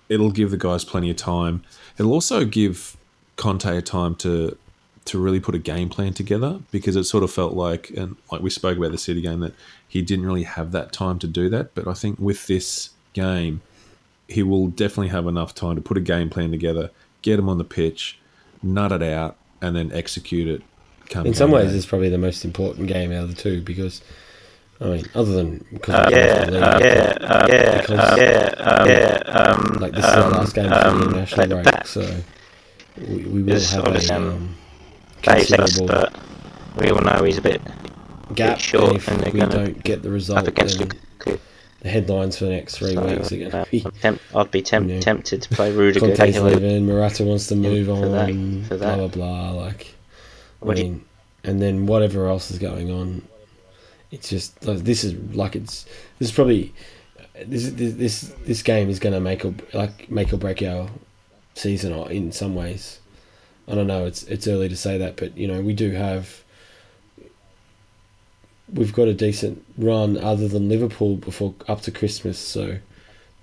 it'll 0.09 0.31
give 0.31 0.51
the 0.51 0.57
guys 0.57 0.83
plenty 0.85 1.09
of 1.09 1.15
time. 1.17 1.63
It'll 1.97 2.11
also 2.13 2.45
give 2.45 2.97
Conte 3.35 3.65
a 3.65 3.81
time 3.81 4.15
to 4.15 4.57
to 5.05 5.19
really 5.19 5.39
put 5.39 5.53
a 5.53 5.59
game 5.59 5.87
plan 5.87 6.13
together 6.13 6.59
because 6.71 6.95
it 6.95 7.03
sort 7.03 7.23
of 7.23 7.31
felt 7.31 7.53
like 7.53 7.91
and 7.91 8.15
like 8.31 8.41
we 8.41 8.49
spoke 8.49 8.77
about 8.77 8.91
the 8.91 8.97
City 8.97 9.21
game 9.21 9.39
that 9.41 9.53
he 9.87 10.01
didn't 10.01 10.25
really 10.25 10.43
have 10.43 10.71
that 10.71 10.91
time 10.91 11.19
to 11.19 11.27
do 11.27 11.47
that. 11.49 11.75
But 11.75 11.87
I 11.87 11.93
think 11.93 12.17
with 12.19 12.47
this 12.47 12.89
game, 13.13 13.61
he 14.27 14.41
will 14.41 14.67
definitely 14.67 15.09
have 15.09 15.27
enough 15.27 15.53
time 15.53 15.75
to 15.75 15.81
put 15.81 15.95
a 15.97 16.01
game 16.01 16.29
plan 16.29 16.49
together, 16.51 16.89
get 17.21 17.37
him 17.37 17.47
on 17.49 17.57
the 17.59 17.63
pitch, 17.63 18.17
nut 18.63 18.91
it 18.91 19.03
out, 19.03 19.35
and 19.61 19.75
then 19.75 19.91
execute 19.91 20.47
it. 20.47 20.61
Come 21.09 21.27
In 21.27 21.35
some 21.35 21.51
ways, 21.51 21.71
day. 21.71 21.77
it's 21.77 21.85
probably 21.85 22.09
the 22.09 22.17
most 22.17 22.43
important 22.43 22.87
game 22.87 23.11
out 23.11 23.25
of 23.25 23.29
the 23.29 23.35
two 23.39 23.61
because, 23.61 24.01
I 24.81 24.85
mean, 24.85 25.05
other 25.13 25.33
than 25.33 25.63
because 25.71 25.93
Uh, 25.93 26.09
yeah, 26.11 26.45
league, 26.49 26.63
uh, 26.63 26.79
yeah, 26.81 27.17
uh, 27.21 27.45
yeah, 27.47 27.79
because- 27.81 27.99
uh, 27.99 28.15
yeah, 28.17 28.63
um, 28.63 28.89
yeah, 28.89 29.17
um, 29.27 29.77
like 29.79 29.91
this 29.93 30.03
is 30.03 30.11
our 30.11 30.23
um, 30.23 30.31
last 30.31 30.55
game 30.55 30.69
for 30.69 30.73
um, 30.87 30.97
the 30.99 31.05
international 31.05 31.41
at 31.43 31.49
break, 31.49 31.63
back. 31.65 31.85
so 31.87 32.01
we, 32.97 33.25
we 33.25 33.43
will 33.43 33.49
Yes, 33.53 33.71
have 33.73 33.85
a 33.87 34.15
um, 34.15 34.55
considerable 35.21 35.87
but 35.87 36.13
we 36.77 36.89
all 36.89 37.01
know 37.01 37.23
he's 37.23 37.37
a 37.37 37.41
bit 37.41 37.61
gap. 38.35 38.59
short 38.59 38.85
and 38.89 38.95
if 38.97 39.07
and 39.07 39.33
we 39.33 39.39
don't 39.39 39.83
get 39.83 40.01
the 40.01 40.09
result, 40.09 40.47
against 40.47 40.79
then 40.79 40.91
the 41.81 41.89
headlines 41.89 42.37
for 42.37 42.45
the 42.45 42.51
next 42.51 42.77
three 42.77 42.93
So, 42.95 43.05
weeks 43.05 43.31
are 43.31 43.37
going 43.37 43.51
to 43.51 43.57
uh, 43.59 43.65
be 43.69 43.81
temp- 44.01 44.21
I'd 44.35 44.49
be 44.51 44.61
temp- 44.63 44.87
you 44.89 44.95
know, 44.95 45.01
tempted 45.01 45.41
to 45.43 45.49
play 45.49 45.71
Rudiger. 45.71 45.99
Conte's 45.99 46.39
leaving, 46.39 46.87
Morata 46.87 47.23
wants 47.23 47.45
to 47.47 47.55
move 47.55 47.85
for 47.87 47.93
on, 47.93 48.11
that- 48.11 48.67
for 48.67 48.77
blah 48.77 48.95
that. 48.95 49.11
blah 49.13 49.51
blah. 49.51 49.51
Like, 49.51 49.93
I 50.61 50.65
What 50.65 50.77
you- 50.77 50.83
mean, 50.85 51.05
and 51.43 51.61
then 51.61 51.85
whatever 51.85 52.27
else 52.27 52.49
is 52.49 52.57
going 52.57 52.89
on, 52.89 53.21
it's 54.11 54.29
just 54.29 54.65
like, 54.65 54.79
this 54.79 55.03
is 55.03 55.13
like 55.35 55.55
it's 55.55 55.83
this 56.17 56.29
is 56.29 56.31
probably 56.31 56.73
this 57.45 57.69
this 57.71 57.93
this, 57.93 58.33
this 58.45 58.61
game 58.63 58.89
is 58.89 58.97
going 58.99 59.13
to 59.13 59.19
make 59.19 59.45
or 59.45 59.53
like 59.73 60.09
make 60.09 60.33
or 60.33 60.37
break 60.37 60.63
our 60.63 60.89
season 61.55 61.93
in 62.11 62.31
some 62.31 62.53
ways. 62.53 62.99
I 63.67 63.73
don't 63.73 63.87
know. 63.87 64.05
It's 64.05 64.23
it's 64.23 64.47
early 64.47 64.69
to 64.69 64.77
say 64.77 64.97
that, 64.97 65.15
but 65.15 65.35
you 65.37 65.47
know 65.47 65.61
we 65.61 65.73
do 65.73 65.91
have. 65.91 66.43
We've 68.71 68.93
got 68.93 69.07
a 69.07 69.13
decent 69.13 69.63
run 69.77 70.17
other 70.17 70.47
than 70.47 70.69
Liverpool 70.69 71.15
before 71.17 71.53
up 71.67 71.81
to 71.81 71.91
Christmas, 71.91 72.37
so 72.37 72.79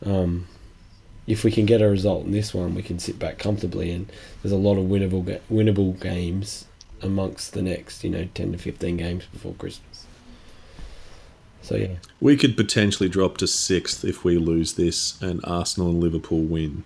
um, 0.05 0.49
if 1.27 1.45
we 1.45 1.51
can 1.51 1.65
get 1.65 1.81
a 1.81 1.89
result 1.89 2.25
in 2.25 2.33
this 2.33 2.53
one, 2.53 2.75
we 2.75 2.83
can 2.83 2.99
sit 2.99 3.19
back 3.19 3.39
comfortably. 3.39 3.93
And 3.93 4.11
there's 4.43 4.53
a 4.53 4.57
lot 4.57 4.79
of 4.79 4.85
winnable 4.85 5.25
ga- 5.25 5.41
winnable 5.51 5.99
games 6.01 6.67
amongst 7.01 7.53
the 7.53 7.63
next, 7.63 8.05
you 8.05 8.11
know, 8.11 8.29
ten 8.35 8.53
to 8.53 8.59
fifteen 8.59 8.97
games 8.97 9.27
before 9.33 9.55
Christmas. 9.55 10.07
So 11.63 11.77
yeah, 11.77 11.97
We 12.21 12.37
could 12.37 12.57
potentially 12.57 13.09
drop 13.09 13.39
to 13.39 13.47
sixth 13.47 14.05
if 14.05 14.25
we 14.25 14.37
lose 14.37 14.75
this 14.75 15.21
and 15.23 15.41
Arsenal 15.45 15.91
and 15.91 16.01
Liverpool 16.01 16.43
win. 16.43 16.83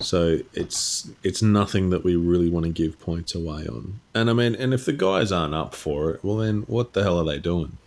So 0.00 0.40
it's 0.52 1.10
it's 1.22 1.42
nothing 1.42 1.90
that 1.90 2.04
we 2.04 2.16
really 2.16 2.48
want 2.50 2.66
to 2.66 2.72
give 2.72 2.98
points 3.00 3.34
away 3.34 3.66
on. 3.66 4.00
And 4.14 4.30
I 4.30 4.32
mean, 4.32 4.54
and 4.54 4.74
if 4.74 4.84
the 4.84 4.92
guys 4.92 5.32
aren't 5.32 5.54
up 5.54 5.74
for 5.74 6.10
it, 6.10 6.24
well 6.24 6.36
then 6.36 6.62
what 6.62 6.92
the 6.92 7.02
hell 7.02 7.18
are 7.18 7.24
they 7.24 7.38
doing? 7.38 7.78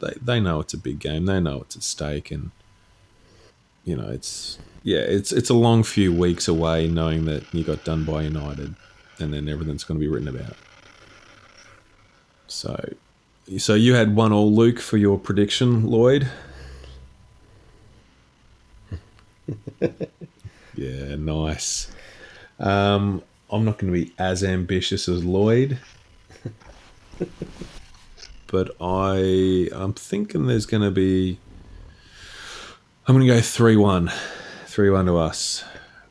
They 0.00 0.14
they 0.20 0.40
know 0.40 0.60
it's 0.60 0.74
a 0.74 0.78
big 0.78 0.98
game. 0.98 1.26
They 1.26 1.40
know 1.40 1.62
it's 1.62 1.76
at 1.76 1.82
stake, 1.82 2.30
and 2.30 2.50
you 3.84 3.96
know 3.96 4.08
it's 4.08 4.58
yeah 4.82 5.00
it's 5.00 5.32
it's 5.32 5.50
a 5.50 5.54
long 5.54 5.82
few 5.82 6.12
weeks 6.12 6.48
away 6.48 6.86
knowing 6.88 7.24
that 7.26 7.52
you 7.54 7.64
got 7.64 7.84
done 7.84 8.04
by 8.04 8.22
United, 8.22 8.74
and 9.18 9.32
then 9.32 9.48
everything's 9.48 9.84
going 9.84 9.98
to 9.98 10.04
be 10.04 10.08
written 10.08 10.28
about. 10.28 10.56
So, 12.46 12.94
so 13.58 13.74
you 13.74 13.94
had 13.94 14.14
one 14.14 14.32
all 14.32 14.54
Luke 14.54 14.78
for 14.78 14.96
your 14.96 15.18
prediction, 15.18 15.86
Lloyd. 15.86 16.28
yeah, 20.76 21.16
nice. 21.16 21.90
Um, 22.58 23.22
I'm 23.50 23.64
not 23.64 23.78
going 23.78 23.92
to 23.92 24.04
be 24.04 24.12
as 24.18 24.42
ambitious 24.42 25.08
as 25.08 25.24
Lloyd, 25.24 25.78
but 28.46 28.74
I 28.80 29.68
I'm 29.72 29.92
thinking 29.92 30.46
there's 30.46 30.66
going 30.66 30.82
to 30.82 30.90
be. 30.90 31.38
I'm 33.06 33.14
going 33.14 33.26
to 33.26 33.34
go 33.34 33.40
three 33.40 33.76
one, 33.76 34.10
three 34.66 34.90
one 34.90 35.06
to 35.06 35.16
us. 35.16 35.64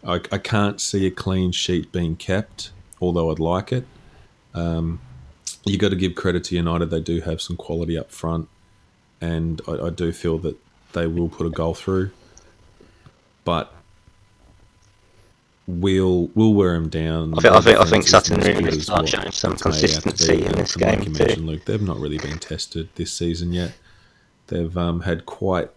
I, 0.06 0.16
I 0.32 0.38
can't 0.38 0.80
see 0.80 1.08
a 1.08 1.12
clean 1.12 1.52
sheet 1.52 1.92
being 1.92 2.16
kept, 2.16 2.72
although 3.02 3.32
I'd 3.32 3.40
like 3.40 3.72
it. 3.72 3.86
Um, 4.54 5.00
you 5.66 5.78
got 5.78 5.90
to 5.90 5.96
give 5.96 6.16
credit 6.16 6.44
to 6.46 6.56
United; 6.56 6.90
they 6.92 7.02
do 7.02 7.22
have 7.22 7.42
some 7.42 7.58
quality 7.58 7.98
up 7.98 8.12
front, 8.12 8.48
and 9.20 9.62
I, 9.68 9.88
I 9.88 9.90
do 9.90 10.12
feel 10.12 10.38
that 10.40 10.58
they 10.94 11.08
will 11.08 11.30
put 11.30 11.48
a 11.48 11.50
goal 11.50 11.74
through. 11.74 12.12
But 13.44 13.74
we'll 15.68 16.28
we'll 16.36 16.54
wear 16.54 16.74
them 16.74 16.90
down. 16.90 17.34
I 17.38 17.42
think 17.42 17.54
I 17.54 17.62
think, 17.62 17.80
I 17.80 17.86
think 17.86 18.08
Sutton 18.08 18.40
really 18.40 18.80
start 18.80 19.08
showing 19.10 19.32
some 19.32 19.56
consistency 19.56 20.46
in 20.46 20.52
this 20.54 20.76
And 20.76 20.84
like 20.84 21.00
game 21.00 21.08
you 21.08 21.14
too. 21.14 21.24
mentioned, 21.24 21.48
Luke, 21.48 21.66
they've 21.66 21.82
not 21.82 21.98
really 22.00 22.18
been 22.18 22.40
tested 22.40 22.90
this 22.96 23.12
season 23.12 23.54
yet. 23.54 23.74
They've 24.48 24.76
um, 24.78 25.02
had 25.02 25.26
quite 25.26 25.70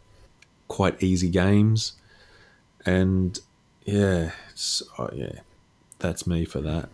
quite 0.68 1.02
easy 1.02 1.28
games, 1.30 1.92
and 2.84 3.38
yeah, 3.84 4.32
it's, 4.50 4.82
oh, 4.98 5.10
yeah, 5.14 5.40
that's 6.00 6.26
me 6.26 6.44
for 6.44 6.60
that. 6.60 6.88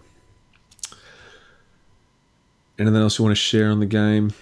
Anything 2.79 3.01
else 3.01 3.19
you 3.19 3.25
want 3.25 3.37
to 3.37 3.41
share 3.41 3.71
on 3.71 3.81
the 3.81 3.87
game? 3.87 4.35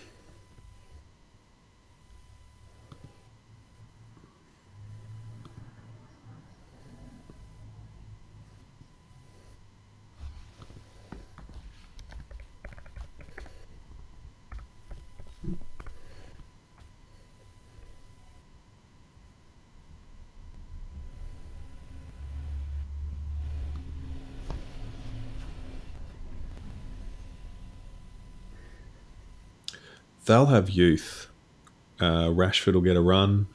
They'll 30.31 30.47
have 30.47 30.71
youth. 30.71 31.27
Uh, 31.99 32.29
Rashford 32.29 32.75
will 32.75 32.83
get 32.83 32.97
a 32.97 33.01
run, 33.01 33.49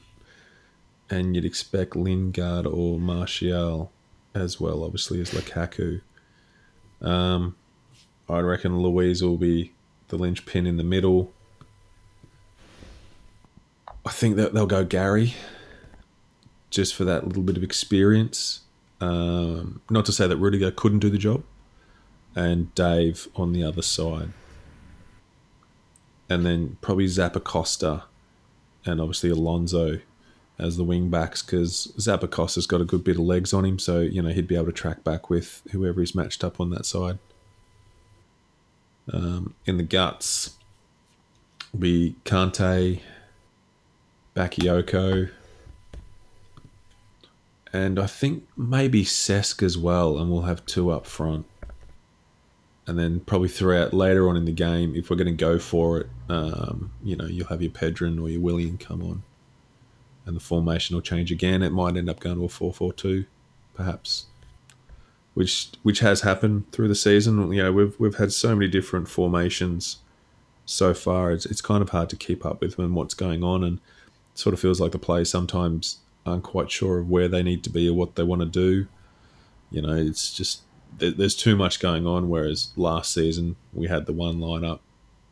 and 1.08 1.34
you'd 1.34 1.46
expect 1.46 1.96
Lingard 1.96 2.66
or 2.66 3.00
Martial 3.00 3.90
as 4.34 4.60
well, 4.60 4.84
obviously 4.84 5.18
as 5.22 5.30
Lukaku. 5.30 6.02
Um, 7.00 7.56
I 8.28 8.40
reckon 8.40 8.82
Luiz 8.82 9.22
will 9.22 9.38
be 9.38 9.72
the 10.08 10.18
linchpin 10.18 10.66
in 10.66 10.76
the 10.76 10.84
middle. 10.84 11.32
I 14.04 14.10
think 14.10 14.36
that 14.36 14.52
they'll 14.52 14.66
go 14.66 14.84
Gary, 14.84 15.32
just 16.68 16.94
for 16.94 17.04
that 17.04 17.26
little 17.26 17.42
bit 17.42 17.56
of 17.56 17.62
experience. 17.62 18.60
Um, 19.00 19.80
not 19.88 20.04
to 20.04 20.12
say 20.12 20.26
that 20.26 20.36
Rudiger 20.36 20.72
couldn't 20.72 20.98
do 20.98 21.08
the 21.08 21.16
job, 21.16 21.42
and 22.34 22.74
Dave 22.74 23.28
on 23.34 23.54
the 23.54 23.64
other 23.64 23.80
side 23.80 24.34
and 26.28 26.44
then 26.44 26.76
probably 26.80 27.06
Zappacosta 27.06 28.04
and 28.84 29.00
obviously 29.00 29.30
Alonso 29.30 30.00
as 30.58 30.76
the 30.76 30.84
wing 30.84 31.10
backs 31.10 31.42
because 31.42 31.92
Zappacosta's 31.98 32.66
got 32.66 32.80
a 32.80 32.84
good 32.84 33.04
bit 33.04 33.16
of 33.16 33.22
legs 33.22 33.52
on 33.52 33.64
him, 33.64 33.78
so 33.78 34.00
you 34.00 34.22
know 34.22 34.30
he'd 34.30 34.48
be 34.48 34.56
able 34.56 34.66
to 34.66 34.72
track 34.72 35.04
back 35.04 35.28
with 35.28 35.62
whoever 35.72 36.00
he's 36.00 36.14
matched 36.14 36.42
up 36.42 36.60
on 36.60 36.70
that 36.70 36.86
side. 36.86 37.18
Um, 39.12 39.54
in 39.66 39.76
the 39.76 39.82
guts, 39.82 40.56
be 41.78 42.16
Kante, 42.24 43.00
Bakayoko, 44.34 45.30
and 47.72 47.98
I 47.98 48.06
think 48.06 48.48
maybe 48.56 49.04
Cesc 49.04 49.62
as 49.62 49.76
well, 49.76 50.18
and 50.18 50.30
we'll 50.30 50.42
have 50.42 50.64
two 50.64 50.90
up 50.90 51.06
front 51.06 51.46
and 52.86 52.98
then 52.98 53.20
probably 53.20 53.48
throughout 53.48 53.92
later 53.92 54.28
on 54.28 54.36
in 54.36 54.44
the 54.44 54.52
game, 54.52 54.94
if 54.94 55.10
we're 55.10 55.16
going 55.16 55.26
to 55.26 55.32
go 55.32 55.58
for 55.58 55.98
it, 55.98 56.08
um, 56.28 56.92
you 57.02 57.16
know, 57.16 57.26
you'll 57.26 57.48
have 57.48 57.62
your 57.62 57.72
Pedron 57.72 58.22
or 58.22 58.28
your 58.28 58.40
Willian 58.40 58.78
come 58.78 59.02
on, 59.02 59.22
and 60.24 60.36
the 60.36 60.40
formation 60.40 60.94
will 60.94 61.02
change 61.02 61.32
again. 61.32 61.62
It 61.62 61.70
might 61.70 61.96
end 61.96 62.08
up 62.08 62.20
going 62.20 62.36
to 62.36 62.44
a 62.44 62.48
four-four-two, 62.48 63.24
perhaps, 63.74 64.26
which 65.34 65.70
which 65.82 66.00
has 66.00 66.20
happened 66.20 66.70
through 66.72 66.88
the 66.88 66.94
season. 66.94 67.52
You 67.52 67.64
know, 67.64 67.72
we've 67.72 67.98
we've 67.98 68.16
had 68.16 68.32
so 68.32 68.54
many 68.54 68.68
different 68.68 69.08
formations 69.08 69.98
so 70.64 70.94
far. 70.94 71.32
It's 71.32 71.46
it's 71.46 71.60
kind 71.60 71.82
of 71.82 71.90
hard 71.90 72.08
to 72.10 72.16
keep 72.16 72.44
up 72.46 72.60
with 72.60 72.78
when 72.78 72.94
what's 72.94 73.14
going 73.14 73.42
on, 73.42 73.64
and 73.64 73.80
sort 74.34 74.52
of 74.52 74.60
feels 74.60 74.80
like 74.80 74.92
the 74.92 74.98
players 74.98 75.30
sometimes 75.30 75.98
aren't 76.24 76.42
quite 76.42 76.70
sure 76.70 76.98
of 76.98 77.08
where 77.08 77.28
they 77.28 77.42
need 77.42 77.62
to 77.64 77.70
be 77.70 77.88
or 77.88 77.94
what 77.94 78.16
they 78.16 78.22
want 78.22 78.42
to 78.42 78.46
do. 78.46 78.86
You 79.70 79.82
know, 79.82 79.94
it's 79.94 80.32
just 80.34 80.62
there- 80.98 81.10
there's 81.10 81.34
too 81.34 81.56
much 81.56 81.80
going 81.80 82.06
on. 82.06 82.28
Whereas 82.28 82.68
last 82.76 83.12
season 83.12 83.56
we 83.72 83.86
had 83.88 84.06
the 84.06 84.12
one 84.12 84.38
lineup, 84.40 84.80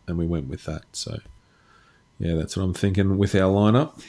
and 0.06 0.18
we 0.18 0.26
went 0.26 0.48
with 0.48 0.64
that. 0.64 0.84
So 0.92 1.18
yeah, 2.18 2.34
that's 2.34 2.56
what 2.56 2.62
I'm 2.64 2.74
thinking 2.74 3.18
with 3.18 3.34
our 3.34 3.52
lineup. 3.52 4.00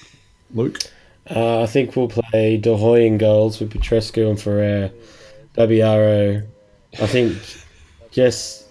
Luke, 0.53 0.79
Uh, 1.27 1.61
I 1.63 1.65
think 1.65 1.95
we'll 1.95 2.07
play 2.07 2.57
De 2.57 2.69
Goey 2.69 3.07
in 3.07 3.17
goals 3.17 3.59
with 3.59 3.71
Petrescu 3.73 4.29
and 4.29 4.39
Ferrer. 4.39 4.91
WRO. 5.57 6.43
I 7.01 7.07
think 7.07 7.35
yes, 8.13 8.67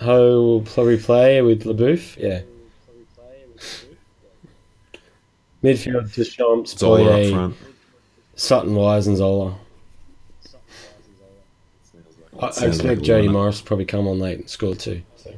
Ho 0.00 0.42
will 0.42 0.60
probably 0.62 0.96
play 0.96 1.42
with 1.42 1.64
Leboeuf. 1.64 2.16
Yeah. 2.16 2.40
Midfield 5.62 6.12
Deschamps, 6.14 6.78
Zola 6.78 7.02
up 7.04 7.10
Poirier, 7.10 7.30
front. 7.30 7.56
Sutton, 8.36 8.74
Wise, 8.74 9.06
and 9.06 9.16
Zola. 9.16 9.56
I, 12.40 12.46
I 12.46 12.48
like 12.48 12.62
expect 12.62 13.00
a 13.00 13.02
Jody. 13.02 13.28
Morris 13.28 13.60
probably 13.60 13.84
come 13.84 14.06
on 14.06 14.18
late 14.18 14.38
and 14.38 14.50
score 14.50 14.74
too. 14.74 15.02
So. 15.16 15.34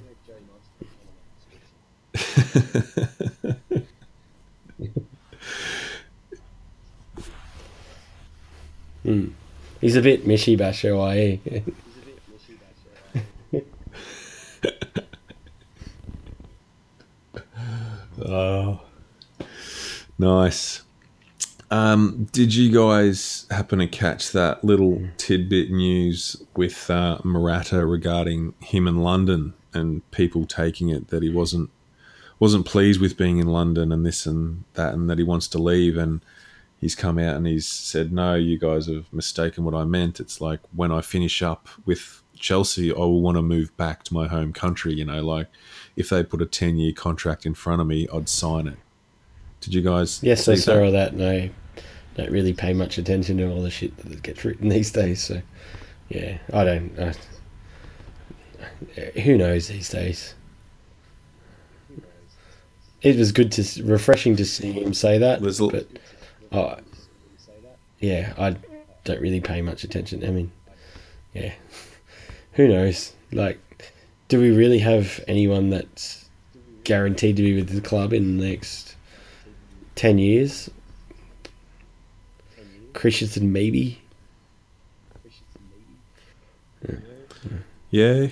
Hmm. 9.04 9.28
He's 9.80 9.96
a 9.96 10.02
bit 10.02 10.26
Michy 10.26 10.58
Batshuayi, 10.58 11.40
why? 11.50 11.62
Oh, 18.20 18.80
nice. 20.18 20.82
Um, 21.98 22.28
did 22.30 22.54
you 22.54 22.70
guys 22.70 23.44
happen 23.50 23.80
to 23.80 23.88
catch 23.88 24.30
that 24.30 24.62
little 24.62 25.02
tidbit 25.16 25.72
news 25.72 26.40
with 26.56 26.88
uh, 26.88 27.18
Morata 27.24 27.84
regarding 27.84 28.54
him 28.60 28.86
in 28.86 29.02
London 29.02 29.54
and 29.74 30.08
people 30.12 30.46
taking 30.46 30.90
it 30.90 31.08
that 31.08 31.24
he 31.24 31.28
wasn't 31.28 31.70
wasn't 32.38 32.66
pleased 32.66 33.00
with 33.00 33.16
being 33.16 33.38
in 33.38 33.48
London 33.48 33.90
and 33.90 34.06
this 34.06 34.26
and 34.26 34.62
that 34.74 34.94
and 34.94 35.10
that 35.10 35.18
he 35.18 35.24
wants 35.24 35.48
to 35.48 35.58
leave 35.58 35.96
and 35.96 36.20
he's 36.80 36.94
come 36.94 37.18
out 37.18 37.34
and 37.34 37.48
he's 37.48 37.66
said 37.66 38.12
no 38.12 38.34
you 38.34 38.56
guys 38.56 38.86
have 38.86 39.12
mistaken 39.12 39.64
what 39.64 39.74
I 39.74 39.82
meant 39.82 40.20
it's 40.20 40.40
like 40.40 40.60
when 40.72 40.92
I 40.92 41.00
finish 41.00 41.42
up 41.42 41.68
with 41.84 42.22
Chelsea 42.38 42.92
I 42.92 42.98
will 42.98 43.20
want 43.20 43.36
to 43.38 43.42
move 43.42 43.76
back 43.76 44.04
to 44.04 44.14
my 44.14 44.28
home 44.28 44.52
country 44.52 44.94
you 44.94 45.04
know 45.04 45.20
like 45.20 45.48
if 45.96 46.10
they 46.10 46.22
put 46.22 46.40
a 46.40 46.46
10 46.46 46.76
year 46.76 46.92
contract 46.92 47.44
in 47.44 47.54
front 47.54 47.80
of 47.80 47.88
me 47.88 48.06
I'd 48.14 48.28
sign 48.28 48.68
it 48.68 48.78
did 49.60 49.74
you 49.74 49.82
guys 49.82 50.22
yes, 50.22 50.48
I 50.48 50.54
see 50.54 50.60
saw 50.60 50.90
that? 50.90 50.92
that. 50.92 51.14
No, 51.16 51.50
don't 52.18 52.32
really 52.32 52.52
pay 52.52 52.72
much 52.72 52.98
attention 52.98 53.38
to 53.38 53.48
all 53.48 53.62
the 53.62 53.70
shit 53.70 53.96
that 53.96 54.22
gets 54.22 54.44
written 54.44 54.68
these 54.68 54.90
days. 54.90 55.22
So, 55.22 55.40
yeah, 56.08 56.38
I 56.52 56.64
don't. 56.64 56.98
I, 56.98 57.14
who 59.20 59.38
knows 59.38 59.68
these 59.68 59.88
days? 59.88 60.34
It 63.00 63.16
was 63.16 63.30
good 63.30 63.52
to 63.52 63.84
refreshing 63.84 64.34
to 64.36 64.44
see 64.44 64.72
him 64.72 64.92
say 64.92 65.18
that, 65.18 65.40
but 65.40 65.86
oh, 66.50 66.76
yeah, 68.00 68.34
I 68.36 68.56
don't 69.04 69.20
really 69.20 69.40
pay 69.40 69.62
much 69.62 69.84
attention. 69.84 70.24
I 70.24 70.30
mean, 70.30 70.50
yeah, 71.32 71.52
who 72.52 72.66
knows? 72.66 73.12
Like, 73.30 73.60
do 74.26 74.40
we 74.40 74.50
really 74.50 74.80
have 74.80 75.22
anyone 75.28 75.70
that's 75.70 76.28
guaranteed 76.82 77.36
to 77.36 77.42
be 77.42 77.54
with 77.54 77.68
the 77.68 77.80
club 77.80 78.12
in 78.12 78.38
the 78.38 78.48
next 78.48 78.96
ten 79.94 80.18
years? 80.18 80.68
Christensen, 82.92 83.52
maybe. 83.52 84.00
Yeah, 87.90 88.28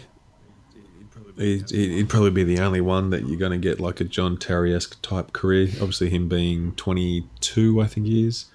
He'd, 1.36 1.70
he'd 1.70 2.08
probably 2.08 2.30
be 2.30 2.44
the 2.44 2.60
only 2.60 2.80
one 2.80 3.10
that 3.10 3.26
you're 3.26 3.38
going 3.38 3.52
to 3.52 3.58
get 3.58 3.78
like 3.78 4.00
a 4.00 4.04
John 4.04 4.38
Terry 4.38 4.74
esque 4.74 5.00
type 5.02 5.32
career. 5.34 5.68
Obviously, 5.74 6.08
him 6.08 6.28
being 6.28 6.72
22, 6.76 7.80
I 7.80 7.86
think 7.86 8.06
he 8.06 8.26
is. 8.26 8.46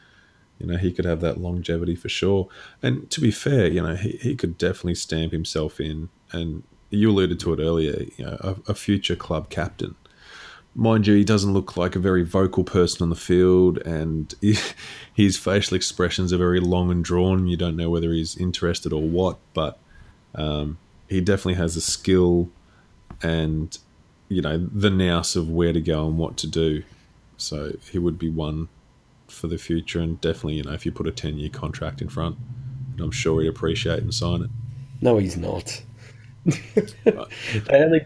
You 0.60 0.68
know, 0.68 0.78
he 0.78 0.92
could 0.92 1.06
have 1.06 1.22
that 1.22 1.40
longevity 1.40 1.96
for 1.96 2.10
sure. 2.10 2.48
And 2.82 3.10
to 3.12 3.22
be 3.22 3.32
fair, 3.32 3.68
you 3.68 3.82
know, 3.82 3.96
he, 3.96 4.12
he 4.22 4.36
could 4.36 4.58
definitely 4.58 4.96
stamp 4.96 5.32
himself 5.32 5.80
in. 5.80 6.10
And 6.32 6.64
you 6.90 7.12
alluded 7.12 7.40
to 7.42 7.54
it 7.54 7.60
earlier, 7.60 8.06
you 8.18 8.26
know, 8.26 8.38
a, 8.40 8.72
a 8.72 8.74
future 8.74 9.16
club 9.16 9.50
captain. 9.50 9.96
Mind 10.74 11.06
you, 11.06 11.16
he 11.16 11.26
doesn't 11.26 11.52
look 11.52 11.76
like 11.76 11.96
a 11.96 12.00
very 12.00 12.24
vocal 12.24 12.64
person 12.64 13.04
on 13.04 13.10
the 13.10 13.16
field, 13.16 13.78
and 13.80 14.34
he, 14.40 14.58
his 15.14 15.38
facial 15.38 15.76
expressions 15.76 16.32
are 16.32 16.38
very 16.38 16.60
long 16.60 16.92
and 16.92 17.04
drawn. 17.04 17.48
You 17.48 17.58
don't 17.58 17.76
know 17.76 17.90
whether 17.90 18.12
he's 18.12 18.38
interested 18.38 18.94
or 18.94 19.02
what, 19.02 19.38
but 19.54 19.80
um, 20.36 20.78
he 21.10 21.20
definitely 21.20 21.56
has 21.56 21.76
the 21.76 21.82
skill 21.82 22.50
and 23.22 23.78
you 24.30 24.42
know 24.42 24.58
the 24.58 24.90
nous 24.90 25.36
of 25.36 25.50
where 25.50 25.74
to 25.74 25.82
go 25.82 26.08
and 26.08 26.18
what 26.18 26.38
to 26.38 26.48
do. 26.48 26.84
So 27.38 27.74
he 27.92 28.00
would 28.00 28.18
be 28.18 28.30
one 28.30 28.70
for 29.28 29.48
the 29.48 29.58
future, 29.58 30.00
and 30.00 30.20
definitely 30.22 30.56
you 30.56 30.64
know 30.64 30.72
if 30.72 30.86
you 30.86 30.92
put 30.92 31.08
a 31.08 31.12
ten 31.12 31.38
year 31.38 31.50
contract 31.50 32.02
in 32.02 32.08
front, 32.08 32.38
I'm 33.00 33.12
sure 33.12 33.42
he'd 33.42 33.48
appreciate 33.48 34.00
and 34.00 34.14
sign 34.14 34.44
it. 34.44 34.50
No, 35.02 35.18
he's 35.18 35.36
not. 35.36 35.82
they 36.46 37.14
only 37.72 38.06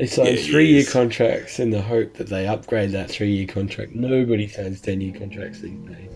they 0.00 0.06
sign 0.06 0.26
Yeah, 0.28 0.36
three 0.36 0.66
year 0.68 0.84
contracts 0.84 1.60
in 1.60 1.68
the 1.68 1.82
hope 1.82 2.14
that 2.14 2.28
they 2.28 2.46
upgrade 2.46 2.92
that 2.92 3.10
three 3.10 3.32
year 3.32 3.46
contract. 3.46 3.94
Nobody 3.94 4.48
signs 4.48 4.80
ten 4.80 5.02
year 5.02 5.12
contracts 5.12 5.60
these 5.60 5.78
days. 5.80 6.10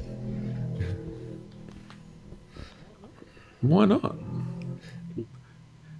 Why 3.61 3.85
not? 3.85 4.17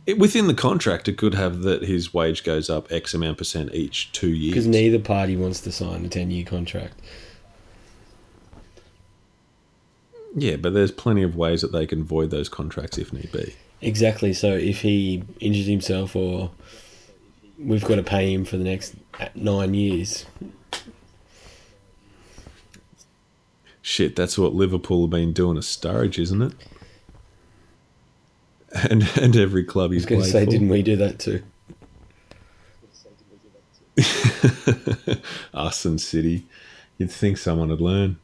It, 0.07 0.19
within 0.19 0.47
the 0.47 0.55
contract, 0.55 1.09
it 1.09 1.19
could 1.19 1.35
have 1.35 1.61
that 1.63 1.83
his 1.83 2.15
wage 2.15 2.43
goes 2.43 2.71
up 2.71 2.91
X 2.91 3.13
amount 3.13 3.37
percent 3.37 3.75
each 3.75 4.11
two 4.13 4.31
years. 4.31 4.55
Because 4.55 4.67
neither 4.67 4.99
party 4.99 5.37
wants 5.37 5.61
to 5.61 5.71
sign 5.71 6.07
a 6.07 6.09
ten 6.09 6.31
year 6.31 6.47
contract. 6.47 6.99
Yeah, 10.35 10.57
but 10.57 10.73
there's 10.73 10.91
plenty 10.91 11.23
of 11.23 11.37
ways 11.37 11.61
that 11.61 11.73
they 11.73 11.87
can 11.87 12.03
void 12.03 12.31
those 12.31 12.49
contracts 12.49 12.97
if 12.97 13.13
need 13.13 13.31
be. 13.31 13.55
Exactly. 13.83 14.33
So 14.33 14.55
if 14.55 14.81
he 14.81 15.23
injures 15.39 15.67
himself 15.67 16.17
or 16.17 16.51
we've 17.65 17.85
got 17.85 17.97
to 17.97 18.03
pay 18.03 18.33
him 18.33 18.45
for 18.45 18.57
the 18.57 18.65
next 18.65 18.95
nine 19.35 19.75
years. 19.75 20.27
Shit, 23.83 24.17
that's 24.17 24.39
what 24.39 24.55
Liverpool 24.55 25.03
have 25.03 25.11
been 25.11 25.33
doing 25.33 25.57
to 25.57 25.61
Sturridge, 25.61 26.19
isn't 26.19 26.43
it? 26.43 26.53
And 28.91 29.09
and 29.21 29.37
every 29.37 29.63
club 29.63 29.91
I 29.91 29.95
he's 29.95 30.03
was 30.03 30.07
going 30.07 30.23
to 30.23 30.29
say, 30.29 30.45
for. 30.45 30.51
didn't 30.51 30.69
we 30.69 30.83
do 30.83 30.97
that 30.97 31.19
too? 31.19 31.43
Us 35.55 35.85
and 35.85 36.01
City. 36.01 36.47
You'd 36.99 37.13
think 37.13 37.39
someone 37.39 37.69
would 37.69 37.81
learn. 37.81 38.19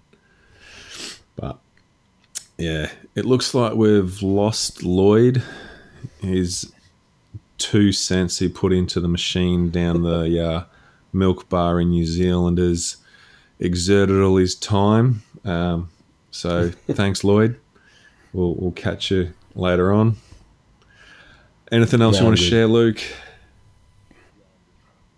But 1.37 1.59
yeah, 2.59 2.91
it 3.15 3.25
looks 3.25 3.55
like 3.55 3.75
we've 3.75 4.21
lost 4.23 4.83
Lloyd. 4.83 5.43
His 6.21 6.73
two 7.61 7.93
cents 7.93 8.39
he 8.41 8.49
put 8.49 8.73
into 8.73 8.99
the 9.01 9.09
machine 9.09 9.71
down 9.71 10.03
the 10.03 10.45
uh, 10.49 10.65
milk 11.13 11.49
bar 11.49 11.81
in 11.81 11.91
New 11.91 12.07
Zealand 12.07 12.59
has 12.59 12.97
exerted 13.61 14.21
all 14.21 14.37
his 14.37 14.55
time. 14.55 15.23
Um, 15.45 15.91
so 16.31 16.71
thanks, 16.91 17.23
Lloyd. 17.23 17.59
We'll, 18.33 18.55
we'll 18.55 18.73
catch 18.73 19.11
you 19.11 19.33
later 19.55 19.93
on. 19.93 20.17
Anything 21.71 22.03
else 22.03 22.15
No, 22.17 22.21
you 22.21 22.27
want 22.27 22.39
to 22.39 22.45
share, 22.45 22.67
Luke? 22.67 23.01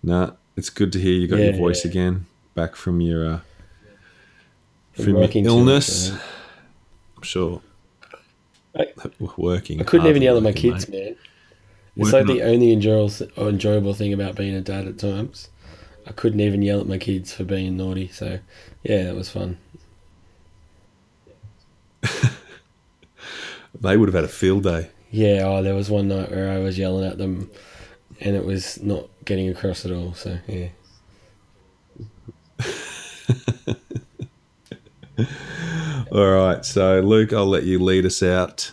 Nah, 0.02 0.32
it's 0.56 0.70
good 0.70 0.92
to 0.92 0.98
hear 0.98 1.12
you 1.12 1.28
got 1.28 1.38
your 1.38 1.52
Yeah. 1.52 1.58
voice 1.58 1.84
again, 1.84 2.26
back 2.54 2.74
from 2.76 3.00
your 3.00 3.34
uh, 3.34 3.40
from 4.92 5.16
your 5.16 5.28
illness. 5.34 6.10
much, 6.10 6.20
I'm 7.16 7.22
sure. 7.22 7.62
I- 8.78 8.86
working. 9.36 9.80
I 9.80 9.84
couldn't 9.84 10.06
even 10.06 10.22
yell 10.22 10.36
at 10.38 10.42
my 10.42 10.52
kids, 10.52 10.88
mate. 10.88 11.04
man. 11.04 11.16
It's 11.96 12.12
like 12.12 12.26
the 12.26 12.42
only 12.42 12.72
enjoyable, 12.72 13.12
or 13.36 13.48
enjoyable 13.48 13.94
thing 13.94 14.12
about 14.12 14.34
being 14.34 14.54
a 14.54 14.60
dad 14.60 14.86
at 14.86 14.98
times. 14.98 15.48
I 16.06 16.12
couldn't 16.12 16.40
even 16.40 16.62
yell 16.62 16.80
at 16.80 16.88
my 16.88 16.98
kids 16.98 17.32
for 17.32 17.44
being 17.44 17.76
naughty. 17.76 18.08
So, 18.08 18.40
yeah, 18.82 19.04
that 19.04 19.14
was 19.14 19.28
fun. 19.28 19.58
They 23.82 23.96
would 23.96 24.08
have 24.08 24.14
had 24.14 24.24
a 24.24 24.28
field 24.28 24.62
day. 24.62 24.90
Yeah, 25.10 25.42
oh, 25.44 25.62
there 25.62 25.74
was 25.74 25.90
one 25.90 26.08
night 26.08 26.30
where 26.30 26.50
I 26.50 26.58
was 26.58 26.78
yelling 26.78 27.04
at 27.04 27.18
them, 27.18 27.50
and 28.20 28.36
it 28.36 28.44
was 28.44 28.80
not 28.82 29.08
getting 29.24 29.48
across 29.48 29.84
at 29.84 29.92
all. 29.92 30.14
So, 30.14 30.38
yeah. 30.46 30.68
All 36.12 36.30
right, 36.30 36.64
so 36.64 37.00
Luke, 37.00 37.32
I'll 37.32 37.46
let 37.46 37.64
you 37.64 37.80
lead 37.80 38.06
us 38.06 38.22
out. 38.22 38.70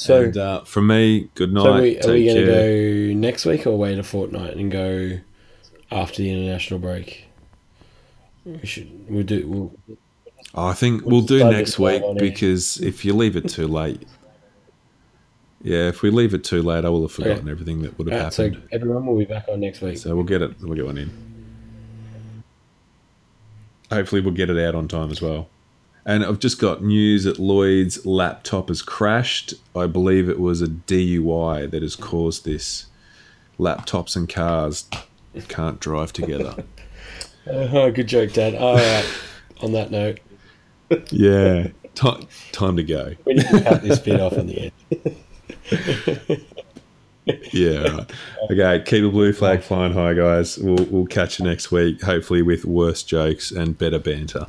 So, 0.00 0.22
and, 0.22 0.36
uh, 0.38 0.64
from 0.64 0.86
me, 0.86 1.28
good 1.34 1.52
night. 1.52 1.62
so 1.62 1.74
we, 1.82 1.98
are 1.98 2.00
Take 2.00 2.12
we 2.12 2.24
going 2.24 2.36
to 2.38 2.46
go 2.46 3.20
next 3.20 3.44
week 3.44 3.66
or 3.66 3.76
wait 3.76 3.98
a 3.98 4.02
fortnight 4.02 4.56
and 4.56 4.72
go 4.72 5.18
after 5.90 6.22
the 6.22 6.32
international 6.32 6.80
break? 6.80 7.26
We 8.46 8.64
should. 8.64 9.10
We'll 9.10 9.24
do. 9.24 9.46
We'll, 9.46 9.98
I 10.54 10.72
think 10.72 11.02
We'll 11.02 11.18
we'll 11.18 11.26
do 11.26 11.50
next 11.50 11.78
week 11.78 12.02
because 12.16 12.78
if 12.80 13.04
you 13.04 13.12
leave 13.12 13.36
it 13.36 13.50
too 13.50 13.68
late, 13.68 14.02
yeah, 15.60 15.88
if 15.88 16.00
we 16.00 16.08
leave 16.08 16.32
it 16.32 16.44
too 16.44 16.62
late, 16.62 16.86
I 16.86 16.88
will 16.88 17.02
have 17.02 17.12
forgotten 17.12 17.46
everything 17.50 17.82
that 17.82 17.98
would 17.98 18.08
have 18.08 18.18
Alright, 18.18 18.32
so 18.32 18.44
happened. 18.44 18.68
everyone 18.72 19.04
will 19.04 19.18
be 19.18 19.26
back 19.26 19.48
on 19.48 19.60
next 19.60 19.82
week. 19.82 19.98
So 19.98 20.14
we'll 20.14 20.24
get 20.24 20.40
it. 20.40 20.54
We'll 20.62 20.76
get 20.76 20.86
one 20.86 20.96
in. 20.96 21.10
Hopefully, 23.90 24.22
we'll 24.22 24.32
get 24.32 24.48
it 24.48 24.58
out 24.58 24.74
on 24.74 24.88
time 24.88 25.10
as 25.10 25.20
well. 25.20 25.50
And 26.06 26.24
I've 26.24 26.38
just 26.38 26.58
got 26.58 26.82
news 26.82 27.24
that 27.24 27.38
Lloyd's 27.38 28.04
laptop 28.06 28.68
has 28.68 28.80
crashed. 28.82 29.54
I 29.76 29.86
believe 29.86 30.28
it 30.28 30.40
was 30.40 30.62
a 30.62 30.66
DUI 30.66 31.70
that 31.70 31.82
has 31.82 31.94
caused 31.96 32.44
this. 32.44 32.86
Laptops 33.58 34.16
and 34.16 34.28
cars 34.28 34.88
can't 35.48 35.78
drive 35.80 36.12
together. 36.12 36.64
Oh, 37.46 37.90
good 37.90 38.06
joke, 38.06 38.34
Dad. 38.34 38.54
All 38.54 38.76
right. 38.76 39.04
on 39.62 39.72
that 39.72 39.90
note, 39.90 40.20
yeah, 41.10 41.68
time 41.94 42.26
time 42.52 42.76
to 42.76 42.82
go. 42.84 43.14
we 43.24 43.32
need 43.34 43.46
to 43.48 43.60
cut 43.62 43.82
this 43.82 43.98
bit 43.98 44.20
off 44.20 44.34
in 44.34 44.46
the 44.46 44.72
end. 45.70 46.46
Yeah, 47.52 47.78
right. 47.82 48.10
Okay, 48.50 48.82
keep 48.84 49.04
a 49.04 49.08
blue 49.08 49.32
flag 49.32 49.62
flying 49.62 49.92
high, 49.92 50.14
guys. 50.14 50.58
We'll 50.58 50.84
we'll 50.86 51.06
catch 51.06 51.38
you 51.38 51.44
next 51.46 51.70
week. 51.72 52.02
Hopefully 52.02 52.42
with 52.42 52.64
worse 52.64 53.02
jokes 53.02 53.50
and 53.52 53.76
better 53.76 53.98
banter. 53.98 54.46